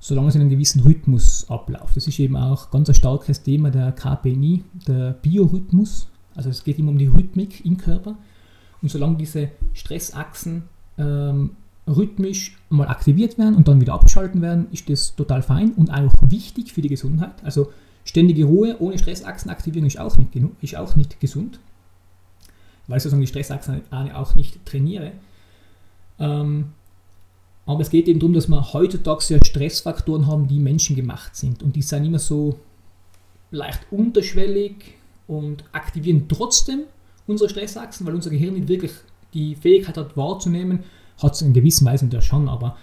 solange 0.00 0.28
es 0.28 0.34
in 0.34 0.42
einem 0.42 0.50
gewissen 0.50 0.80
Rhythmus 0.80 1.48
abläuft. 1.48 1.96
Das 1.96 2.06
ist 2.06 2.18
eben 2.18 2.36
auch 2.36 2.70
ganz 2.70 2.88
ein 2.88 2.94
starkes 2.94 3.42
Thema 3.42 3.70
der 3.70 3.92
KPNI, 3.92 4.64
der 4.86 5.12
Biorhythmus. 5.12 6.08
Also 6.34 6.50
es 6.50 6.64
geht 6.64 6.78
immer 6.78 6.90
um 6.90 6.98
die 6.98 7.06
Rhythmik 7.06 7.64
im 7.64 7.76
Körper. 7.76 8.16
Und 8.84 8.90
solange 8.90 9.16
diese 9.16 9.48
Stressachsen 9.72 10.64
ähm, 10.98 11.52
rhythmisch 11.86 12.58
mal 12.68 12.86
aktiviert 12.86 13.38
werden 13.38 13.54
und 13.54 13.66
dann 13.66 13.80
wieder 13.80 13.94
abgeschalten 13.94 14.42
werden, 14.42 14.66
ist 14.72 14.90
das 14.90 15.16
total 15.16 15.40
fein 15.40 15.72
und 15.72 15.88
auch 15.88 16.12
wichtig 16.28 16.74
für 16.74 16.82
die 16.82 16.90
Gesundheit. 16.90 17.32
Also 17.44 17.72
ständige 18.04 18.44
Ruhe 18.44 18.76
ohne 18.80 18.98
Stressachsenaktivierung 18.98 19.86
ist 19.86 19.98
auch 19.98 20.18
nicht, 20.18 20.36
ist 20.60 20.76
auch 20.76 20.96
nicht 20.96 21.18
gesund, 21.18 21.60
weil 22.86 22.98
ich 22.98 23.04
sozusagen 23.04 23.22
die 23.22 23.26
Stressachsen 23.26 23.80
auch 23.90 24.34
nicht 24.34 24.62
trainiere. 24.66 25.12
Ähm, 26.18 26.72
aber 27.64 27.80
es 27.80 27.88
geht 27.88 28.06
eben 28.06 28.20
darum, 28.20 28.34
dass 28.34 28.48
wir 28.48 28.74
heutzutage 28.74 29.22
sehr 29.22 29.42
Stressfaktoren 29.42 30.26
haben, 30.26 30.46
die 30.46 30.58
menschengemacht 30.58 31.34
sind. 31.36 31.62
Und 31.62 31.74
die 31.74 31.80
sind 31.80 32.04
immer 32.04 32.18
so 32.18 32.58
leicht 33.50 33.80
unterschwellig 33.90 34.98
und 35.26 35.64
aktivieren 35.72 36.28
trotzdem 36.28 36.80
unsere 37.26 37.50
Stressachsen, 37.50 38.06
weil 38.06 38.14
unser 38.14 38.30
Gehirn 38.30 38.54
nicht 38.54 38.68
wirklich 38.68 38.92
die 39.32 39.56
Fähigkeit 39.56 39.96
hat 39.96 40.16
wahrzunehmen, 40.16 40.84
hat 41.22 41.34
es 41.34 41.42
in 41.42 41.52
gewisser 41.52 41.84
Weise 41.84 42.04
natürlich 42.04 42.26
schon, 42.26 42.48
aber 42.48 42.76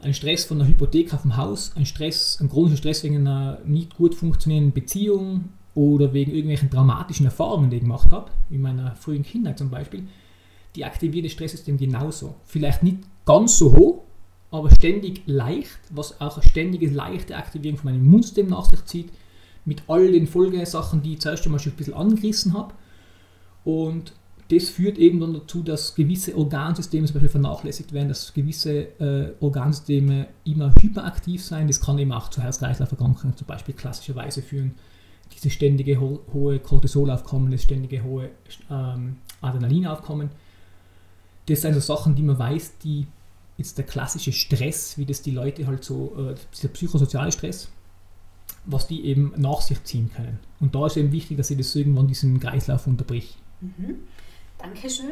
ein 0.00 0.14
Stress 0.14 0.44
von 0.44 0.60
einer 0.60 0.68
Hypothek 0.68 1.12
auf 1.14 1.22
dem 1.22 1.36
Haus, 1.36 1.72
ein 1.74 1.86
Stress, 1.86 2.38
ein 2.40 2.48
chronischer 2.48 2.76
Stress 2.76 3.02
wegen 3.02 3.16
einer 3.16 3.58
nicht 3.64 3.96
gut 3.96 4.14
funktionierenden 4.14 4.72
Beziehung 4.72 5.46
oder 5.74 6.12
wegen 6.12 6.32
irgendwelchen 6.32 6.70
dramatischen 6.70 7.26
Erfahrungen, 7.26 7.70
die 7.70 7.76
ich 7.76 7.82
gemacht 7.82 8.10
habe, 8.10 8.30
in 8.50 8.62
meiner 8.62 8.94
frühen 8.94 9.22
Kindheit 9.22 9.58
zum 9.58 9.70
Beispiel, 9.70 10.04
die 10.74 10.84
aktivieren 10.84 11.24
das 11.24 11.32
Stresssystem 11.32 11.78
genauso. 11.78 12.34
Vielleicht 12.44 12.82
nicht 12.82 12.98
ganz 13.24 13.58
so 13.58 13.74
hoch, 13.74 14.02
aber 14.50 14.70
ständig 14.70 15.22
leicht, 15.26 15.78
was 15.90 16.20
auch 16.20 16.36
eine 16.36 16.48
ständige 16.48 16.88
leichte 16.88 17.36
Aktivierung 17.36 17.78
von 17.78 17.90
meinem 17.90 18.04
Immunsystem 18.04 18.48
nach 18.48 18.66
sich 18.66 18.84
zieht, 18.84 19.10
mit 19.64 19.82
all 19.88 20.12
den 20.12 20.26
Folgesachen, 20.26 21.02
die 21.02 21.14
ich 21.14 21.20
zuerst 21.20 21.44
einmal 21.44 21.58
schon 21.60 21.72
ein 21.72 21.76
bisschen 21.76 21.94
angerissen 21.94 22.54
habe. 22.54 22.74
Und 23.66 24.12
das 24.48 24.68
führt 24.68 24.96
eben 24.96 25.18
dann 25.18 25.34
dazu, 25.34 25.60
dass 25.60 25.96
gewisse 25.96 26.36
Organsysteme 26.36 27.04
zum 27.04 27.14
Beispiel 27.14 27.30
vernachlässigt 27.30 27.92
werden, 27.92 28.08
dass 28.08 28.32
gewisse 28.32 29.00
äh, 29.00 29.32
Organsysteme 29.40 30.28
immer 30.44 30.72
hyperaktiv 30.80 31.42
sein. 31.44 31.66
Das 31.66 31.80
kann 31.80 31.98
eben 31.98 32.12
auch 32.12 32.30
zu 32.30 32.40
Herz-Kreislauf-Erkrankungen 32.40 33.36
zum 33.36 33.46
Beispiel 33.48 33.74
klassischerweise 33.74 34.42
führen. 34.42 34.76
Diese 35.34 35.50
ständige 35.50 36.00
ho 36.00 36.20
hohe 36.32 36.60
Cortisolaufkommen, 36.60 37.50
das 37.50 37.64
ständige 37.64 38.04
hohe 38.04 38.30
ähm, 38.70 39.16
Adrenalinaufkommen. 39.40 40.30
Das 41.46 41.62
sind 41.62 41.74
so 41.74 41.80
Sachen, 41.80 42.14
die 42.14 42.22
man 42.22 42.38
weiß, 42.38 42.78
die 42.84 43.08
jetzt 43.58 43.78
der 43.78 43.84
klassische 43.84 44.30
Stress, 44.30 44.96
wie 44.96 45.06
das 45.06 45.22
die 45.22 45.32
Leute 45.32 45.66
halt 45.66 45.82
so, 45.82 46.14
äh, 46.16 46.36
dieser 46.54 46.68
psychosoziale 46.68 47.32
Stress, 47.32 47.68
was 48.64 48.86
die 48.86 49.06
eben 49.06 49.32
nach 49.36 49.60
sich 49.60 49.82
ziehen 49.82 50.08
können. 50.14 50.38
Und 50.60 50.76
da 50.76 50.86
ist 50.86 50.96
eben 50.96 51.10
wichtig, 51.10 51.36
dass 51.36 51.48
sie 51.48 51.56
das 51.56 51.74
irgendwann 51.74 52.06
diesen 52.06 52.38
Kreislauf 52.38 52.86
unterbricht. 52.86 53.36
Mhm. 53.60 54.00
Dankeschön. 54.58 55.10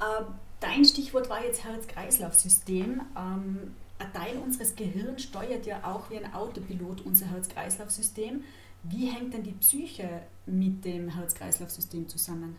Äh, 0.00 0.24
dein 0.60 0.84
Stichwort 0.84 1.28
war 1.30 1.44
jetzt 1.44 1.64
Herz-Kreislauf-System. 1.64 3.00
Ähm, 3.16 3.58
ein 3.98 4.12
Teil 4.12 4.36
unseres 4.44 4.76
Gehirns 4.76 5.22
steuert 5.22 5.66
ja 5.66 5.82
auch 5.82 6.10
wie 6.10 6.18
ein 6.18 6.34
Autopilot 6.34 7.00
unser 7.02 7.26
Herz-Kreislauf-System. 7.26 8.42
Wie 8.84 9.06
hängt 9.06 9.34
denn 9.34 9.42
die 9.42 9.52
Psyche 9.52 10.08
mit 10.46 10.84
dem 10.84 11.08
Herz-Kreislauf-System 11.08 12.08
zusammen? 12.08 12.56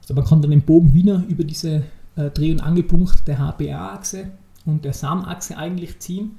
Also 0.00 0.14
man 0.14 0.24
kann 0.24 0.42
dann 0.42 0.50
den 0.50 0.62
Bogen 0.62 0.94
wieder 0.94 1.22
über 1.28 1.44
diese 1.44 1.84
äh, 2.16 2.30
Dreh- 2.30 2.52
und 2.52 2.60
Angelpunkt 2.60 3.28
der 3.28 3.38
HPA-Achse 3.38 4.30
und 4.64 4.84
der 4.84 4.92
SAM-Achse 4.92 5.56
eigentlich 5.56 5.98
ziehen. 6.00 6.38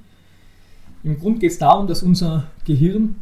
Im 1.04 1.18
Grunde 1.18 1.40
geht 1.40 1.52
es 1.52 1.58
darum, 1.58 1.86
dass 1.86 2.02
unser 2.02 2.48
Gehirn 2.64 3.16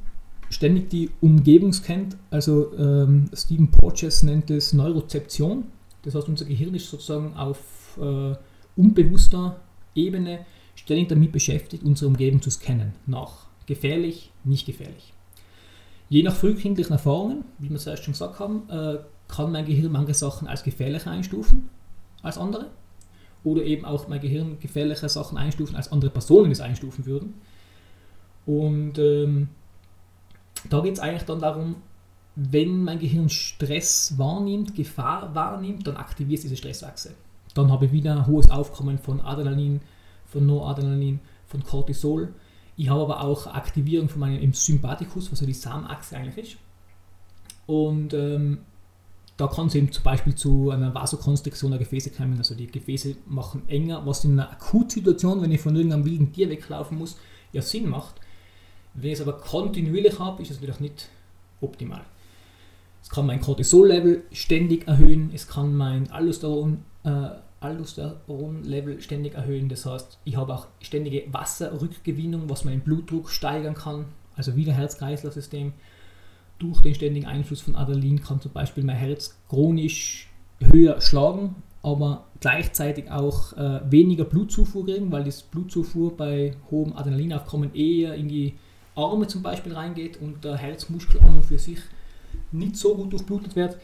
ständig 0.51 0.91
die 0.91 1.11
Umgebung 1.21 1.73
scannt. 1.73 2.17
Also 2.31 2.77
ähm, 2.77 3.31
Stephen 3.33 3.71
Porges 3.71 4.23
nennt 4.23 4.51
es 4.51 4.75
Neurozeption. 4.75 5.65
Das 6.03 6.15
heißt, 6.15 6.29
unser 6.29 6.45
Gehirn 6.45 6.75
ist 6.75 6.91
sozusagen 6.91 7.35
auf 7.35 7.97
äh, 7.99 8.35
unbewusster 8.77 9.61
Ebene 9.95 10.41
ständig 10.75 11.09
damit 11.09 11.33
beschäftigt, 11.33 11.85
unsere 11.85 12.09
Umgebung 12.09 12.43
zu 12.43 12.51
scannen. 12.51 12.93
Nach 13.07 13.47
gefährlich, 13.67 14.31
nicht 14.45 14.67
gefährlich. 14.67 15.15
Je 16.09 16.23
nach 16.23 16.35
frühkindlichen 16.35 16.93
Erfahrungen, 16.93 17.45
wie 17.59 17.71
wir 17.71 17.79
zuerst 17.79 18.05
schon 18.05 18.13
gesagt 18.13 18.41
haben, 18.41 18.69
äh, 18.69 18.99
kann 19.29 19.53
mein 19.53 19.65
Gehirn 19.65 19.93
manche 19.93 20.15
Sachen 20.15 20.49
als 20.49 20.65
gefährlich 20.65 21.07
einstufen 21.07 21.69
als 22.23 22.39
andere. 22.39 22.67
Oder 23.43 23.63
eben 23.63 23.85
auch 23.85 24.09
mein 24.09 24.21
Gehirn 24.21 24.59
gefährliche 24.61 25.09
Sachen 25.09 25.39
einstufen, 25.39 25.77
als 25.77 25.93
andere 25.93 26.11
Personen 26.11 26.51
es 26.51 26.61
einstufen 26.61 27.07
würden. 27.07 27.35
Und 28.45 28.99
ähm, 28.99 29.49
da 30.69 30.81
geht 30.81 30.95
es 30.95 31.01
eigentlich 31.01 31.25
dann 31.25 31.41
darum, 31.41 31.77
wenn 32.37 32.85
mein 32.85 32.99
Gehirn 32.99 33.29
Stress 33.29 34.15
wahrnimmt, 34.17 34.75
Gefahr 34.75 35.35
wahrnimmt, 35.35 35.87
dann 35.87 35.97
aktiviert 35.97 36.39
es 36.39 36.43
diese 36.43 36.57
Stressachse. 36.57 37.15
Dann 37.55 37.71
habe 37.71 37.87
ich 37.87 37.93
wieder 37.93 38.13
ein 38.15 38.27
hohes 38.27 38.51
Aufkommen 38.51 38.99
von 38.99 39.21
Adrenalin, 39.21 39.81
von 40.27 40.47
Noradrenalin, 40.47 41.21
von 41.47 41.65
Cortisol. 41.65 42.33
Ich 42.77 42.89
habe 42.89 43.03
aber 43.03 43.23
auch 43.23 43.47
Aktivierung 43.47 44.09
von 44.09 44.21
meinem 44.21 44.53
Sympathikus, 44.53 45.31
was 45.33 45.41
ja 45.41 45.47
die 45.47 45.53
Samachse 45.53 46.17
eigentlich 46.17 46.53
ist. 46.53 46.57
Und 47.67 48.15
ähm, 48.15 48.59
da 49.37 49.47
kann 49.49 49.67
es 49.67 49.75
eben 49.75 49.91
zum 49.91 50.05
Beispiel 50.05 50.35
zu 50.35 50.71
einer 50.71 50.95
Vasokonstriktion 50.95 51.71
der 51.71 51.79
Gefäße 51.79 52.11
kommen. 52.11 52.39
Also 52.39 52.55
die 52.55 52.67
Gefäße 52.67 53.17
machen 53.27 53.63
enger, 53.69 54.05
was 54.07 54.25
in 54.25 54.33
einer 54.33 54.53
Akutsituation, 54.53 55.43
wenn 55.43 55.53
ich 55.53 55.61
von 55.61 55.75
irgendeinem 55.75 56.05
wilden 56.05 56.33
Tier 56.33 56.49
weglaufen 56.49 56.99
muss, 56.99 57.17
ja 57.53 57.63
Sinn 57.63 57.89
macht. 57.89 58.17
Wenn 58.95 59.11
ich 59.11 59.21
es 59.21 59.27
aber 59.27 59.39
kontinuierlich 59.39 60.19
habe, 60.19 60.43
ist 60.43 60.51
es 60.51 60.57
natürlich 60.57 60.81
nicht 60.81 61.09
optimal. 61.61 62.03
Es 63.03 63.09
kann 63.09 63.27
mein 63.27 63.41
Cortisol-Level 63.41 64.25
ständig 64.33 64.87
erhöhen, 64.87 65.31
es 65.35 65.49
kann 65.49 65.75
mein 65.75 66.11
Aldosteron, 66.11 66.85
äh, 67.05 67.31
Aldosteron-Level 67.61 69.01
ständig 69.01 69.35
erhöhen. 69.35 69.69
Das 69.69 69.87
heißt, 69.87 70.19
ich 70.25 70.37
habe 70.37 70.55
auch 70.55 70.67
ständige 70.81 71.25
Wasserrückgewinnung, 71.33 72.49
was 72.49 72.65
meinen 72.65 72.81
Blutdruck 72.81 73.31
steigern 73.31 73.75
kann. 73.75 74.07
Also 74.37 74.57
wieder 74.57 74.73
Herz-Kreislauf-System. 74.73 75.73
Durch 76.59 76.81
den 76.83 76.95
ständigen 76.95 77.27
Einfluss 77.27 77.61
von 77.61 77.77
Adrenalin 77.77 78.23
kann 78.23 78.41
zum 78.41 78.53
Beispiel 78.53 78.85
mein 78.85 78.97
Herz 78.97 79.39
chronisch 79.49 80.29
höher 80.61 81.01
schlagen, 81.01 81.57
aber 81.83 82.27
gleichzeitig 82.41 83.11
auch 83.11 83.55
äh, 83.55 83.81
weniger 83.91 84.25
Blutzufuhr 84.25 84.85
kriegen, 84.85 85.11
weil 85.11 85.25
das 85.25 85.43
Blutzufuhr 85.43 86.17
bei 86.17 86.55
hohem 86.71 86.95
Adrenalinaufkommen 86.95 87.75
eher 87.75 88.15
in 88.15 88.29
die 88.29 88.55
Arme 88.95 89.27
zum 89.27 89.43
Beispiel 89.43 89.73
reingeht 89.73 90.21
und 90.21 90.45
der 90.45 90.57
Herzmuskel 90.57 91.21
an 91.21 91.37
und 91.37 91.47
für 91.47 91.59
sich 91.59 91.79
nicht 92.53 92.77
so 92.77 92.95
gut 92.95 93.13
durchblutet 93.13 93.57
wird. 93.57 93.79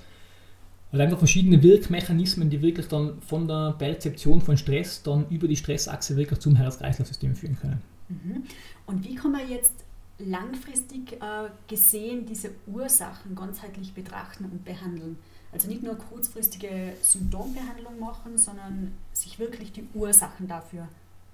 Also 0.93 1.03
einfach 1.03 1.19
verschiedene 1.19 1.63
Wirkmechanismen, 1.63 2.49
die 2.49 2.63
wirklich 2.63 2.87
dann 2.89 3.21
von 3.23 3.49
der 3.49 3.75
Perzeption 3.79 4.41
von 4.41 4.57
Stress 4.57 5.03
dann 5.03 5.29
über 5.31 5.49
die 5.49 5.57
Stressachse 5.57 6.17
wirklich 6.17 6.39
zum 6.39 6.57
Herz-Kreislauf-System 6.57 7.35
führen 7.35 7.59
können. 7.59 7.83
Mhm. 8.09 8.45
Und 8.87 9.05
wie 9.05 9.15
kann 9.15 9.33
man 9.33 9.49
jetzt 9.49 9.75
langfristig 10.19 11.15
äh, 11.15 11.49
gesehen 11.69 12.25
diese 12.25 12.51
Ursachen 12.67 13.35
ganzheitlich 13.35 13.93
betrachten 13.95 14.45
und 14.45 14.65
behandeln? 14.65 15.19
Also 15.53 15.69
nicht 15.69 15.83
nur 15.83 15.97
kurzfristige 15.97 16.93
Symptombehandlung 17.03 17.99
machen, 17.99 18.39
sondern 18.39 18.93
sich 19.13 19.39
wirklich 19.39 19.73
die 19.73 19.87
Ursachen 19.95 20.47
dafür 20.47 20.89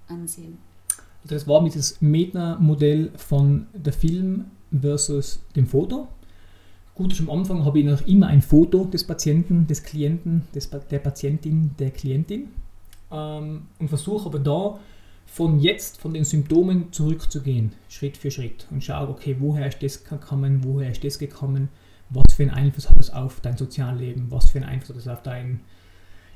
ansehen. 0.07 0.57
Das 1.25 1.47
war 1.47 1.63
dieses 1.63 2.01
Metna-Modell 2.01 3.11
von 3.15 3.67
der 3.73 3.93
Film 3.93 4.45
versus 4.71 5.41
dem 5.55 5.67
Foto. 5.67 6.07
Gut, 6.95 7.19
am 7.19 7.29
Anfang 7.29 7.65
habe 7.65 7.79
ich 7.79 7.85
noch 7.85 8.05
immer 8.05 8.27
ein 8.27 8.41
Foto 8.41 8.85
des 8.85 9.05
Patienten, 9.05 9.65
des 9.65 9.83
Klienten, 9.83 10.43
des, 10.53 10.69
der 10.69 10.99
Patientin, 10.99 11.71
der 11.79 11.91
Klientin. 11.91 12.49
Ähm, 13.11 13.63
und 13.79 13.87
versuche 13.87 14.27
aber 14.27 14.39
da 14.39 14.79
von 15.25 15.59
jetzt, 15.59 15.99
von 15.99 16.13
den 16.13 16.25
Symptomen 16.25 16.91
zurückzugehen, 16.91 17.71
Schritt 17.89 18.17
für 18.17 18.29
Schritt. 18.29 18.67
Und 18.69 18.83
schaue, 18.83 19.09
okay, 19.09 19.37
woher 19.39 19.67
ist 19.67 19.81
das 19.81 20.03
gekommen, 20.03 20.59
woher 20.63 20.91
ist 20.91 21.03
das 21.03 21.17
gekommen, 21.17 21.69
was 22.09 22.35
für 22.35 22.43
einen 22.43 22.51
Einfluss 22.51 22.89
hat 22.89 22.99
das 22.99 23.11
auf 23.11 23.39
dein 23.39 23.57
Sozialleben, 23.57 24.29
was 24.29 24.51
für 24.51 24.59
einen 24.59 24.69
Einfluss 24.69 24.89
hat 24.89 24.97
das 24.97 25.07
auf 25.07 25.23
dein, 25.23 25.61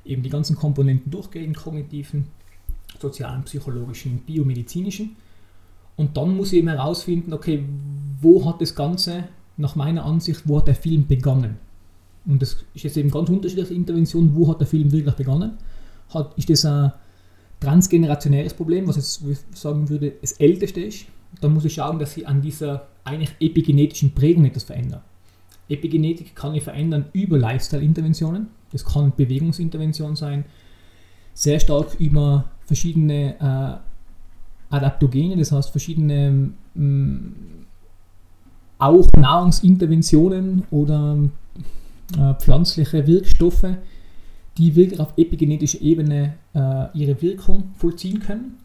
eben 0.06 0.24
die 0.24 0.30
ganzen 0.30 0.56
Komponenten 0.56 1.12
durchgehen, 1.12 1.54
kognitiven, 1.54 2.28
sozialen, 3.00 3.44
psychologischen, 3.44 4.20
biomedizinischen. 4.20 5.16
Und 5.96 6.16
dann 6.16 6.36
muss 6.36 6.54
ich 6.54 6.60
eben 6.60 6.70
herausfinden, 6.70 7.34
okay, 7.34 7.64
wo 8.22 8.46
hat 8.46 8.62
das 8.62 8.76
Ganze 8.76 9.26
nach 9.58 9.76
meiner 9.76 10.06
Ansicht, 10.06 10.44
wo 10.46 10.58
hat 10.58 10.68
der 10.68 10.76
Film 10.76 11.08
begonnen? 11.08 11.58
Und 12.26 12.42
das 12.42 12.58
ist 12.74 12.84
jetzt 12.84 12.98
eben 12.98 13.10
ganz 13.10 13.30
unterschiedliche 13.30 13.74
Interventionen, 13.74 14.36
wo 14.36 14.48
hat 14.50 14.60
der 14.60 14.68
Film 14.68 14.92
wirklich 14.92 15.16
begonnen? 15.16 15.58
Hat, 16.10 16.38
ist 16.38 16.50
das 16.50 16.66
ein 16.66 16.92
transgenerationäres 17.60 18.54
Problem, 18.54 18.88
was 18.88 18.98
jetzt 18.98 19.58
sagen 19.58 19.90
würde, 19.90 20.14
das 20.22 20.34
älteste 20.34 20.82
ist, 20.82 21.06
dann 21.42 21.54
muss 21.54 21.66
ich 21.66 21.76
schauen, 21.76 22.00
dass 22.00 22.16
ich 22.18 22.28
an 22.28 22.42
dieser 22.42 22.88
eigentlich 23.04 23.36
epigenetischen 23.40 24.14
Prägung 24.14 24.46
etwas 24.46 24.64
verändere. 24.64 25.02
Epigenetik 25.70 26.36
kann 26.36 26.56
ich 26.56 26.64
verändern 26.64 27.06
über 27.14 27.38
Lifestyle-Interventionen. 27.38 28.48
Das 28.72 28.86
kann 28.86 29.14
Bewegungsintervention 29.16 30.16
sein, 30.16 30.46
sehr 31.38 31.60
stark 31.60 31.96
über 32.00 32.46
verschiedene 32.66 33.36
äh, 33.40 34.76
Adaptogene, 34.76 35.38
das 35.38 35.52
heißt 35.52 35.70
verschiedene 35.70 36.50
mh, 36.74 36.84
mm, 36.84 37.34
auch 38.80 39.12
Nahrungsinterventionen 39.14 40.64
oder 40.72 41.18
äh, 42.18 42.34
pflanzliche 42.40 43.06
Wirkstoffe, 43.06 43.68
die 44.58 44.76
wirklich 44.76 45.00
auf 45.00 45.14
epigenetischer 45.16 45.80
Ebene 45.80 46.34
äh, 46.56 46.86
ihre 46.96 47.22
Wirkung 47.22 47.72
vollziehen 47.76 48.20
können. 48.20 48.58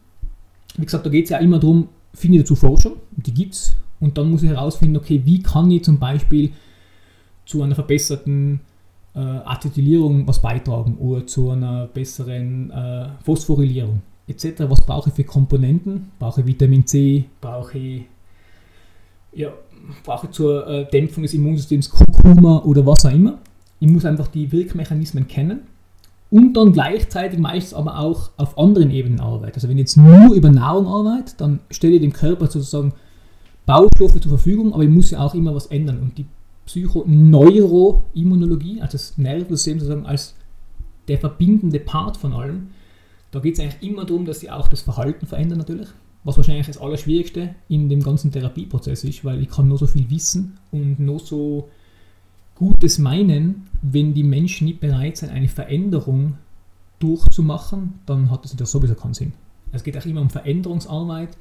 Wie 0.75 0.85
gesagt, 0.85 1.05
da 1.05 1.11
geht 1.11 1.25
es 1.25 1.29
ja 1.29 1.37
immer 1.37 1.59
darum, 1.59 1.89
finde 2.15 2.37
ich 2.37 2.43
dazu 2.43 2.55
Forschung, 2.55 2.93
die 3.11 3.35
gibt 3.35 3.53
es, 3.53 3.75
und 3.99 4.17
dann 4.17 4.31
muss 4.31 4.41
ich 4.41 4.49
herausfinden, 4.49 4.97
okay, 4.97 5.21
wie 5.25 5.43
kann 5.43 5.69
ich 5.69 5.83
zum 5.83 5.99
Beispiel 5.99 6.51
zu 7.45 7.61
einer 7.61 7.75
verbesserten 7.75 8.61
äh, 9.15 9.19
Acetylierung 9.19 10.27
was 10.27 10.41
beitragen 10.41 10.97
oder 10.97 11.25
zu 11.27 11.51
einer 11.51 11.87
besseren 11.87 12.71
äh, 12.71 13.09
Phosphorylierung 13.23 14.01
etc. 14.27 14.63
Was 14.67 14.81
brauche 14.81 15.09
ich 15.09 15.15
für 15.15 15.23
Komponenten? 15.23 16.11
Brauche 16.19 16.41
ich 16.41 16.47
Vitamin 16.47 16.85
C? 16.85 17.25
Brauche 17.41 17.77
ich, 17.77 18.03
ja, 19.33 19.49
brauche 20.03 20.27
ich 20.27 20.31
zur 20.31 20.67
äh, 20.67 20.85
Dämpfung 20.89 21.23
des 21.23 21.33
Immunsystems 21.33 21.89
Kurkuma 21.89 22.59
oder 22.59 22.85
was 22.85 23.05
auch 23.05 23.11
immer? 23.11 23.39
Ich 23.79 23.89
muss 23.89 24.05
einfach 24.05 24.27
die 24.27 24.51
Wirkmechanismen 24.51 25.27
kennen 25.27 25.61
und 26.29 26.53
dann 26.53 26.71
gleichzeitig 26.71 27.37
meistens 27.37 27.73
aber 27.73 27.99
auch 27.99 28.31
auf 28.37 28.57
anderen 28.57 28.91
Ebenen 28.91 29.19
arbeiten. 29.19 29.53
Also 29.55 29.67
wenn 29.67 29.77
ich 29.77 29.81
jetzt 29.81 29.97
nur 29.97 30.33
über 30.33 30.49
Nahrung 30.49 30.87
arbeite, 30.87 31.33
dann 31.37 31.59
stelle 31.69 31.95
ich 31.95 32.01
dem 32.01 32.13
Körper 32.13 32.47
sozusagen 32.47 32.93
Baustoffe 33.65 34.19
zur 34.19 34.29
Verfügung, 34.29 34.73
aber 34.73 34.83
ich 34.83 34.89
muss 34.89 35.11
ja 35.11 35.19
auch 35.19 35.35
immer 35.35 35.53
was 35.53 35.67
ändern. 35.67 35.99
Und 35.99 36.17
die 36.17 36.25
Psychoneuroimmunologie, 36.65 38.81
also 38.81 38.93
das 38.93 39.17
Nervensystem 39.17 39.79
sozusagen 39.79 40.05
als 40.05 40.35
der 41.07 41.17
verbindende 41.17 41.79
Part 41.79 42.17
von 42.17 42.33
allem, 42.33 42.67
da 43.31 43.39
geht 43.39 43.55
es 43.55 43.59
eigentlich 43.59 43.89
immer 43.89 44.05
darum, 44.05 44.25
dass 44.25 44.39
sie 44.39 44.51
auch 44.51 44.67
das 44.67 44.81
Verhalten 44.81 45.25
verändern 45.25 45.57
natürlich, 45.57 45.87
was 46.23 46.37
wahrscheinlich 46.37 46.67
das 46.67 46.77
Allerschwierigste 46.77 47.55
in 47.67 47.89
dem 47.89 48.03
ganzen 48.03 48.31
Therapieprozess 48.31 49.03
ist, 49.03 49.25
weil 49.25 49.41
ich 49.41 49.49
kann 49.49 49.67
nur 49.67 49.77
so 49.77 49.87
viel 49.87 50.09
wissen 50.09 50.57
und 50.71 50.99
nur 50.99 51.19
so 51.19 51.69
Gutes 52.55 52.99
meinen, 52.99 53.67
wenn 53.81 54.13
die 54.13 54.23
Menschen 54.23 54.67
nicht 54.67 54.79
bereit 54.79 55.17
sind, 55.17 55.31
eine 55.31 55.47
Veränderung 55.47 56.37
durchzumachen, 56.99 57.99
dann 58.05 58.29
hat 58.29 58.59
das 58.59 58.71
sowieso 58.71 58.93
keinen 58.93 59.15
Sinn. 59.15 59.33
Es 59.71 59.83
geht 59.83 59.97
auch 59.97 60.05
immer 60.05 60.21
um 60.21 60.29
Veränderungsarbeit 60.29 61.35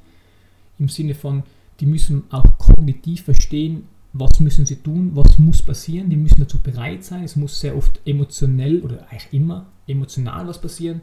im 0.79 0.89
Sinne 0.89 1.15
von, 1.15 1.43
die 1.81 1.87
müssen 1.87 2.25
auch 2.31 2.59
kognitiv 2.59 3.25
verstehen, 3.25 3.85
was 4.13 4.41
müssen 4.41 4.67
sie 4.67 4.77
tun, 4.77 5.13
was 5.15 5.39
muss 5.39 5.63
passieren, 5.63 6.11
die 6.11 6.17
müssen 6.17 6.41
dazu 6.41 6.59
bereit 6.59 7.03
sein, 7.03 7.25
es 7.25 7.37
muss 7.37 7.59
sehr 7.59 7.77
oft 7.77 8.01
emotionell 8.05 8.81
oder 8.81 9.07
eigentlich 9.09 9.33
immer 9.33 9.67
emotional 9.87 10.47
was 10.47 10.61
passieren, 10.61 11.01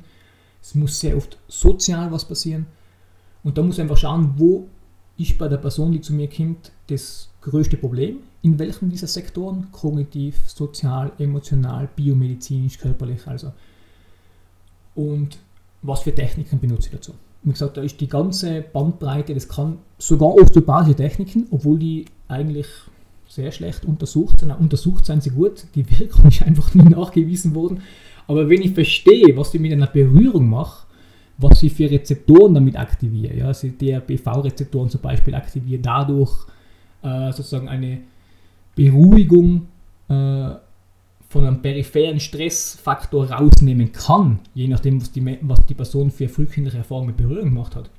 es 0.62 0.76
muss 0.76 1.00
sehr 1.00 1.18
oft 1.18 1.38
sozial 1.48 2.12
was 2.12 2.26
passieren. 2.26 2.68
Und 3.44 3.58
da 3.58 3.64
muss 3.64 3.76
ich 3.76 3.82
einfach 3.82 3.98
schauen, 3.98 4.34
wo 4.38 4.68
ist 5.18 5.38
bei 5.38 5.48
der 5.48 5.58
Person, 5.58 5.92
die 5.92 6.02
zu 6.02 6.14
mir 6.14 6.30
kommt, 6.30 6.72
das 6.88 7.30
größte 7.42 7.78
Problem, 7.78 8.20
in 8.42 8.60
welchem 8.60 8.90
dieser 8.90 9.08
Sektoren, 9.08 9.68
kognitiv, 9.72 10.38
sozial, 10.46 11.12
emotional, 11.18 11.90
biomedizinisch, 11.96 12.78
körperlich 12.78 13.28
also. 13.28 13.52
Und 14.96 15.40
was 15.82 16.02
für 16.02 16.14
Techniken 16.14 16.60
benutze 16.60 16.88
ich 16.88 16.96
dazu. 16.96 17.14
Wie 17.44 17.52
gesagt, 17.52 17.78
da 17.78 17.82
ist 17.82 18.00
die 18.02 18.08
ganze 18.08 18.62
Bandbreite, 18.62 19.34
das 19.34 19.48
kann 19.48 19.80
sogar 19.98 20.34
osteopathische 20.34 20.96
Techniken, 20.96 21.48
obwohl 21.52 21.80
die 21.80 22.06
eigentlich 22.28 22.68
sehr 23.30 23.52
schlecht 23.52 23.86
untersucht 23.86 24.40
sind. 24.40 24.52
Untersucht 24.52 25.06
sind 25.06 25.24
sie 25.24 25.30
gut, 25.30 25.66
die 25.76 25.90
Wirkung 26.00 26.28
ist 26.28 26.42
einfach 26.42 26.74
nie 26.74 26.84
nachgewiesen 26.84 27.56
worden. 27.56 27.82
Aber 28.28 28.50
wenn 28.50 28.62
ich 28.62 28.74
verstehe, 28.74 29.38
was 29.38 29.54
ich 29.54 29.62
mit 29.62 29.72
einer 29.72 29.88
Berührung 29.88 30.50
mache, 30.50 30.88
was 31.38 31.64
ich 31.64 31.74
für 31.74 31.90
Rezeptoren 31.90 32.56
damit 32.56 32.76
aktiviere, 32.76 33.38
ja, 33.38 33.48
also 33.48 33.70
DRBV-Rezeptoren 33.70 34.90
zum 34.90 35.02
Beispiel 35.02 35.36
aktiviere, 35.36 35.82
dadurch 35.82 36.46
äh, 37.02 37.32
sozusagen 37.32 37.70
eine 37.70 38.02
Beruhigung 38.76 39.68
äh, 40.10 40.50
von 41.30 41.46
einem 41.46 41.62
peripheren 41.62 42.20
Stressfaktor 42.20 43.32
rausnehmen 43.32 43.92
kann, 43.92 44.40
je 44.56 44.68
nachdem, 44.68 45.00
was 45.00 45.12
die, 45.12 45.38
was 45.42 45.66
die 45.68 45.76
Person 45.76 46.10
für 46.12 46.28
frühkindliche 46.28 46.80
Erfahrungen 46.80 47.08
mit 47.08 47.18
Berührung 47.18 47.46
gemacht 47.46 47.76
hat, 47.76 47.90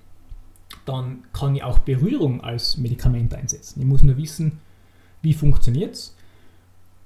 dann 0.85 1.23
kann 1.33 1.55
ich 1.55 1.63
auch 1.63 1.79
Berührung 1.79 2.43
als 2.43 2.77
Medikament 2.77 3.33
einsetzen. 3.35 3.81
Ich 3.81 3.87
muss 3.87 4.03
nur 4.03 4.17
wissen, 4.17 4.59
wie 5.23 5.35
funktioniert 5.35 5.95
es, 5.95 6.15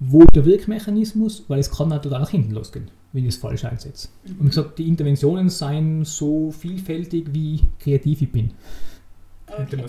wo 0.00 0.24
der 0.24 0.44
Wirkmechanismus, 0.44 1.44
weil 1.48 1.60
es 1.60 1.70
kann 1.70 1.92
auch 1.92 2.00
total 2.00 2.20
nach 2.20 2.30
hinten 2.30 2.52
losgehen, 2.52 2.90
wenn 3.12 3.24
ich 3.24 3.34
es 3.34 3.36
falsch 3.36 3.64
einsetze. 3.64 4.08
Mhm. 4.24 4.32
Und 4.32 4.44
wie 4.44 4.48
gesagt, 4.48 4.78
die 4.78 4.88
Interventionen 4.88 5.48
seien 5.48 6.04
so 6.04 6.50
vielfältig, 6.50 7.32
wie 7.32 7.60
kreativ 7.78 8.22
ich 8.22 8.32
bin. 8.32 8.52
Okay. 9.46 9.84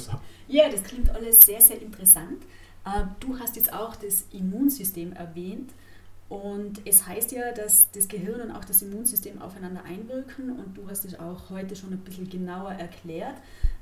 Ja, 0.48 0.70
das 0.70 0.84
klingt 0.84 1.10
alles 1.10 1.40
sehr, 1.40 1.60
sehr 1.60 1.82
interessant. 1.82 2.44
Äh, 2.86 3.06
du 3.20 3.38
hast 3.40 3.56
jetzt 3.56 3.74
auch 3.74 3.96
das 3.96 4.26
Immunsystem 4.32 5.14
erwähnt. 5.14 5.72
Und 6.28 6.82
es 6.86 7.06
heißt 7.06 7.32
ja, 7.34 7.52
dass 7.52 7.92
das 7.92 8.08
Gehirn 8.08 8.42
und 8.42 8.52
auch 8.52 8.66
das 8.66 8.82
Immunsystem 8.82 9.42
aufeinander 9.42 9.84
einwirken 9.84 10.58
und 10.58 10.76
du 10.76 10.90
hast 10.90 11.06
es 11.06 11.20
auch 11.20 11.52
heute 11.52 11.76
schon 11.76 11.94
ein 11.94 12.00
bisschen 12.00 12.28
genauer 12.28 12.72
erklärt. 12.72 13.36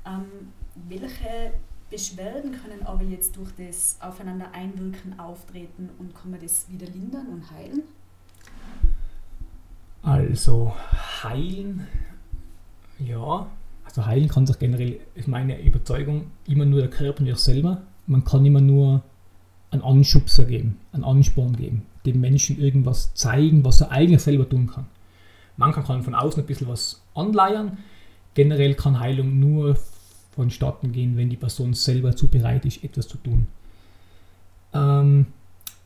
Ähm, 0.06 0.52
welche 0.88 1.54
Beschwerden 1.90 2.52
können 2.52 2.84
aber 2.84 3.02
jetzt 3.02 3.36
durch 3.36 3.50
das 3.56 3.98
Aufeinander 4.00 4.46
einwirken 4.52 5.18
auftreten 5.18 5.90
und 5.98 6.14
kann 6.14 6.30
man 6.30 6.40
das 6.40 6.66
wieder 6.68 6.86
lindern 6.86 7.26
und 7.28 7.50
heilen? 7.50 7.82
Also 10.02 10.74
heilen, 11.22 11.86
ja, 12.98 13.46
also 13.84 14.06
heilen 14.06 14.28
kann 14.28 14.46
sich 14.46 14.58
generell, 14.58 15.00
ist 15.14 15.28
meine 15.28 15.60
Überzeugung, 15.62 16.30
immer 16.46 16.64
nur 16.64 16.80
der 16.80 16.90
Körper 16.90 17.22
nicht 17.22 17.38
selber. 17.38 17.82
Man 18.06 18.24
kann 18.24 18.44
immer 18.44 18.60
nur 18.60 19.02
einen 19.70 19.82
Anschubser 19.82 20.44
geben, 20.44 20.78
einen 20.92 21.04
Ansporn 21.04 21.56
geben, 21.56 21.86
dem 22.04 22.20
Menschen 22.20 22.58
irgendwas 22.58 23.14
zeigen, 23.14 23.64
was 23.64 23.80
er 23.80 23.92
eigentlich 23.92 24.22
selber 24.22 24.48
tun 24.48 24.66
kann. 24.66 24.86
Manchmal 25.56 25.84
kann 25.84 26.02
von 26.02 26.14
außen 26.14 26.42
ein 26.42 26.46
bisschen 26.46 26.68
was 26.68 27.02
anleiern. 27.14 27.78
Generell 28.34 28.74
kann 28.74 28.98
Heilung 28.98 29.38
nur 29.38 29.76
vonstatten 30.34 30.92
gehen, 30.92 31.16
wenn 31.16 31.30
die 31.30 31.36
Person 31.36 31.74
selber 31.74 32.10
dazu 32.10 32.28
bereit 32.28 32.64
ist, 32.64 32.82
etwas 32.82 33.08
zu 33.08 33.18
tun. 33.18 33.46
Ähm, 34.72 35.26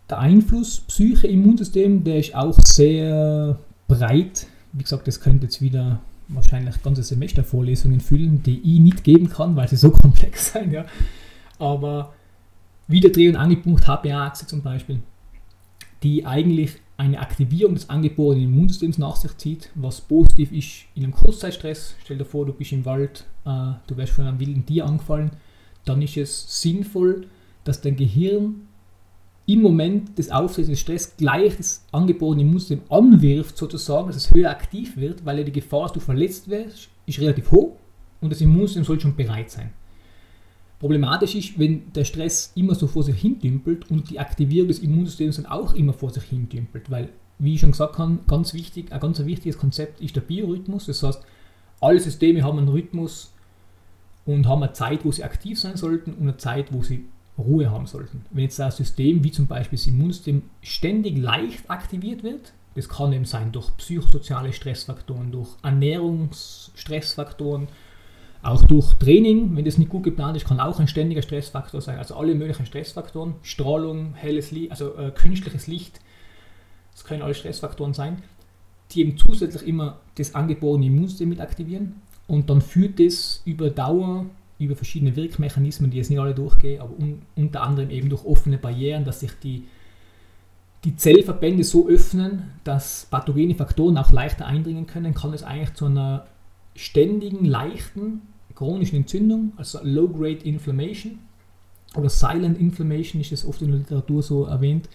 der 0.09 0.18
Einfluss 0.18 0.80
Psyche, 0.80 1.26
Immunsystem, 1.26 2.03
der 2.03 2.18
ist 2.18 2.34
auch 2.34 2.59
sehr 2.61 3.59
breit. 3.86 4.46
Wie 4.72 4.82
gesagt, 4.82 5.07
das 5.07 5.20
könnte 5.20 5.46
jetzt 5.46 5.61
wieder 5.61 6.01
wahrscheinlich 6.28 6.82
ganze 6.82 7.03
Semestervorlesungen 7.03 8.01
füllen, 8.01 8.42
die 8.42 8.59
ich 8.61 8.80
nicht 8.80 9.05
geben 9.05 9.28
kann, 9.28 9.57
weil 9.57 9.68
sie 9.68 9.76
so 9.76 9.90
komplex 10.03 10.53
sind. 10.53 10.72
Ja. 10.72 10.86
Aber 11.59 12.14
wieder 12.86 13.11
Dreh- 13.11 13.28
und 13.28 13.36
Angelpunkt 13.36 13.86
HPA-Achse 13.86 14.46
zum 14.46 14.62
Beispiel, 14.62 15.01
die 16.03 16.24
eigentlich 16.24 16.76
eine 16.99 17.20
Aktivierung 17.20 17.74
des 17.74 17.88
angeborenen 17.88 18.44
Immunsystems 18.44 18.99
nach 18.99 19.16
sich 19.16 19.34
zieht, 19.38 19.70
was 19.76 20.01
positiv 20.01 20.53
ist 20.53 20.84
in 20.96 21.05
einem 21.05 21.12
Kurzzeitstress. 21.12 21.94
Stell 22.05 22.18
dir 22.18 22.24
vor, 22.24 22.44
du 22.44 22.53
bist 22.53 22.72
im 22.72 22.84
Wald, 22.84 23.24
äh, 23.46 23.72
du 23.86 23.96
wirst 23.96 24.12
von 24.12 24.26
einem 24.26 24.40
wilden 24.40 24.66
Tier 24.66 24.84
angefallen, 24.84 25.30
dann 25.84 26.03
ist 26.03 26.16
es 26.16 26.61
sinnvoll, 26.61 27.26
dass 27.62 27.80
dein 27.80 27.96
Gehirn 27.96 28.66
im 29.46 29.62
Moment 29.62 30.18
des 30.18 30.30
Aufsetzens 30.30 30.68
des 30.68 30.80
Stress 30.80 31.16
gleich 31.16 31.57
das 31.57 31.84
angeborene 31.92 32.42
Immunsystem 32.42 32.82
anwirft, 32.90 33.57
sozusagen, 33.57 34.09
dass 34.09 34.16
es 34.16 34.34
höher 34.34 34.51
aktiv 34.51 34.96
wird, 34.96 35.24
weil 35.24 35.38
ja 35.38 35.44
die 35.44 35.53
Gefahr, 35.53 35.84
dass 35.84 35.92
du 35.92 36.01
verletzt 36.01 36.51
wirst, 36.51 36.88
ist 37.07 37.20
relativ 37.20 37.53
hoch 37.53 37.76
und 38.20 38.30
das 38.30 38.40
Immunsystem 38.40 38.84
soll 38.84 39.01
schon 39.01 39.16
bereit 39.16 39.51
sein. 39.51 39.72
Problematisch 40.79 41.35
ist, 41.35 41.59
wenn 41.59 41.93
der 41.93 42.05
Stress 42.05 42.53
immer 42.55 42.74
so 42.74 42.87
vor 42.87 43.03
sich 43.03 43.20
hin 43.20 43.41
dümpelt 43.41 43.91
und 43.91 44.11
die 44.11 44.20
Aktivierung 44.20 44.68
des 44.68 44.79
Immunsystems 44.79 45.37
dann 45.37 45.47
auch 45.47 45.74
immer 45.74 45.93
vor 45.93 46.11
sich 46.11 46.22
hin 46.24 46.49
dümpelt, 46.49 46.91
weil, 46.91 47.09
wie 47.39 47.55
ich 47.55 47.61
schon 47.61 47.72
gesagt 47.72 47.99
habe, 47.99 48.18
ganz 48.29 48.55
wichtig, 48.55 48.93
ein 48.93 49.01
ganz 49.01 49.24
wichtiges 49.24 49.59
Konzept 49.59 50.01
ist 50.01 50.14
der 50.14 50.20
Biorhythmus. 50.20 50.87
Das 50.87 51.03
heißt, 51.03 51.20
alle 51.81 51.99
Systeme 51.99 52.45
haben 52.45 52.59
einen 52.59 52.68
Rhythmus 52.68 53.33
und 54.24 54.47
haben 54.47 54.62
eine 54.62 54.72
Zeit, 54.72 55.05
wo 55.05 55.11
sie 55.11 55.24
aktiv 55.24 55.59
sein 55.59 55.76
sollten 55.76 56.12
und 56.12 56.22
eine 56.22 56.37
Zeit, 56.37 56.72
wo 56.72 56.83
sie 56.83 57.07
Ruhe 57.37 57.70
haben 57.70 57.87
sollten. 57.87 58.24
Wenn 58.31 58.45
jetzt 58.45 58.61
ein 58.61 58.70
System 58.70 59.24
wie 59.24 59.31
zum 59.31 59.47
Beispiel 59.47 59.79
das 59.79 59.87
Immunsystem 59.87 60.43
ständig 60.61 61.18
leicht 61.18 61.70
aktiviert 61.70 62.22
wird, 62.22 62.53
das 62.74 62.89
kann 62.89 63.12
eben 63.12 63.24
sein 63.24 63.53
durch 63.53 63.76
psychosoziale 63.76 64.53
Stressfaktoren, 64.53 65.33
durch 65.33 65.49
Ernährungsstressfaktoren, 65.62 67.68
auch 68.43 68.62
durch 68.62 68.95
Training, 68.95 69.57
wenn 69.57 69.64
das 69.64 69.78
nicht 69.78 69.91
gut 69.91 70.05
geplant 70.05 70.36
ist, 70.36 70.47
kann 70.47 70.61
auch 70.61 70.78
ein 70.78 70.89
ständiger 70.89 71.22
Stressfaktor 71.22 71.80
sein. 71.80 71.99
Also 71.99 72.14
alle 72.14 72.34
möglichen 72.34 72.66
Stressfaktoren, 72.66 73.34
Strahlung, 73.43 74.14
helles 74.14 74.51
Licht, 74.51 74.70
also 74.70 74.97
äh, 74.97 75.11
künstliches 75.11 75.66
Licht, 75.66 76.01
das 76.93 77.05
können 77.05 77.22
alle 77.22 77.34
Stressfaktoren 77.34 77.95
sein, 77.95 78.22
die 78.91 79.01
eben 79.01 79.16
zusätzlich 79.16 79.66
immer 79.66 80.01
das 80.16 80.34
angeborene 80.34 80.86
Immunsystem 80.86 81.28
mit 81.28 81.41
aktivieren. 81.41 82.01
Und 82.26 82.51
dann 82.51 82.61
führt 82.61 83.01
das 83.01 83.43
über 83.45 83.70
Dauer 83.70 84.26
über 84.59 84.74
verschiedene 84.74 85.14
Wirkmechanismen, 85.14 85.91
die 85.91 85.99
jetzt 85.99 86.11
nicht 86.11 86.18
alle 86.18 86.34
durchgehen, 86.34 86.80
aber 86.80 86.93
un 86.99 87.22
unter 87.36 87.62
anderem 87.62 87.91
eben 87.91 88.09
durch 88.09 88.24
offene 88.24 88.59
Barrieren, 88.59 89.05
dass 89.05 89.20
sich 89.20 89.30
die, 89.43 89.64
die 90.84 90.97
Zellverbände 90.97 91.64
so 91.64 91.89
öffnen, 91.89 92.51
dass 92.64 93.07
pathogene 93.11 93.55
Faktoren 93.55 93.97
auch 93.99 94.11
leichter 94.11 94.47
eindringen 94.47 94.86
können, 94.86 95.14
kann 95.14 95.32
es 95.32 95.45
eigentlich 95.45 95.74
zu 95.74 95.86
einer 95.86 96.26
ständigen, 96.79 97.45
leichten 97.45 98.22
chronischen 98.55 98.97
Entzündung, 98.97 99.53
also 99.57 99.81
Low-Grade 99.83 100.45
Inflammation 100.45 101.18
oder 101.97 102.09
Silent 102.09 102.59
Inflammation 102.59 103.20
ist 103.20 103.33
es 103.33 103.45
oft 103.45 103.62
in 103.62 103.70
der 103.70 103.79
Literatur 103.79 104.22
so 104.22 104.45
erwähnt, 104.45 104.89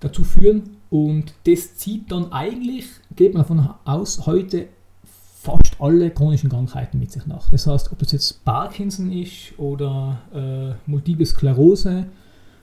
dazu 0.00 0.24
führen. 0.24 0.76
Und 0.90 1.34
das 1.44 1.76
zieht 1.76 2.10
dann 2.10 2.32
eigentlich, 2.32 2.86
geht 3.14 3.34
man 3.34 3.42
davon 3.42 3.68
aus, 3.84 4.26
heute 4.26 4.68
fast 5.40 5.80
alle 5.80 6.10
chronischen 6.10 6.50
Krankheiten 6.50 6.98
mit 6.98 7.12
sich 7.12 7.26
nach. 7.26 7.50
Das 7.50 7.66
heißt, 7.66 7.92
ob 7.92 8.02
es 8.02 8.12
jetzt 8.12 8.44
Parkinson 8.44 9.12
ist 9.12 9.58
oder 9.58 10.18
äh, 10.34 10.90
Multiple 10.90 11.26
Sklerose 11.26 12.06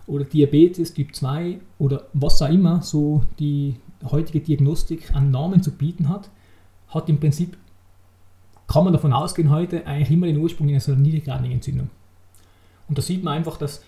oder 0.08 0.26
Diabetes 0.26 0.94
Typ 0.94 1.16
2 1.16 1.60
oder 1.80 2.08
was 2.14 2.42
auch 2.42 2.50
immer 2.50 2.82
so 2.82 3.24
die 3.40 3.76
heutige 4.04 4.42
Diagnostik 4.42 5.16
an 5.16 5.32
Namen 5.32 5.62
zu 5.62 5.72
bieten 5.72 6.10
hat, 6.10 6.30
hat 6.90 7.10
im 7.10 7.20
Prinzip, 7.20 7.58
kann 8.68 8.84
man 8.84 8.94
davon 8.94 9.14
ausgehen 9.14 9.50
heute, 9.50 9.86
eigentlich 9.86 10.12
immer 10.12 10.28
den 10.28 10.38
Ursprung 10.38 10.70
in 10.70 10.80
einer 10.80 10.96
niedriggradigen 10.96 11.52
Entzündung. 11.52 11.90
Und 12.88 12.98
da 12.98 13.02
sieht 13.02 13.24
man 13.24 13.38
einfach, 13.38 13.58
dass 13.58 13.84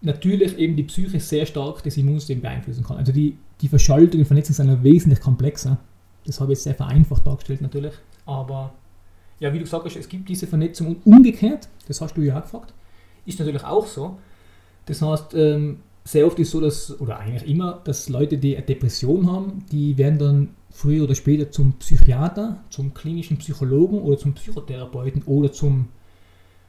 natürlich 0.00 0.56
eben 0.58 0.76
die 0.76 0.84
Psyche 0.84 1.18
sehr 1.20 1.46
stark 1.46 1.82
das 1.82 1.96
Immunsystem 1.96 2.40
beeinflussen 2.40 2.84
kann. 2.84 2.98
Also 2.98 3.12
die, 3.12 3.36
die 3.60 3.68
Verschaltung 3.68 4.20
und 4.20 4.26
Vernetzung 4.26 4.54
sind 4.54 4.84
wesentlich 4.84 5.20
komplexer. 5.20 5.78
Das 6.24 6.40
habe 6.40 6.52
ich 6.52 6.58
jetzt 6.58 6.64
sehr 6.64 6.74
vereinfacht 6.74 7.26
dargestellt 7.26 7.60
natürlich. 7.60 7.94
Aber 8.26 8.72
ja, 9.40 9.52
wie 9.52 9.58
du 9.58 9.64
gesagt 9.64 9.84
hast, 9.84 9.96
es 9.96 10.08
gibt 10.08 10.28
diese 10.28 10.46
Vernetzung 10.46 10.88
und 10.88 11.06
umgekehrt, 11.06 11.68
das 11.86 12.00
hast 12.00 12.16
du 12.16 12.22
ja 12.22 12.38
auch 12.38 12.42
gefragt, 12.42 12.74
ist 13.24 13.38
natürlich 13.38 13.64
auch 13.64 13.86
so. 13.86 14.18
Das 14.86 15.02
heißt, 15.02 15.34
ähm, 15.34 15.80
sehr 16.04 16.26
oft 16.26 16.38
ist 16.38 16.48
es 16.48 16.52
so, 16.52 16.60
dass, 16.60 17.00
oder 17.00 17.18
eigentlich 17.18 17.48
immer, 17.48 17.80
dass 17.84 18.08
Leute, 18.08 18.38
die 18.38 18.56
eine 18.56 18.64
Depression 18.64 19.30
haben, 19.30 19.64
die 19.70 19.98
werden 19.98 20.18
dann 20.18 20.48
früher 20.70 21.04
oder 21.04 21.14
später 21.14 21.50
zum 21.50 21.74
Psychiater, 21.74 22.62
zum 22.70 22.94
klinischen 22.94 23.38
Psychologen 23.38 24.00
oder 24.00 24.18
zum 24.18 24.34
Psychotherapeuten 24.34 25.22
oder 25.24 25.52
zum 25.52 25.88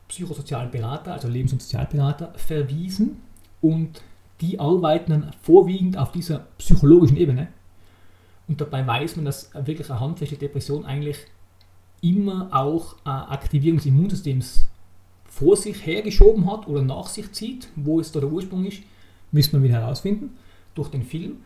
psychosozialen 0.08 0.72
Berater, 0.72 1.14
also 1.14 1.28
Lebens- 1.28 1.54
und 1.54 1.62
Sozialberater, 1.62 2.34
verwiesen 2.36 3.18
und 3.62 4.02
die 4.41 4.60
arbeiten 4.60 5.12
dann 5.12 5.32
vorwiegend 5.41 5.97
auf 5.97 6.12
dieser 6.12 6.47
psychologischen 6.58 7.18
Ebene. 7.18 7.47
Und 8.47 8.62
dabei 8.62 8.86
weiß 8.86 9.18
man, 9.18 9.26
dass 9.26 9.52
wirklich 9.54 9.89
eine 9.89 10.00
handfeste 10.00 10.38
Depression 10.38 10.86
eigentlich 10.86 11.18
immer 12.02 12.50
auch 12.52 12.95
eine 13.04 13.30
Aktivierung 13.30 13.78
des 13.78 13.86
Immunsystems 13.86 14.66
vor 15.26 15.56
sich 15.56 15.86
hergeschoben 15.86 16.50
hat 16.52 16.68
oder 16.68 16.82
nach 16.82 17.08
sich 17.08 17.32
zieht. 17.34 17.70
Wo 17.76 18.00
es 18.00 18.12
da 18.12 18.20
der 18.20 18.32
Ursprung 18.32 18.66
ist, 18.66 18.82
müssen 19.32 19.54
wir 19.54 19.70
wieder 19.70 19.82
herausfinden 19.82 20.32
durch 20.74 20.89
den 20.89 21.04
Film. 21.04 21.38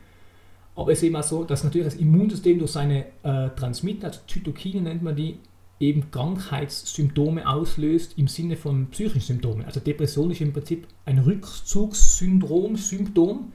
Aber 0.76 0.92
es 0.92 1.00
ist 1.00 1.04
eben 1.04 1.16
auch 1.16 1.24
so, 1.24 1.44
dass 1.44 1.64
natürlich 1.64 1.88
das 1.88 1.96
Immunsystem 1.96 2.60
durch 2.60 2.72
seine 2.72 3.06
äh, 3.24 3.50
Transmitter, 3.56 4.08
also 4.08 4.22
Zytokine 4.28 4.82
nennt 4.82 5.04
man 5.04 5.16
die, 5.16 5.38
eben 5.80 6.10
Krankheitssymptome 6.12 7.48
auslöst 7.48 8.18
im 8.18 8.28
Sinne 8.28 8.56
von 8.56 8.88
psychischen 8.88 9.22
Symptomen. 9.22 9.66
Also 9.66 9.80
Depression 9.80 10.32
ist 10.32 10.42
im 10.42 10.54
Prinzip 10.54 10.88
ein 11.06 11.20
Rückzugssyndrom, 11.20 12.78
Symptom. 12.78 13.52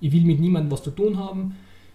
Ich 0.00 0.12
will 0.12 0.24
mit 0.24 0.40
niemandem 0.40 0.70
was 0.70 0.82
zu 0.82 0.90
tun 0.90 1.16
haben, 1.16 1.54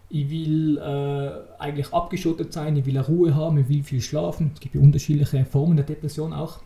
ich 0.10 0.30
will 0.30 0.78
äh, 0.78 1.60
eigentlich 1.60 1.92
abgeschottet 1.92 2.54
sein, 2.54 2.78
ich 2.78 2.86
will 2.86 2.98
Ruhe 3.00 3.34
haben, 3.36 3.58
ich 3.58 3.68
will 3.68 3.84
viel 3.84 4.02
schlafen. 4.02 4.52
Es 4.54 4.60
gibt 4.60 4.76
ja 4.76 4.82
unterschiedliche 4.82 5.44
Formen 5.46 5.76
der 5.76 5.86
Depression 5.86 6.34
auch, 6.34 6.60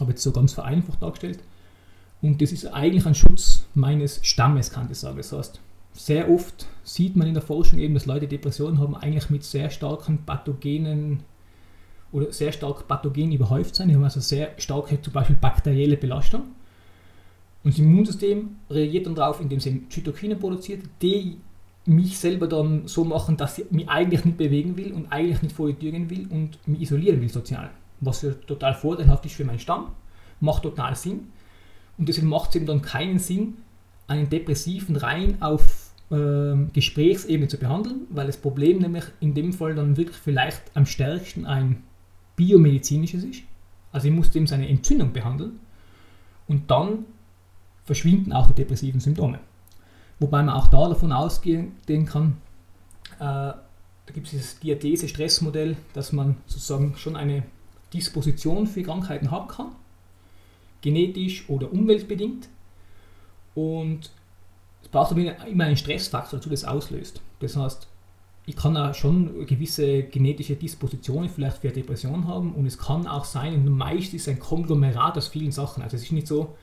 aber 0.00 0.10
jetzt 0.10 0.22
so 0.22 0.32
ganz 0.32 0.52
vereinfacht 0.52 1.00
dargestellt. 1.00 1.38
Und 2.22 2.42
das 2.42 2.52
ist 2.52 2.66
eigentlich 2.66 3.06
ein 3.06 3.14
Schutz 3.14 3.66
meines 3.74 4.18
Stammes, 4.26 4.72
kann 4.72 4.88
ich 4.90 4.98
sagen. 4.98 5.16
Das 5.16 5.32
heißt, 5.32 5.60
sehr 5.96 6.30
oft 6.30 6.66
sieht 6.84 7.16
man 7.16 7.26
in 7.26 7.34
der 7.34 7.42
Forschung 7.42 7.78
eben, 7.78 7.94
dass 7.94 8.06
Leute 8.06 8.28
Depressionen 8.28 8.78
haben, 8.78 8.94
eigentlich 8.94 9.30
mit 9.30 9.44
sehr 9.44 9.70
starken 9.70 10.24
pathogenen 10.24 11.22
oder 12.12 12.32
sehr 12.32 12.52
stark 12.52 12.86
pathogen 12.86 13.32
überhäuft 13.32 13.74
sein. 13.74 13.88
Die 13.88 13.94
haben 13.94 14.04
also 14.04 14.20
sehr 14.20 14.50
starke 14.58 15.00
zum 15.00 15.12
Beispiel 15.12 15.36
bakterielle 15.36 15.96
Belastung. 15.96 16.42
Und 17.64 17.74
das 17.74 17.78
Immunsystem 17.78 18.56
reagiert 18.70 19.06
dann 19.06 19.14
darauf, 19.14 19.40
indem 19.40 19.58
es 19.58 19.68
Zytokine 19.88 20.36
produziert, 20.36 20.84
die 21.02 21.38
mich 21.84 22.18
selber 22.18 22.46
dann 22.46 22.86
so 22.86 23.04
machen, 23.04 23.36
dass 23.36 23.58
ich 23.58 23.70
mich 23.70 23.88
eigentlich 23.88 24.24
nicht 24.24 24.38
bewegen 24.38 24.76
will 24.76 24.92
und 24.92 25.10
eigentlich 25.12 25.42
nicht 25.42 25.54
vor 25.54 25.68
die 25.68 25.74
Tür 25.74 25.92
gehen 25.92 26.10
will 26.10 26.26
und 26.30 26.58
mich 26.66 26.82
isolieren 26.82 27.20
will 27.20 27.28
sozial. 27.28 27.70
Was 28.00 28.22
ja 28.22 28.32
total 28.46 28.74
vorteilhaft 28.74 29.24
ist 29.26 29.34
für 29.34 29.44
meinen 29.44 29.58
Stamm, 29.58 29.88
macht 30.40 30.62
total 30.62 30.94
Sinn. 30.96 31.28
Und 31.98 32.08
deswegen 32.08 32.28
macht 32.28 32.50
es 32.50 32.56
eben 32.56 32.66
dann 32.66 32.82
keinen 32.82 33.18
Sinn, 33.18 33.54
einen 34.06 34.28
Depressiven 34.28 34.96
rein 34.96 35.40
auf 35.40 35.85
Gesprächsebene 36.08 37.48
zu 37.48 37.58
behandeln, 37.58 38.02
weil 38.10 38.26
das 38.26 38.36
Problem 38.36 38.78
nämlich 38.78 39.04
in 39.18 39.34
dem 39.34 39.52
Fall 39.52 39.74
dann 39.74 39.96
wirklich 39.96 40.16
vielleicht 40.16 40.62
am 40.74 40.86
stärksten 40.86 41.46
ein 41.46 41.82
biomedizinisches 42.36 43.24
ist. 43.24 43.42
Also 43.90 44.08
ich 44.08 44.14
muss 44.14 44.30
dem 44.30 44.46
seine 44.46 44.68
Entzündung 44.68 45.12
behandeln 45.12 45.58
und 46.46 46.70
dann 46.70 47.06
verschwinden 47.84 48.32
auch 48.32 48.46
die 48.46 48.54
depressiven 48.54 49.00
Symptome. 49.00 49.40
Wobei 50.20 50.42
man 50.42 50.54
auch 50.54 50.68
da 50.68 50.88
davon 50.88 51.12
ausgehen 51.12 51.72
kann, 52.06 52.36
äh, 53.18 53.18
da 53.18 54.12
gibt 54.12 54.26
es 54.26 54.30
dieses 54.30 54.60
Diathese-Stressmodell, 54.60 55.76
dass 55.92 56.12
man 56.12 56.36
sozusagen 56.46 56.94
schon 56.96 57.16
eine 57.16 57.42
Disposition 57.92 58.66
für 58.66 58.82
Krankheiten 58.82 59.30
haben 59.30 59.48
kann, 59.48 59.72
genetisch 60.80 61.48
oder 61.48 61.72
umweltbedingt. 61.72 62.48
Und 63.54 64.10
es 64.86 64.92
braucht 64.92 65.10
aber 65.10 65.46
immer 65.48 65.64
einen 65.64 65.76
Stressfaktor 65.76 66.38
dazu, 66.38 66.48
das 66.48 66.64
auslöst. 66.64 67.20
Das 67.40 67.56
heißt, 67.56 67.88
ich 68.46 68.54
kann 68.54 68.76
auch 68.76 68.94
schon 68.94 69.44
gewisse 69.44 70.04
genetische 70.04 70.54
Dispositionen 70.54 71.28
vielleicht 71.28 71.58
für 71.58 71.66
eine 71.66 71.74
Depression 71.74 72.28
haben 72.28 72.54
und 72.54 72.66
es 72.66 72.78
kann 72.78 73.08
auch 73.08 73.24
sein, 73.24 73.54
und 73.54 73.68
meist 73.68 74.14
ist 74.14 74.22
es 74.22 74.28
ein 74.28 74.38
Konglomerat 74.38 75.18
aus 75.18 75.26
vielen 75.26 75.50
Sachen. 75.50 75.82
Also 75.82 75.96
es 75.96 76.04
ist 76.04 76.12
nicht 76.12 76.28
so, 76.28 76.54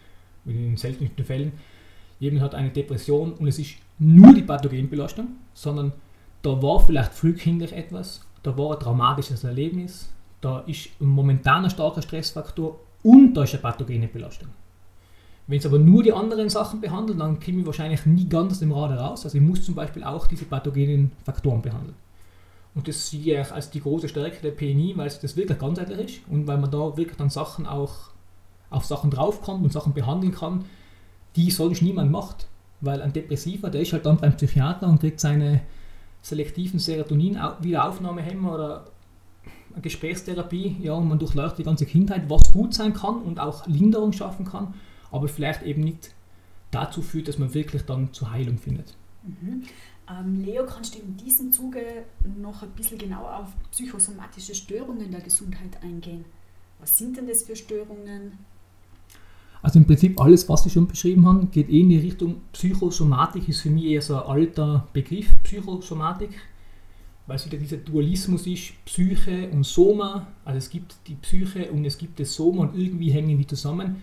wie 0.45 0.53
in 0.53 0.63
den 0.63 0.77
seltensten 0.77 1.25
Fällen, 1.25 1.51
jemand 2.21 2.43
hat 2.43 2.55
eine 2.55 2.69
Depression 2.69 3.33
und 3.33 3.45
es 3.45 3.59
ist 3.59 3.75
nur 3.99 4.33
die 4.33 4.43
Pathogenbelastung, 4.43 5.27
sondern 5.53 5.91
da 6.43 6.61
war 6.61 6.79
vielleicht 6.79 7.13
frühkindlich 7.13 7.73
etwas, 7.73 8.25
da 8.41 8.57
war 8.57 8.75
ein 8.75 8.79
traumatisches 8.79 9.43
Erlebnis, 9.43 10.09
da 10.39 10.59
ist 10.59 10.89
momentan 11.01 11.65
ein 11.65 11.69
starker 11.69 12.01
Stressfaktor 12.01 12.79
und 13.01 13.33
da 13.33 13.43
ist 13.43 13.53
eine 13.53 13.63
pathogene 13.63 14.07
Belastung. 14.07 14.47
Wenn 15.45 15.59
es 15.59 15.65
aber 15.65 15.77
nur 15.77 16.03
die 16.03 16.13
anderen 16.13 16.49
Sachen 16.49 16.79
behandelt, 16.79 17.19
dann 17.19 17.39
komme 17.39 17.59
ich 17.59 17.65
wahrscheinlich 17.65 18.05
nie 18.05 18.29
ganz 18.29 18.53
aus 18.53 18.59
dem 18.59 18.71
Rad 18.71 18.91
heraus. 18.91 19.25
Also 19.25 19.37
ich 19.37 19.43
muss 19.43 19.63
zum 19.63 19.75
Beispiel 19.75 20.03
auch 20.03 20.27
diese 20.27 20.45
pathogenen 20.45 21.11
Faktoren 21.25 21.61
behandeln. 21.61 21.95
Und 22.75 22.87
das 22.87 23.09
sehe 23.09 23.41
ich 23.41 23.51
als 23.51 23.69
die 23.69 23.81
große 23.81 24.07
Stärke 24.07 24.41
der 24.41 24.51
PNI, 24.51 24.93
weil 24.95 25.07
es 25.07 25.19
das 25.19 25.35
wirklich 25.35 25.59
ganzheitlich 25.59 26.17
ist 26.17 26.29
und 26.29 26.47
weil 26.47 26.57
man 26.57 26.71
da 26.71 26.97
wirklich 26.97 27.17
dann 27.17 27.29
Sachen 27.29 27.67
auch 27.67 28.09
auf 28.69 28.85
Sachen 28.85 29.11
draufkommt 29.11 29.63
und 29.63 29.71
Sachen 29.71 29.93
behandeln 29.93 30.33
kann, 30.33 30.65
die 31.35 31.51
sonst 31.51 31.81
niemand 31.81 32.09
macht. 32.09 32.47
Weil 32.81 33.01
ein 33.01 33.13
Depressiver, 33.13 33.69
der 33.69 33.81
ist 33.81 33.93
halt 33.93 34.05
dann 34.05 34.17
beim 34.17 34.35
Psychiater 34.35 34.87
und 34.87 34.99
kriegt 34.99 35.19
seine 35.19 35.61
selektiven 36.21 36.79
Serotonin-Wiederaufnahmehämmer 36.79 38.53
oder 38.53 38.85
Gesprächstherapie, 39.81 40.77
ja, 40.81 40.93
und 40.93 41.07
man 41.09 41.19
durchläuft 41.19 41.57
die 41.57 41.63
ganze 41.63 41.85
Kindheit, 41.85 42.29
was 42.29 42.51
gut 42.51 42.73
sein 42.73 42.93
kann 42.93 43.21
und 43.21 43.39
auch 43.39 43.67
Linderung 43.67 44.13
schaffen 44.13 44.45
kann 44.45 44.73
aber 45.13 45.27
vielleicht 45.27 45.61
eben 45.61 45.83
nicht 45.83 46.11
dazu 46.71 47.01
führt, 47.01 47.27
dass 47.27 47.37
man 47.37 47.53
wirklich 47.53 47.83
dann 47.83 48.11
zur 48.13 48.31
Heilung 48.31 48.57
findet. 48.57 48.97
Mhm. 49.23 49.63
Ähm, 50.09 50.43
Leo, 50.43 50.65
kannst 50.65 50.95
du 50.95 50.99
in 50.99 51.15
diesem 51.15 51.53
Zuge 51.53 51.79
noch 52.41 52.63
ein 52.63 52.71
bisschen 52.71 52.97
genauer 52.97 53.37
auf 53.37 53.49
psychosomatische 53.71 54.55
Störungen 54.55 55.11
der 55.11 55.21
Gesundheit 55.21 55.81
eingehen? 55.81 56.25
Was 56.79 56.97
sind 56.97 57.15
denn 57.15 57.27
das 57.27 57.43
für 57.43 57.55
Störungen? 57.55 58.33
Also 59.61 59.79
im 59.79 59.85
Prinzip 59.85 60.19
alles, 60.19 60.49
was 60.49 60.65
ich 60.65 60.73
schon 60.73 60.87
beschrieben 60.87 61.25
habe, 61.25 61.45
geht 61.45 61.69
eh 61.69 61.79
in 61.79 61.89
die 61.89 61.99
Richtung 61.99 62.41
Psychosomatik, 62.51 63.47
ist 63.47 63.61
für 63.61 63.69
mich 63.69 63.85
eher 63.85 64.01
so 64.01 64.15
ein 64.15 64.23
alter 64.23 64.87
Begriff, 64.91 65.31
Psychosomatik, 65.43 66.31
weil 67.27 67.37
es 67.37 67.45
wieder 67.45 67.57
dieser 67.57 67.77
Dualismus 67.77 68.45
ist, 68.47 68.73
Psyche 68.83 69.47
und 69.51 69.63
Soma, 69.63 70.27
also 70.43 70.57
es 70.57 70.69
gibt 70.69 70.97
die 71.07 71.15
Psyche 71.15 71.71
und 71.71 71.85
es 71.85 71.97
gibt 71.97 72.19
das 72.19 72.33
Soma 72.33 72.63
und 72.63 72.77
irgendwie 72.77 73.11
hängen 73.11 73.37
die 73.37 73.47
zusammen 73.47 74.01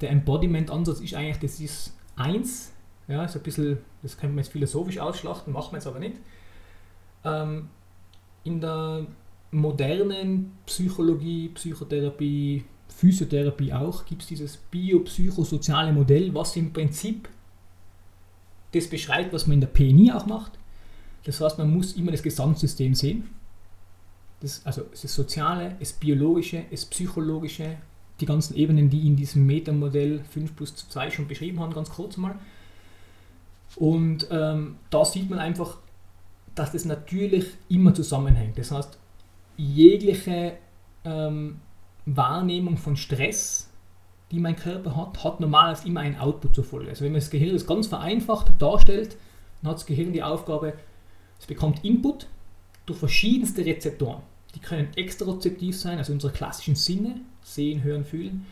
der 0.00 0.10
Embodiment-Ansatz 0.10 1.00
ist 1.00 1.14
eigentlich, 1.14 1.38
das 1.38 1.60
ist 1.60 1.96
eins. 2.16 2.72
Ja, 3.06 3.24
ist 3.24 3.36
ein 3.36 3.42
bisschen, 3.42 3.78
das 4.02 4.16
könnte 4.16 4.34
man 4.34 4.44
jetzt 4.44 4.52
philosophisch 4.52 4.98
ausschlachten, 4.98 5.52
machen 5.52 5.72
wir 5.72 5.78
jetzt 5.78 5.86
aber 5.86 5.98
nicht. 5.98 6.16
Ähm, 7.24 7.68
in 8.44 8.60
der 8.60 9.06
modernen 9.50 10.52
Psychologie, 10.66 11.48
Psychotherapie, 11.50 12.64
Physiotherapie 12.88 13.72
auch, 13.72 14.04
gibt 14.04 14.22
es 14.22 14.28
dieses 14.28 14.56
biopsychosoziale 14.56 15.92
Modell, 15.92 16.34
was 16.34 16.56
im 16.56 16.72
Prinzip 16.72 17.28
das 18.72 18.88
beschreibt, 18.88 19.32
was 19.32 19.46
man 19.46 19.54
in 19.54 19.60
der 19.60 19.68
PNI 19.68 20.12
auch 20.12 20.26
macht. 20.26 20.52
Das 21.24 21.40
heißt, 21.40 21.58
man 21.58 21.72
muss 21.72 21.94
immer 21.94 22.12
das 22.12 22.22
Gesamtsystem 22.22 22.94
sehen. 22.94 23.30
Das, 24.40 24.64
also 24.64 24.82
das 24.90 25.14
Soziale, 25.14 25.76
das 25.78 25.92
Biologische, 25.92 26.64
das 26.70 26.84
Psychologische, 26.84 27.78
die 28.20 28.26
ganzen 28.26 28.56
Ebenen, 28.56 28.90
die 28.90 29.06
in 29.06 29.16
diesem 29.16 29.46
Metamodell 29.46 30.20
5 30.30 30.56
plus 30.56 30.76
2 30.76 31.10
schon 31.10 31.26
beschrieben 31.26 31.60
haben, 31.60 31.74
ganz 31.74 31.90
kurz 31.90 32.16
mal. 32.16 32.36
Und 33.76 34.28
ähm, 34.30 34.76
da 34.90 35.04
sieht 35.04 35.28
man 35.30 35.40
einfach, 35.40 35.78
dass 36.54 36.72
das 36.72 36.84
natürlich 36.84 37.46
immer 37.68 37.92
zusammenhängt. 37.92 38.56
Das 38.56 38.70
heißt, 38.70 38.98
jegliche 39.56 40.52
ähm, 41.04 41.60
Wahrnehmung 42.06 42.76
von 42.76 42.96
Stress, 42.96 43.70
die 44.30 44.38
mein 44.38 44.56
Körper 44.56 44.96
hat, 44.96 45.24
hat 45.24 45.40
normalerweise 45.40 45.88
immer 45.88 46.00
einen 46.00 46.16
Output 46.16 46.54
zur 46.54 46.64
Folge. 46.64 46.90
Also 46.90 47.04
wenn 47.04 47.12
man 47.12 47.20
das 47.20 47.30
Gehirn 47.30 47.52
das 47.52 47.66
ganz 47.66 47.88
vereinfacht 47.88 48.52
darstellt, 48.58 49.16
dann 49.60 49.70
hat 49.70 49.78
das 49.78 49.86
Gehirn 49.86 50.12
die 50.12 50.22
Aufgabe, 50.22 50.74
es 51.40 51.46
bekommt 51.46 51.84
Input 51.84 52.28
durch 52.86 52.98
verschiedenste 52.98 53.64
Rezeptoren. 53.64 54.22
Die 54.54 54.60
können 54.60 54.88
extrarezeptiv 54.94 55.76
sein, 55.76 55.98
also 55.98 56.12
unsere 56.12 56.32
klassischen 56.32 56.76
Sinne, 56.76 57.20
sehen, 57.44 57.84
hören, 57.84 58.04
fühlen. 58.04 58.46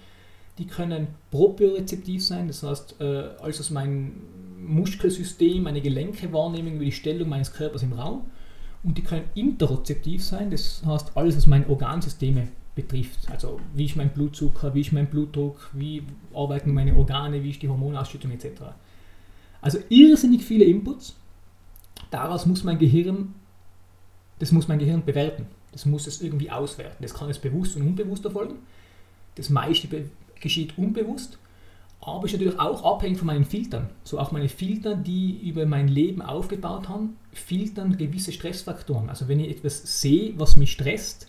Die 0.58 0.66
können 0.66 1.08
propriorezeptiv 1.30 2.24
sein, 2.24 2.46
das 2.46 2.62
heißt, 2.62 3.00
äh, 3.00 3.30
alles 3.40 3.58
was 3.58 3.70
mein 3.70 4.12
Muskelsystem, 4.64 5.62
meine 5.62 5.80
Gelenke 5.80 6.32
wahrnehmen 6.32 6.76
über 6.76 6.84
die 6.84 6.92
Stellung 6.92 7.28
meines 7.28 7.52
Körpers 7.52 7.82
im 7.82 7.94
Raum. 7.94 8.26
Und 8.84 8.98
die 8.98 9.02
können 9.02 9.24
interozeptiv 9.34 10.22
sein, 10.24 10.50
das 10.50 10.82
heißt, 10.84 11.16
alles 11.16 11.36
was 11.36 11.46
meine 11.46 11.68
Organsysteme 11.68 12.48
betrifft. 12.74 13.30
Also 13.30 13.60
wie 13.74 13.86
ist 13.86 13.96
mein 13.96 14.10
Blutzucker, 14.10 14.74
wie 14.74 14.80
ist 14.80 14.92
mein 14.92 15.08
Blutdruck, 15.08 15.70
wie 15.72 16.02
arbeiten 16.34 16.72
meine 16.72 16.96
Organe, 16.96 17.42
wie 17.42 17.50
ist 17.50 17.62
die 17.62 17.68
Hormonausschüttung 17.68 18.30
etc. 18.30 18.62
Also 19.60 19.78
irrsinnig 19.88 20.44
viele 20.44 20.64
Inputs. 20.64 21.16
Daraus 22.10 22.46
muss 22.46 22.64
mein 22.64 22.78
Gehirn, 22.78 23.34
das 24.38 24.52
muss 24.52 24.68
mein 24.68 24.78
Gehirn 24.78 25.04
bewerten. 25.04 25.46
Das 25.70 25.86
muss 25.86 26.06
es 26.06 26.20
irgendwie 26.20 26.50
auswerten. 26.50 26.98
Das 27.00 27.14
kann 27.14 27.30
es 27.30 27.38
bewusst 27.38 27.76
und 27.76 27.82
unbewusst 27.82 28.24
erfolgen. 28.24 28.56
Das 29.34 29.50
meiste 29.50 29.88
geschieht 30.40 30.76
unbewusst, 30.76 31.38
aber 32.00 32.24
ist 32.24 32.32
natürlich 32.32 32.58
auch 32.58 32.84
abhängig 32.84 33.18
von 33.18 33.26
meinen 33.26 33.44
Filtern. 33.44 33.88
So 34.02 34.18
auch 34.18 34.32
meine 34.32 34.48
Filter, 34.48 34.96
die 34.96 35.48
über 35.48 35.66
mein 35.66 35.88
Leben 35.88 36.20
aufgebaut 36.20 36.88
haben, 36.88 37.16
filtern 37.32 37.96
gewisse 37.96 38.32
Stressfaktoren. 38.32 39.08
Also 39.08 39.28
wenn 39.28 39.40
ich 39.40 39.50
etwas 39.50 40.00
sehe, 40.00 40.34
was 40.36 40.56
mich 40.56 40.72
stresst, 40.72 41.28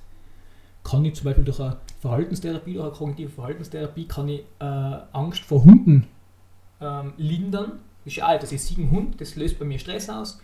kann 0.83 1.05
ich 1.05 1.13
zum 1.15 1.25
Beispiel 1.25 1.45
durch 1.45 1.59
eine 1.59 1.77
Verhaltenstherapie, 2.01 2.73
durch 2.73 2.85
eine 2.85 2.93
kognitive 2.93 3.29
Verhaltenstherapie, 3.29 4.05
kann 4.05 4.27
ich 4.27 4.41
äh, 4.59 4.65
Angst 5.13 5.41
vor 5.41 5.63
Hunden 5.63 6.07
ähm, 6.81 7.13
lindern. 7.17 7.79
Das 8.03 8.13
ist 8.13 8.15
ja, 8.17 8.37
das 8.37 8.51
ist 8.51 8.77
ein 8.77 8.91
Hund, 8.91 9.21
das 9.21 9.35
löst 9.35 9.59
bei 9.59 9.65
mir 9.65 9.79
Stress 9.79 10.09
aus. 10.09 10.41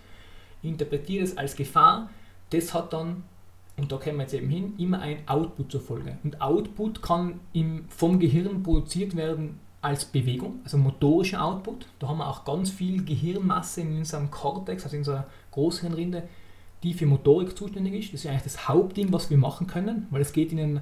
Ich 0.61 0.69
interpretiere 0.69 1.23
es 1.23 1.37
als 1.37 1.55
Gefahr. 1.55 2.09
Das 2.51 2.73
hat 2.73 2.93
dann, 2.93 3.23
und 3.79 3.91
da 3.91 3.97
kommen 3.97 4.17
wir 4.17 4.23
jetzt 4.23 4.33
eben 4.33 4.49
hin, 4.49 4.73
immer 4.77 4.99
ein 4.99 5.17
Output 5.27 5.71
zur 5.71 5.81
Folge. 5.81 6.17
Und 6.23 6.41
Output 6.41 7.01
kann 7.01 7.39
im, 7.53 7.85
vom 7.89 8.19
Gehirn 8.19 8.63
produziert 8.63 9.15
werden 9.15 9.59
als 9.81 10.05
Bewegung, 10.05 10.59
also 10.63 10.77
motorischer 10.77 11.43
Output. 11.43 11.87
Da 11.99 12.09
haben 12.09 12.17
wir 12.17 12.27
auch 12.27 12.43
ganz 12.43 12.69
viel 12.69 13.03
Gehirnmasse 13.03 13.81
in 13.81 13.97
unserem 13.97 14.29
Cortex, 14.29 14.83
also 14.83 14.95
in 14.95 15.01
unserer 15.01 15.27
Großhirnrinde, 15.51 16.23
die 16.83 16.93
für 16.93 17.05
Motorik 17.05 17.57
zuständig 17.57 17.93
ist. 17.93 18.13
Das 18.13 18.21
ist 18.21 18.27
eigentlich 18.27 18.43
das 18.43 18.67
Hauptding, 18.67 19.11
was 19.13 19.29
wir 19.29 19.37
machen 19.37 19.67
können, 19.67 20.07
weil 20.11 20.21
es 20.21 20.33
geht 20.33 20.51
in 20.51 20.59
einen, 20.59 20.81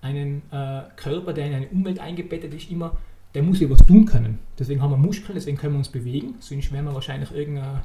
einen 0.00 0.42
äh, 0.52 0.82
Körper, 0.96 1.32
der 1.32 1.46
in 1.46 1.54
eine 1.54 1.68
Umwelt 1.68 1.98
eingebettet 1.98 2.54
ist, 2.54 2.70
immer, 2.70 2.96
der 3.34 3.42
muss 3.42 3.60
ja 3.60 3.68
was 3.68 3.84
tun 3.84 4.04
können. 4.04 4.38
Deswegen 4.58 4.80
haben 4.82 4.90
wir 4.90 4.96
Muskeln, 4.96 5.34
deswegen 5.34 5.56
können 5.56 5.74
wir 5.74 5.78
uns 5.78 5.88
bewegen. 5.88 6.36
Sonst 6.38 6.72
wären 6.72 6.84
wir 6.84 6.94
wahrscheinlich 6.94 7.32
irgendeine 7.32 7.82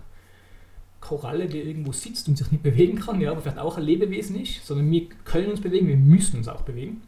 Koralle, 1.04 1.48
die 1.48 1.60
irgendwo 1.60 1.92
sitzt 1.92 2.30
und 2.30 2.38
sich 2.38 2.50
nicht 2.50 2.64
bewegen 2.64 2.98
kann, 2.98 3.20
ja, 3.20 3.32
aber 3.32 3.42
vielleicht 3.42 3.60
auch 3.60 3.78
ein 3.78 3.84
Lebewesen 3.84 4.40
ist, 4.40 4.66
sondern 4.66 4.90
wir 4.90 5.10
können 5.26 5.50
uns 5.50 5.60
bewegen, 5.60 5.88
wir 5.88 5.98
müssen 5.98 6.38
uns 6.38 6.48
auch 6.48 6.62
bewegen. 6.62 7.02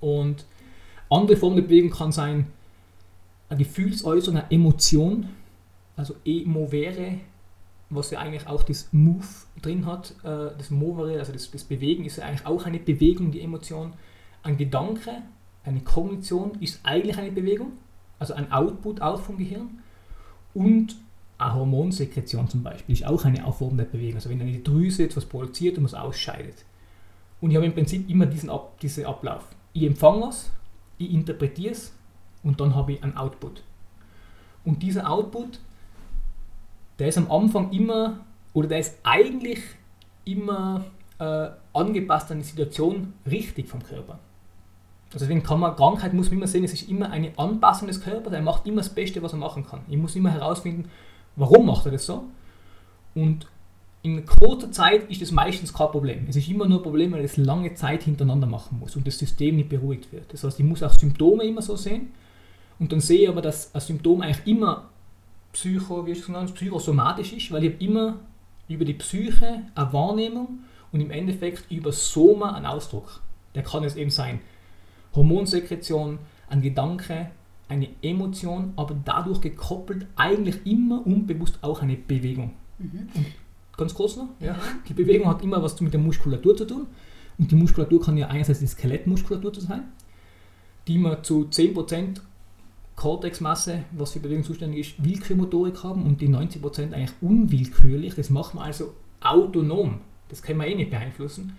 Und 0.00 0.46
andere 1.10 1.36
Form 1.36 1.54
der 1.54 1.62
Bewegung 1.62 1.90
kann 1.90 2.12
sein 2.12 2.46
eine 3.50 3.58
Gefühlsäußerung, 3.58 4.38
eine 4.38 4.50
Emotion, 4.50 5.28
also 5.96 6.14
emovere, 6.24 7.18
was 7.90 8.10
ja 8.10 8.20
eigentlich 8.20 8.46
auch 8.46 8.62
das 8.62 8.88
Move 8.92 9.26
drin 9.60 9.84
hat, 9.84 10.14
äh, 10.24 10.56
das 10.56 10.70
Movere, 10.70 11.18
also 11.18 11.32
das, 11.32 11.50
das 11.50 11.64
Bewegen 11.64 12.06
ist 12.06 12.16
ja 12.16 12.24
eigentlich 12.24 12.46
auch 12.46 12.64
eine 12.64 12.78
Bewegung, 12.78 13.30
die 13.30 13.42
Emotion. 13.42 13.92
Ein 14.42 14.56
Gedanke, 14.56 15.10
eine 15.62 15.80
Kognition 15.80 16.52
ist 16.60 16.80
eigentlich 16.84 17.18
eine 17.18 17.32
Bewegung, 17.32 17.72
also 18.18 18.32
ein 18.32 18.50
Output 18.50 19.02
auch 19.02 19.20
vom 19.20 19.36
Gehirn. 19.36 19.78
Und 20.54 20.96
eine 21.38 21.54
Hormonsekretion 21.54 22.48
zum 22.48 22.62
Beispiel 22.62 22.94
ist 22.94 23.06
auch 23.06 23.24
eine 23.24 23.50
Form 23.52 23.76
der 23.76 23.84
Bewegung. 23.84 24.16
Also 24.16 24.30
wenn 24.30 24.40
eine 24.40 24.58
Drüse 24.58 25.04
etwas 25.04 25.24
produziert 25.24 25.78
und 25.78 25.84
was 25.84 25.94
ausscheidet. 25.94 26.64
Und 27.40 27.50
ich 27.50 27.56
habe 27.56 27.66
im 27.66 27.74
Prinzip 27.74 28.08
immer 28.08 28.26
diesen 28.26 28.50
Ab, 28.50 28.78
diesen 28.80 29.04
Ablauf. 29.04 29.44
Ich 29.72 29.82
empfange 29.82 30.22
was, 30.22 30.50
ich 30.98 31.12
interpretiere 31.12 31.72
es 31.72 31.92
und 32.42 32.60
dann 32.60 32.74
habe 32.74 32.92
ich 32.92 33.02
einen 33.02 33.16
Output. 33.16 33.62
Und 34.64 34.82
dieser 34.82 35.10
Output 35.10 35.58
der 36.98 37.08
ist 37.08 37.18
am 37.18 37.30
Anfang 37.30 37.72
immer, 37.72 38.20
oder 38.52 38.68
der 38.68 38.78
ist 38.78 38.98
eigentlich 39.02 39.60
immer 40.24 40.84
äh, 41.18 41.48
angepasst 41.72 42.30
an 42.30 42.38
die 42.38 42.44
Situation 42.44 43.14
richtig 43.28 43.68
vom 43.68 43.82
Körper. 43.82 44.18
Also 45.12 45.26
deswegen 45.26 45.42
kann 45.42 45.60
man, 45.60 45.76
Krankheit 45.76 46.12
muss 46.12 46.28
man 46.28 46.38
immer 46.38 46.46
sehen, 46.46 46.64
es 46.64 46.72
ist 46.72 46.88
immer 46.88 47.10
eine 47.10 47.36
Anpassung 47.36 47.88
des 47.88 48.00
Körpers, 48.00 48.32
er 48.32 48.42
macht 48.42 48.66
immer 48.66 48.78
das 48.78 48.88
Beste, 48.88 49.22
was 49.22 49.32
er 49.32 49.38
machen 49.38 49.66
kann. 49.66 49.80
Ich 49.88 49.96
muss 49.96 50.16
immer 50.16 50.30
herausfinden, 50.30 50.90
warum 51.36 51.66
macht 51.66 51.86
er 51.86 51.92
das 51.92 52.06
so. 52.06 52.24
Und 53.14 53.46
in 54.02 54.26
kurzer 54.26 54.70
Zeit 54.70 55.10
ist 55.10 55.22
das 55.22 55.30
meistens 55.30 55.72
kein 55.72 55.88
Problem. 55.88 56.26
Es 56.28 56.36
ist 56.36 56.48
immer 56.48 56.66
nur 56.66 56.80
ein 56.80 56.82
Problem, 56.82 57.12
weil 57.12 57.24
es 57.24 57.36
lange 57.36 57.74
Zeit 57.74 58.02
hintereinander 58.02 58.46
machen 58.46 58.78
muss 58.78 58.96
und 58.96 59.06
das 59.06 59.18
System 59.18 59.56
nicht 59.56 59.70
beruhigt 59.70 60.12
wird. 60.12 60.32
Das 60.32 60.44
heißt, 60.44 60.60
ich 60.60 60.66
muss 60.66 60.82
auch 60.82 60.92
Symptome 60.92 61.44
immer 61.44 61.62
so 61.62 61.74
sehen 61.76 62.12
und 62.78 62.92
dann 62.92 63.00
sehe 63.00 63.22
ich 63.22 63.28
aber, 63.28 63.40
dass 63.40 63.74
ein 63.74 63.80
Symptom 63.80 64.20
eigentlich 64.20 64.46
immer 64.46 64.90
psycho, 65.52 66.06
wie 66.06 66.12
ist 66.12 66.26
genannt, 66.26 66.54
psychosomatisch 66.54 67.32
ist, 67.32 67.50
weil 67.50 67.64
ich 67.64 67.80
immer 67.80 68.16
über 68.68 68.84
die 68.84 68.94
Psyche 68.94 69.62
eine 69.74 69.92
Wahrnehmung 69.92 70.60
und 70.92 71.00
im 71.00 71.10
Endeffekt 71.10 71.70
über 71.70 71.92
Soma 71.92 72.52
einen 72.52 72.66
Ausdruck. 72.66 73.20
Der 73.54 73.62
kann 73.62 73.84
es 73.84 73.96
eben 73.96 74.10
sein 74.10 74.40
Hormonsekretion, 75.14 76.18
ein 76.48 76.60
Gedanke, 76.60 77.30
eine 77.68 77.88
Emotion, 78.02 78.72
aber 78.76 78.96
dadurch 79.04 79.40
gekoppelt 79.40 80.06
eigentlich 80.16 80.66
immer 80.66 81.06
unbewusst 81.06 81.58
auch 81.62 81.82
eine 81.82 81.96
Bewegung. 81.96 82.52
Mhm. 82.78 83.08
ganz 83.76 83.94
kurz 83.94 84.16
noch, 84.16 84.28
ja, 84.40 84.56
die 84.88 84.94
Bewegung 84.94 85.28
hat 85.28 85.42
immer 85.42 85.62
was 85.62 85.80
mit 85.80 85.92
der 85.92 86.00
Muskulatur 86.00 86.56
zu 86.56 86.64
tun 86.64 86.86
und 87.38 87.50
die 87.50 87.56
Muskulatur 87.56 88.00
kann 88.00 88.16
ja 88.16 88.28
einerseits 88.28 88.60
die 88.60 88.66
Skelettmuskulatur 88.66 89.54
sein, 89.60 89.84
die 90.86 90.98
man 90.98 91.22
zu 91.24 91.48
10% 91.50 92.20
Cortexmasse, 92.96 93.84
was 93.92 94.12
für 94.12 94.20
Bewegung 94.20 94.44
zuständig 94.44 94.80
ist, 94.80 95.04
Willkürmotorik 95.04 95.82
haben 95.82 96.04
und 96.04 96.20
die 96.20 96.28
90% 96.28 96.92
eigentlich 96.92 97.12
unwillkürlich. 97.20 98.14
Das 98.14 98.30
machen 98.30 98.58
wir 98.58 98.64
also 98.64 98.94
autonom. 99.20 100.00
Das 100.28 100.42
können 100.42 100.60
wir 100.60 100.68
eh 100.68 100.74
nicht 100.74 100.90
beeinflussen. 100.90 101.56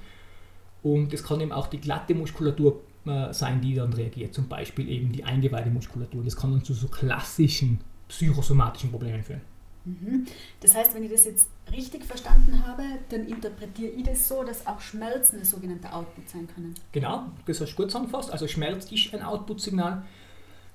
Und 0.81 1.11
das 1.11 1.23
kann 1.23 1.41
eben 1.41 1.51
auch 1.51 1.67
die 1.67 1.79
glatte 1.79 2.15
Muskulatur 2.15 2.81
äh, 3.05 3.33
sein, 3.33 3.61
die 3.61 3.75
dann 3.75 3.93
reagiert. 3.93 4.33
Zum 4.33 4.47
Beispiel 4.47 4.89
eben 4.89 5.11
die 5.11 5.23
Eingeweide-Muskulatur. 5.23 6.23
Das 6.23 6.35
kann 6.35 6.51
dann 6.51 6.63
zu 6.63 6.73
so 6.73 6.87
klassischen 6.87 7.79
psychosomatischen 8.07 8.91
Problemen 8.91 9.23
führen. 9.23 9.41
Mhm. 9.85 10.25
Das 10.61 10.75
heißt, 10.75 10.95
wenn 10.95 11.03
ich 11.03 11.11
das 11.11 11.25
jetzt 11.25 11.49
richtig 11.71 12.03
verstanden 12.03 12.65
habe, 12.65 12.83
dann 13.09 13.27
interpretiere 13.27 13.91
ich 13.91 14.03
das 14.03 14.27
so, 14.27 14.43
dass 14.43 14.65
auch 14.65 14.79
Schmerzen 14.81 15.39
ein 15.39 15.45
sogenannter 15.45 15.95
Output 15.95 16.29
sein 16.29 16.47
können. 16.53 16.73
Genau, 16.91 17.25
das 17.45 17.61
hast 17.61 17.73
du 17.73 17.75
gut 17.75 17.91
zusammengefasst. 17.91 18.31
Also 18.31 18.47
Schmerz 18.47 18.91
ist 18.91 19.13
ein 19.13 19.21
Output-Signal. 19.21 20.03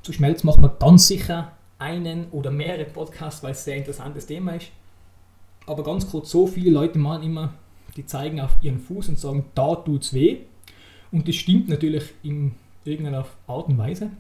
Zu 0.02 0.12
Schmelz 0.12 0.44
machen 0.44 0.62
wir 0.62 0.70
ganz 0.70 1.08
sicher 1.08 1.52
einen 1.78 2.30
oder 2.30 2.50
mehrere 2.50 2.84
Podcasts, 2.84 3.42
weil 3.42 3.52
es 3.52 3.62
ein 3.62 3.64
sehr 3.64 3.76
interessantes 3.76 4.26
Thema 4.26 4.54
ist. 4.56 4.68
Aber 5.66 5.82
ganz 5.82 6.08
kurz, 6.08 6.30
so 6.30 6.46
viele 6.46 6.70
Leute 6.70 6.98
machen 6.98 7.22
immer, 7.22 7.54
die 7.96 8.06
zeigen 8.06 8.40
auf 8.40 8.56
ihren 8.62 8.78
Fuß 8.78 9.08
und 9.08 9.18
sagen, 9.18 9.46
da 9.54 9.74
tut 9.74 10.02
es 10.02 10.14
weh. 10.14 10.38
Und 11.12 11.26
das 11.26 11.34
stimmt 11.36 11.68
natürlich 11.68 12.04
in 12.22 12.52
irgendeiner 12.84 13.26
Art 13.46 13.68
und 13.68 13.78
Weise. 13.78 14.10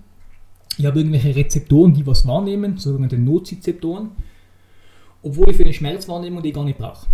Ich 0.76 0.86
habe 0.86 0.98
irgendwelche 0.98 1.34
Rezeptoren, 1.34 1.94
die 1.94 2.06
was 2.06 2.26
wahrnehmen, 2.26 2.78
sogenannte 2.78 3.18
Nozizeptoren, 3.18 4.10
obwohl 5.22 5.50
ich 5.50 5.56
für 5.56 5.64
eine 5.64 5.72
Schmerzwahrnehmung 5.72 6.42
die 6.42 6.52
gar 6.52 6.64
nicht 6.64 6.78
brauche. 6.78 7.06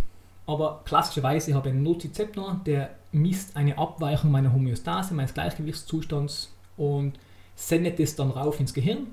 Aber 0.47 0.83
klassischerweise 0.85 1.55
habe 1.55 1.68
ich 1.68 1.74
einen 1.74 1.83
Nozizeptor, 1.83 2.61
der 2.64 2.91
misst 3.11 3.57
eine 3.57 3.77
Abweichung 3.77 4.31
meiner 4.31 4.53
Homöostase, 4.53 5.14
meines 5.14 5.35
Gleichgewichtszustands 5.35 6.55
und 6.77 7.14
sendet 7.57 7.99
es 7.99 8.14
dann 8.14 8.31
rauf 8.31 8.61
ins 8.61 8.72
Gehirn. 8.72 9.09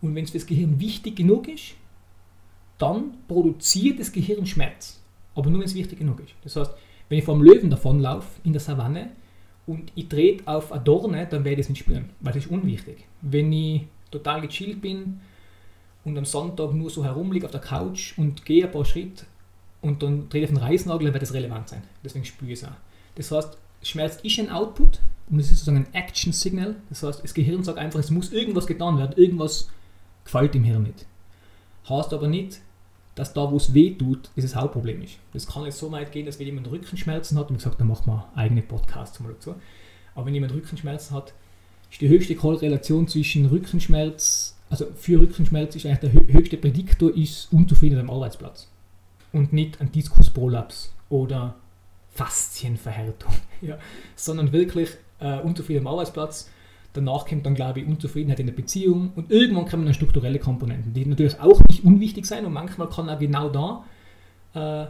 Und 0.00 0.14
wenn 0.14 0.24
es 0.24 0.30
für 0.30 0.38
das 0.38 0.46
Gehirn 0.46 0.80
wichtig 0.80 1.16
genug 1.16 1.48
ist, 1.48 1.74
dann 2.78 3.18
produziert 3.28 4.00
das 4.00 4.12
Gehirn 4.12 4.46
Schmerz. 4.46 5.00
Aber 5.34 5.50
nur 5.50 5.60
wenn 5.60 5.66
es 5.66 5.74
wichtig 5.74 5.98
genug 5.98 6.20
ist. 6.20 6.32
Das 6.42 6.56
heißt, 6.56 6.72
wenn 7.10 7.18
ich 7.18 7.24
vom 7.24 7.42
Löwen 7.42 7.68
davonlaufe 7.68 8.28
in 8.44 8.52
der 8.52 8.60
Savanne 8.60 9.10
und 9.66 9.92
ich 9.94 10.08
trete 10.08 10.46
auf 10.46 10.72
eine 10.72 10.82
Dorne, 10.82 11.26
dann 11.30 11.44
werde 11.44 11.60
ich 11.60 11.66
es 11.66 11.68
nicht 11.68 11.80
spüren, 11.80 12.10
weil 12.20 12.32
das 12.32 12.44
ist 12.44 12.50
unwichtig. 12.50 13.06
Wenn 13.20 13.52
ich 13.52 13.82
total 14.10 14.40
gechillt 14.40 14.80
bin 14.80 15.20
und 16.04 16.18
am 16.18 16.24
Sonntag 16.24 16.72
nur 16.72 16.90
so 16.90 17.04
herumliege 17.04 17.46
auf 17.46 17.52
der 17.52 17.60
Couch 17.60 18.18
und 18.18 18.44
gehe 18.44 18.64
ein 18.64 18.72
paar 18.72 18.84
Schritte 18.84 19.24
und 19.80 20.02
dann 20.02 20.28
trete 20.28 20.44
ich 20.44 20.50
auf 20.50 20.58
den 20.58 20.64
Reißnagel, 20.64 21.04
dann 21.06 21.14
wird 21.14 21.22
das 21.22 21.34
relevant 21.34 21.68
sein. 21.68 21.82
Deswegen 22.02 22.24
spüre 22.24 22.52
ich 22.52 22.62
es 22.62 22.68
auch. 22.68 22.76
Das 23.14 23.30
heißt, 23.30 23.58
Schmerz 23.82 24.18
ist 24.22 24.38
ein 24.38 24.50
Output 24.50 25.00
und 25.30 25.38
es 25.38 25.46
ist 25.46 25.58
sozusagen 25.60 25.86
ein 25.86 25.94
Action 25.94 26.32
Signal. 26.32 26.76
Das 26.88 27.02
heißt, 27.02 27.22
das 27.22 27.34
Gehirn 27.34 27.62
sagt 27.62 27.78
einfach, 27.78 28.00
es 28.00 28.10
muss 28.10 28.32
irgendwas 28.32 28.66
getan 28.66 28.98
werden, 28.98 29.16
irgendwas 29.16 29.68
gefällt 30.24 30.54
dem 30.54 30.64
Hirn 30.64 30.82
nicht. 30.82 31.06
Heißt 31.88 32.12
aber 32.12 32.28
nicht, 32.28 32.60
dass 33.20 33.34
da, 33.34 33.50
wo 33.50 33.58
es 33.58 33.74
weh 33.74 33.90
tut, 33.90 34.30
das 34.34 34.56
Hauptproblem 34.56 35.02
ist. 35.02 35.18
Das 35.34 35.46
kann 35.46 35.64
jetzt 35.64 35.78
so 35.78 35.92
weit 35.92 36.10
gehen, 36.10 36.24
dass 36.24 36.38
wenn 36.38 36.46
jemand 36.46 36.70
Rückenschmerzen 36.70 37.38
hat, 37.38 37.50
und 37.50 37.58
gesagt, 37.58 37.78
dann 37.78 37.88
machen 37.88 38.06
wir 38.06 38.26
eigene 38.34 38.62
Podcasts 38.62 39.20
mal 39.20 39.34
dazu. 39.34 39.56
Aber 40.14 40.24
wenn 40.24 40.32
jemand 40.32 40.54
Rückenschmerzen 40.54 41.14
hat, 41.14 41.34
ist 41.90 42.00
die 42.00 42.08
höchste 42.08 42.34
Korrelation 42.34 43.06
zwischen 43.08 43.44
Rückenschmerz, 43.44 44.56
also 44.70 44.86
für 44.96 45.20
Rückenschmerz 45.20 45.76
ist 45.76 45.84
eigentlich 45.84 46.12
der 46.12 46.34
höchste 46.34 46.56
Prädiktor 46.56 47.14
ist 47.14 47.52
Unzufriedenheit 47.52 48.08
am 48.08 48.10
Arbeitsplatz. 48.10 48.68
Und 49.32 49.52
nicht 49.52 49.82
ein 49.82 49.92
Diskusprolaps 49.92 50.90
oder 51.10 51.56
Faszienverhärtung, 52.14 53.34
ja, 53.60 53.78
sondern 54.16 54.50
wirklich 54.50 54.88
äh, 55.18 55.40
Unzufriedenheit 55.40 55.86
am 55.86 55.92
Arbeitsplatz. 55.92 56.48
Danach 56.92 57.26
kommt 57.26 57.46
dann, 57.46 57.54
glaube 57.54 57.80
ich, 57.80 57.86
Unzufriedenheit 57.86 58.40
in 58.40 58.46
der 58.46 58.54
Beziehung 58.54 59.12
und 59.14 59.30
irgendwann 59.30 59.66
kommen 59.66 59.84
dann 59.84 59.94
strukturelle 59.94 60.38
Komponenten, 60.38 60.92
die 60.92 61.06
natürlich 61.06 61.38
auch 61.40 61.60
nicht 61.68 61.84
unwichtig 61.84 62.26
sein 62.26 62.44
und 62.44 62.52
manchmal 62.52 62.88
kann 62.88 63.08
auch 63.08 63.18
genau 63.18 63.48
da 63.48 63.84
äh, 64.54 64.86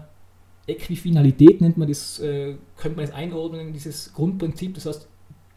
Äquifinalität 0.67 1.61
nennt 1.61 1.77
man 1.77 1.89
das, 1.89 2.19
äh, 2.21 2.55
könnte 2.77 2.97
man 2.97 3.07
das 3.07 3.15
einordnen, 3.15 3.73
dieses 3.73 4.13
Grundprinzip. 4.13 4.75
Das 4.75 4.87
heißt, 4.87 5.09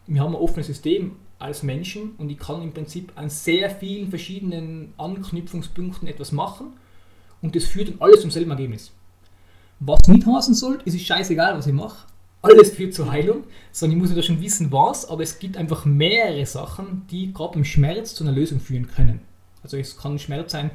wir 0.06 0.20
haben 0.20 0.34
ein 0.34 0.40
offenes 0.40 0.66
System 0.66 1.16
als 1.38 1.62
Menschen 1.62 2.12
und 2.18 2.30
ich 2.30 2.38
kann 2.38 2.62
im 2.62 2.72
Prinzip 2.72 3.12
an 3.16 3.28
sehr 3.28 3.70
vielen 3.70 4.08
verschiedenen 4.08 4.94
Anknüpfungspunkten 4.96 6.08
etwas 6.08 6.32
machen 6.32 6.68
und 7.42 7.54
das 7.56 7.64
führt 7.64 7.88
dann 7.88 8.00
alles 8.00 8.20
zum 8.22 8.30
selben 8.30 8.50
Ergebnis. 8.50 8.92
Was 9.80 10.00
nicht 10.08 10.26
heißen 10.26 10.54
soll, 10.54 10.78
es 10.84 11.00
scheißegal, 11.00 11.56
was 11.56 11.66
ich 11.66 11.72
mache, 11.72 12.06
alles 12.44 12.70
führt 12.70 12.94
zur 12.94 13.10
Heilung, 13.10 13.44
sondern 13.72 13.98
ich 13.98 14.02
muss 14.02 14.16
ja 14.16 14.22
schon 14.22 14.40
wissen, 14.40 14.70
was, 14.70 15.08
aber 15.08 15.22
es 15.22 15.38
gibt 15.38 15.56
einfach 15.56 15.84
mehrere 15.84 16.46
Sachen, 16.46 17.06
die 17.10 17.32
gerade 17.32 17.58
im 17.58 17.64
Schmerz 17.64 18.14
zu 18.14 18.24
einer 18.24 18.32
Lösung 18.32 18.60
führen 18.60 18.86
können. 18.88 19.20
Also 19.62 19.76
es 19.76 19.96
kann 19.96 20.18
Schmerz 20.18 20.52
sein, 20.52 20.70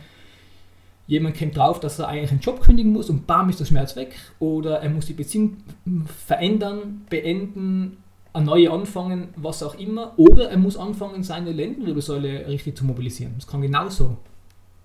jemand 1.08 1.38
kommt 1.38 1.56
drauf, 1.56 1.80
dass 1.80 2.00
er 2.00 2.08
eigentlich 2.08 2.32
einen 2.32 2.40
Job 2.40 2.62
kündigen 2.62 2.92
muss 2.92 3.10
und 3.10 3.28
bam 3.28 3.50
ist 3.50 3.60
der 3.60 3.66
Schmerz 3.66 3.96
weg 3.96 4.16
oder 4.40 4.80
er 4.82 4.90
muss 4.90 5.06
die 5.06 5.14
Beziehung 5.14 5.58
verändern, 6.28 7.06
beenden 7.10 7.98
eine 8.34 8.46
neue 8.46 8.72
anfangen, 8.72 9.30
was 9.36 9.64
auch 9.64 9.76
immer, 9.76 10.14
oder 10.18 10.50
er 10.50 10.58
muss 10.58 10.78
anfangen, 10.78 11.24
seine 11.24 11.52
Lendenwirbelsäule 11.52 12.48
richtig 12.48 12.78
zu 12.78 12.86
mobilisieren. 12.86 13.34
Das 13.38 13.48
kann 13.48 13.62
genauso 13.62 14.18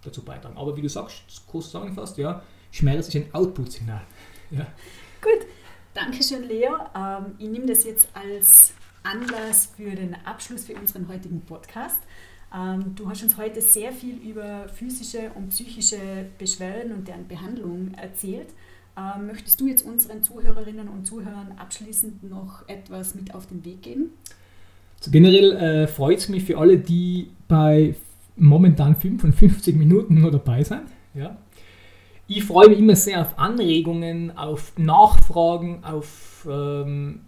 dazu 0.03 0.22
beitragen. 0.22 0.57
Aber 0.57 0.76
wie 0.76 0.82
du 0.82 0.89
sagst, 0.89 1.22
kurz 1.47 1.66
zusammengefasst, 1.66 2.16
ja, 2.18 2.43
Schmerz 2.70 3.09
ist 3.09 3.16
ein 3.16 3.26
Output-Signal. 3.32 4.03
Ja. 4.51 4.66
Gut, 5.20 5.47
danke 5.95 6.22
schön, 6.22 6.47
Leo. 6.49 6.74
Ähm, 6.95 7.34
ich 7.38 7.49
nehme 7.49 7.66
das 7.66 7.84
jetzt 7.84 8.09
als 8.14 8.74
Anlass 9.03 9.72
für 9.76 9.90
den 9.90 10.16
Abschluss 10.24 10.64
für 10.64 10.74
unseren 10.74 11.09
heutigen 11.09 11.40
Podcast. 11.40 11.99
Ähm, 12.55 12.95
du 12.95 13.09
hast 13.09 13.22
uns 13.22 13.36
heute 13.36 13.61
sehr 13.61 13.92
viel 13.92 14.16
über 14.16 14.68
physische 14.68 15.30
und 15.34 15.49
psychische 15.51 16.26
Beschwerden 16.38 16.92
und 16.92 17.09
deren 17.09 17.26
Behandlung 17.26 17.92
erzählt. 17.95 18.49
Ähm, 18.97 19.26
möchtest 19.26 19.61
du 19.61 19.66
jetzt 19.66 19.84
unseren 19.84 20.22
Zuhörerinnen 20.22 20.88
und 20.88 21.07
Zuhörern 21.07 21.53
abschließend 21.57 22.28
noch 22.28 22.68
etwas 22.68 23.14
mit 23.14 23.34
auf 23.34 23.47
den 23.47 23.64
Weg 23.64 23.82
geben? 23.82 24.11
Also 24.99 25.11
generell 25.11 25.53
äh, 25.53 25.86
freut 25.86 26.18
es 26.18 26.28
mich 26.28 26.45
für 26.45 26.59
alle, 26.59 26.78
die 26.78 27.30
bei 27.49 27.95
momentan 28.36 28.97
55 28.97 29.74
Minuten 29.74 30.20
nur 30.20 30.30
dabei 30.30 30.62
sind. 30.62 30.84
Ja. 31.14 31.36
Ich 32.26 32.44
freue 32.44 32.70
mich 32.70 32.78
immer 32.78 32.96
sehr 32.96 33.20
auf 33.20 33.38
Anregungen, 33.38 34.34
auf 34.36 34.72
Nachfragen, 34.78 35.84
auf 35.84 36.48
ähm, 36.50 37.20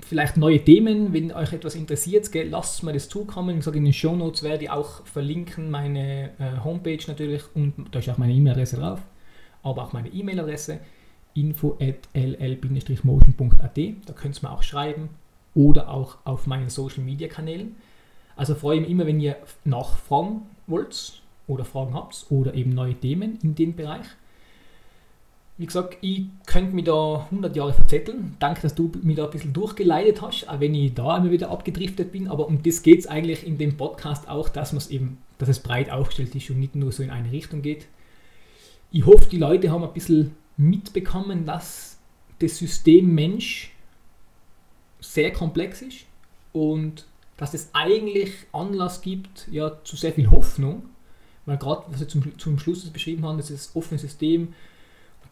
vielleicht 0.00 0.36
neue 0.36 0.62
Themen. 0.62 1.14
Wenn 1.14 1.32
euch 1.32 1.54
etwas 1.54 1.74
interessiert, 1.74 2.28
lasst 2.50 2.82
mir 2.82 2.92
das 2.92 3.08
zukommen. 3.08 3.56
Ich 3.56 3.64
sage, 3.64 3.78
in 3.78 3.84
den 3.84 3.94
Show 3.94 4.14
Notes 4.14 4.42
werde 4.42 4.64
ich 4.64 4.70
auch 4.70 5.06
verlinken 5.06 5.70
meine 5.70 6.32
äh, 6.38 6.58
Homepage 6.62 6.98
natürlich 7.06 7.42
und 7.54 7.72
da 7.90 8.00
ist 8.00 8.10
auch 8.10 8.18
meine 8.18 8.34
E-Mail-Adresse 8.34 8.76
drauf, 8.76 9.00
aber 9.62 9.82
auch 9.82 9.94
meine 9.94 10.10
E-Mail-Adresse 10.10 10.80
info.ll-motion.at. 11.32 13.78
Da 14.06 14.12
könnt 14.12 14.38
ihr 14.38 14.48
mir 14.48 14.52
auch 14.52 14.62
schreiben 14.62 15.08
oder 15.54 15.88
auch 15.88 16.18
auf 16.24 16.46
meinen 16.46 16.68
Social 16.68 17.02
Media 17.02 17.28
Kanälen. 17.28 17.76
Also 18.36 18.54
freue 18.54 18.76
ich 18.76 18.82
mich 18.82 18.90
immer, 18.90 19.06
wenn 19.06 19.20
ihr 19.20 19.38
nachfragen 19.64 20.42
wollt 20.66 21.22
oder 21.46 21.64
Fragen 21.64 21.94
habt 21.94 22.26
oder 22.28 22.52
eben 22.52 22.74
neue 22.74 22.94
Themen 22.94 23.38
in 23.42 23.54
dem 23.54 23.74
Bereich. 23.74 24.04
Wie 25.56 25.66
gesagt, 25.66 25.98
ich 26.00 26.24
könnte 26.46 26.74
mich 26.74 26.84
da 26.84 27.26
100 27.30 27.54
Jahre 27.54 27.72
verzetteln. 27.72 28.36
Danke, 28.40 28.62
dass 28.62 28.74
du 28.74 28.90
mich 29.02 29.16
da 29.16 29.24
ein 29.24 29.30
bisschen 29.30 29.52
durchgeleitet 29.52 30.20
hast, 30.20 30.48
auch 30.48 30.58
wenn 30.58 30.74
ich 30.74 30.94
da 30.94 31.16
immer 31.16 31.30
wieder 31.30 31.50
abgedriftet 31.50 32.10
bin. 32.10 32.26
Aber 32.26 32.48
um 32.48 32.62
das 32.62 32.82
geht 32.82 32.98
es 32.98 33.06
eigentlich 33.06 33.46
in 33.46 33.56
dem 33.56 33.76
Podcast 33.76 34.28
auch, 34.28 34.48
dass, 34.48 34.90
eben, 34.90 35.18
dass 35.38 35.48
es 35.48 35.60
breit 35.60 35.90
aufgestellt 35.90 36.34
ist 36.34 36.50
und 36.50 36.58
nicht 36.58 36.74
nur 36.74 36.90
so 36.90 37.04
in 37.04 37.10
eine 37.10 37.30
Richtung 37.30 37.62
geht. 37.62 37.86
Ich 38.90 39.06
hoffe, 39.06 39.28
die 39.30 39.38
Leute 39.38 39.70
haben 39.70 39.84
ein 39.84 39.92
bisschen 39.92 40.34
mitbekommen, 40.56 41.46
dass 41.46 41.98
das 42.40 42.58
System 42.58 43.14
Mensch 43.14 43.72
sehr 45.00 45.32
komplex 45.32 45.82
ist 45.82 46.06
und 46.52 47.06
dass 47.36 47.54
es 47.54 47.70
eigentlich 47.72 48.32
Anlass 48.52 49.02
gibt 49.02 49.48
ja, 49.50 49.72
zu 49.84 49.96
sehr 49.96 50.12
viel 50.12 50.30
Hoffnung, 50.30 50.84
weil 51.46 51.58
gerade, 51.58 51.84
was 51.88 52.00
wir 52.00 52.08
zum, 52.08 52.38
zum 52.38 52.58
Schluss 52.58 52.84
beschrieben 52.90 53.24
haben, 53.24 53.38
das 53.38 53.50
ist 53.50 53.68
das 53.68 53.76
offene 53.76 53.98
System, 53.98 54.54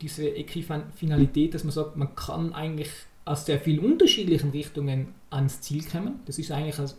diese 0.02 0.28
Äquifinalität, 0.34 1.54
dass 1.54 1.64
man 1.64 1.72
sagt, 1.72 1.96
man 1.96 2.14
kann 2.14 2.52
eigentlich 2.52 2.90
aus 3.24 3.46
sehr 3.46 3.60
vielen 3.60 3.84
unterschiedlichen 3.84 4.50
Richtungen 4.50 5.14
ans 5.30 5.60
Ziel 5.60 5.84
kommen. 5.84 6.20
Das 6.26 6.38
ist 6.38 6.50
eigentlich, 6.50 6.78
als, 6.78 6.98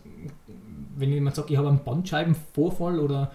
wenn 0.96 1.12
jemand 1.12 1.36
sagt, 1.36 1.50
ich 1.50 1.56
habe 1.56 1.68
einen 1.68 1.84
Bandscheibenvorfall 1.84 2.98
oder 2.98 3.32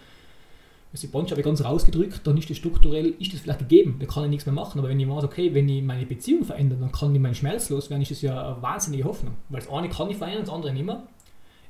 die 0.92 1.08
Bandscheibe 1.08 1.44
ganz 1.44 1.64
rausgedrückt, 1.64 2.22
dann 2.26 2.36
ist 2.38 2.50
das 2.50 2.58
strukturell, 2.58 3.14
ist 3.20 3.32
das 3.32 3.42
vielleicht 3.42 3.60
gegeben, 3.60 3.98
da 4.00 4.08
kann 4.08 4.24
ich 4.24 4.30
nichts 4.32 4.46
mehr 4.48 4.56
machen. 4.56 4.80
Aber 4.80 4.90
wenn 4.90 5.00
ich 5.00 5.08
weiß, 5.08 5.24
okay, 5.24 5.54
wenn 5.54 5.70
ich 5.70 5.84
meine 5.84 6.06
Beziehung 6.06 6.44
verändere, 6.44 6.80
dann 6.80 6.92
kann 6.92 7.14
ich 7.14 7.22
meinen 7.22 7.36
Schmerz 7.36 7.70
loswerden, 7.70 8.02
ist 8.02 8.12
das 8.12 8.24
ja 8.24 8.54
eine 8.54 8.62
wahnsinnige 8.62 9.04
Hoffnung. 9.04 9.36
Weil 9.50 9.62
das 9.62 9.70
eine 9.70 9.90
kann 9.90 10.10
ich 10.10 10.18
verändern, 10.18 10.46
das 10.46 10.54
andere 10.54 10.74
nicht 10.74 10.86
mehr. 10.86 11.04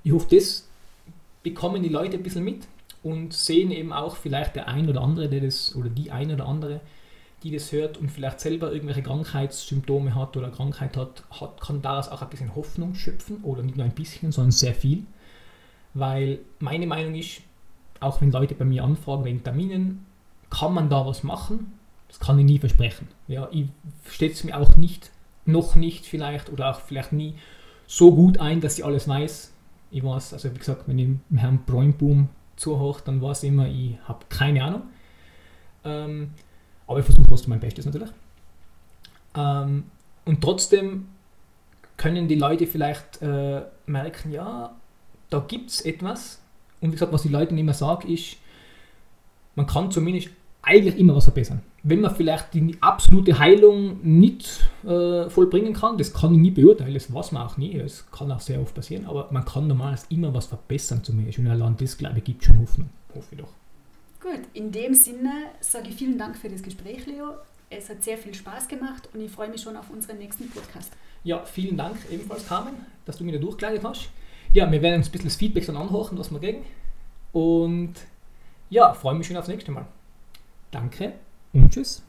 Ich 0.04 0.14
hoffe, 0.14 0.34
das 0.34 0.70
bekommen 1.44 1.84
die 1.84 1.90
Leute 1.90 2.16
ein 2.16 2.24
bisschen 2.24 2.46
mit 2.46 2.66
und 3.04 3.34
sehen 3.34 3.72
eben 3.72 3.92
auch 3.92 4.16
vielleicht 4.16 4.56
der 4.56 4.70
ein 4.70 4.88
oder 4.90 5.02
andere, 5.02 5.28
der 5.28 5.42
das, 5.42 5.76
oder 5.76 5.90
die 5.90 6.12
ein 6.12 6.32
oder 6.32 6.46
andere, 6.46 6.80
die 7.44 7.52
das 7.52 7.72
hört 7.72 7.98
und 7.98 8.10
vielleicht 8.10 8.40
selber 8.40 8.72
irgendwelche 8.72 9.04
Krankheitssymptome 9.04 10.14
hat 10.16 10.36
oder 10.36 10.50
Krankheit 10.50 10.98
hat, 10.98 11.24
hat, 11.32 11.62
kann 11.62 11.82
daraus 11.82 12.10
auch 12.10 12.22
ein 12.22 12.30
bisschen 12.30 12.56
Hoffnung 12.56 12.96
schöpfen 12.96 13.38
oder 13.44 13.64
nicht 13.64 13.78
nur 13.78 13.86
ein 13.86 13.96
bisschen, 13.96 14.32
sondern 14.32 14.52
sehr 14.52 14.74
viel. 14.74 15.04
Weil 15.94 16.40
meine 16.60 16.86
Meinung 16.86 17.16
ist, 17.16 17.42
auch 18.00 18.22
wenn 18.22 18.32
Leute 18.32 18.56
bei 18.56 18.66
mir 18.66 18.84
anfragen 18.84 19.26
wegen 19.26 19.44
Terminen, 19.44 20.06
kann 20.50 20.74
man 20.74 20.90
da 20.90 21.06
was 21.06 21.24
machen? 21.24 21.74
Das 22.08 22.20
kann 22.20 22.40
ich 22.40 22.46
nie 22.46 22.60
versprechen. 22.60 23.08
Ja, 23.28 23.48
ich 23.52 23.68
stelle 24.10 24.32
es 24.32 24.44
mir 24.44 24.58
auch 24.58 24.76
nicht, 24.76 25.12
noch 25.46 25.76
nicht 25.76 26.06
vielleicht 26.06 26.50
oder 26.50 26.72
auch 26.72 26.82
vielleicht 26.82 27.14
nie 27.14 27.36
so 27.88 28.14
gut 28.14 28.40
ein, 28.40 28.62
dass 28.62 28.78
ich 28.78 28.86
alles 28.86 29.08
weiß. 29.08 29.54
Ich 29.92 30.04
weiß, 30.04 30.34
also 30.34 30.54
wie 30.54 30.58
gesagt, 30.58 30.88
wenn 30.88 31.00
ich 31.00 31.08
dem 31.08 31.38
Herrn 31.38 31.64
Bräunboom 31.66 32.30
zuhöre, 32.56 33.02
dann 33.06 33.22
weiß 33.22 33.44
ich 33.44 33.50
immer, 33.50 33.68
ich 33.68 33.98
habe 34.06 34.26
keine 34.30 34.64
Ahnung. 34.64 34.82
Ähm, 35.84 36.32
aber 36.90 37.00
ich 37.00 37.06
versuche 37.06 37.28
trotzdem 37.28 37.52
mein 37.52 37.60
Bestes 37.60 37.86
natürlich. 37.86 38.10
Ähm, 39.36 39.84
und 40.26 40.42
trotzdem 40.42 41.08
können 41.98 42.28
die 42.28 42.36
Leute 42.36 42.66
vielleicht 42.66 43.22
äh, 43.22 43.62
merken, 43.86 44.32
ja, 44.32 44.76
da 45.30 45.40
gibt 45.48 45.70
es 45.70 45.82
etwas, 45.82 46.42
und 46.82 46.90
wie 46.90 46.94
gesagt, 46.94 47.14
was 47.14 47.22
die 47.22 47.30
Leute 47.30 47.56
immer 47.56 47.74
sagen, 47.74 48.12
ist, 48.12 48.38
man 49.56 49.68
kann 49.68 49.92
zumindest 49.92 50.30
eigentlich 50.64 50.98
immer 50.98 51.16
was 51.16 51.26
verbessern. 51.26 51.62
Wenn 51.84 52.02
man 52.02 52.16
vielleicht 52.16 52.54
die 52.56 52.76
absolute 52.82 53.38
Heilung 53.38 54.00
nicht 54.02 54.68
äh, 54.84 55.30
vollbringen 55.30 55.74
kann, 55.74 55.98
das 55.98 56.12
kann 56.12 56.34
ich 56.34 56.40
nie 56.40 56.52
beurteilen, 56.52 56.96
das 56.96 57.14
weiß 57.14 57.34
man 57.34 57.44
auch 57.44 57.58
nie, 57.58 57.78
das 57.78 58.10
kann 58.12 58.32
auch 58.32 58.40
sehr 58.40 58.60
oft 58.60 58.74
passieren, 58.74 59.06
aber 59.06 59.28
man 59.32 59.46
kann 59.46 59.68
normalerweise 59.68 60.08
immer 60.10 60.34
was 60.34 60.48
verbessern 60.48 61.04
zumindest. 61.04 61.38
Und 61.38 61.48
allein 61.48 61.78
das, 61.78 61.98
glaube 61.98 62.18
ich, 62.18 62.24
gibt 62.24 62.44
schon 62.44 62.60
Hoffnung, 62.60 62.90
hoffe 63.14 63.28
ich 63.32 63.38
doch. 63.38 63.59
Gut, 64.20 64.42
in 64.54 64.72
dem 64.72 64.94
Sinne 64.94 65.52
sage 65.62 65.90
ich 65.90 65.96
vielen 65.96 66.18
Dank 66.18 66.38
für 66.38 66.50
das 66.50 66.62
Gespräch, 66.62 67.06
Leo. 67.06 67.36
Es 67.70 67.90
hat 67.90 68.04
sehr 68.04 68.18
viel 68.18 68.34
Spaß 68.34 68.68
gemacht 68.68 69.10
und 69.14 69.22
ich 69.22 69.32
freue 69.32 69.50
mich 69.50 69.62
schon 69.62 69.78
auf 69.78 69.90
unseren 69.90 70.18
nächsten 70.18 70.50
Podcast. 70.50 70.92
Ja, 71.24 71.46
vielen 71.46 71.78
Dank 71.78 71.98
ebenfalls, 72.10 72.48
Carmen, 72.48 72.86
dass 73.06 73.18
du 73.18 73.24
mir 73.24 73.34
da 73.34 73.38
durchgeleitet 73.38 73.84
hast 73.84 74.10
ja, 74.54 74.72
wir 74.72 74.82
werden 74.82 74.96
uns 74.96 75.10
ein 75.10 75.12
bisschen 75.12 75.28
das 75.28 75.36
Feedback 75.36 75.66
dann 75.66 75.78
anhören, 75.78 76.18
was 76.18 76.32
wir 76.32 76.40
kriegen. 76.40 76.66
Und 77.32 77.94
ja, 78.70 78.94
freue 78.94 79.16
mich 79.16 79.28
schon 79.28 79.38
aufs 79.38 79.48
nächste 79.48 79.72
Mal. 79.72 79.86
Danke 80.72 81.14
und 81.54 81.72
tschüss. 81.72 82.04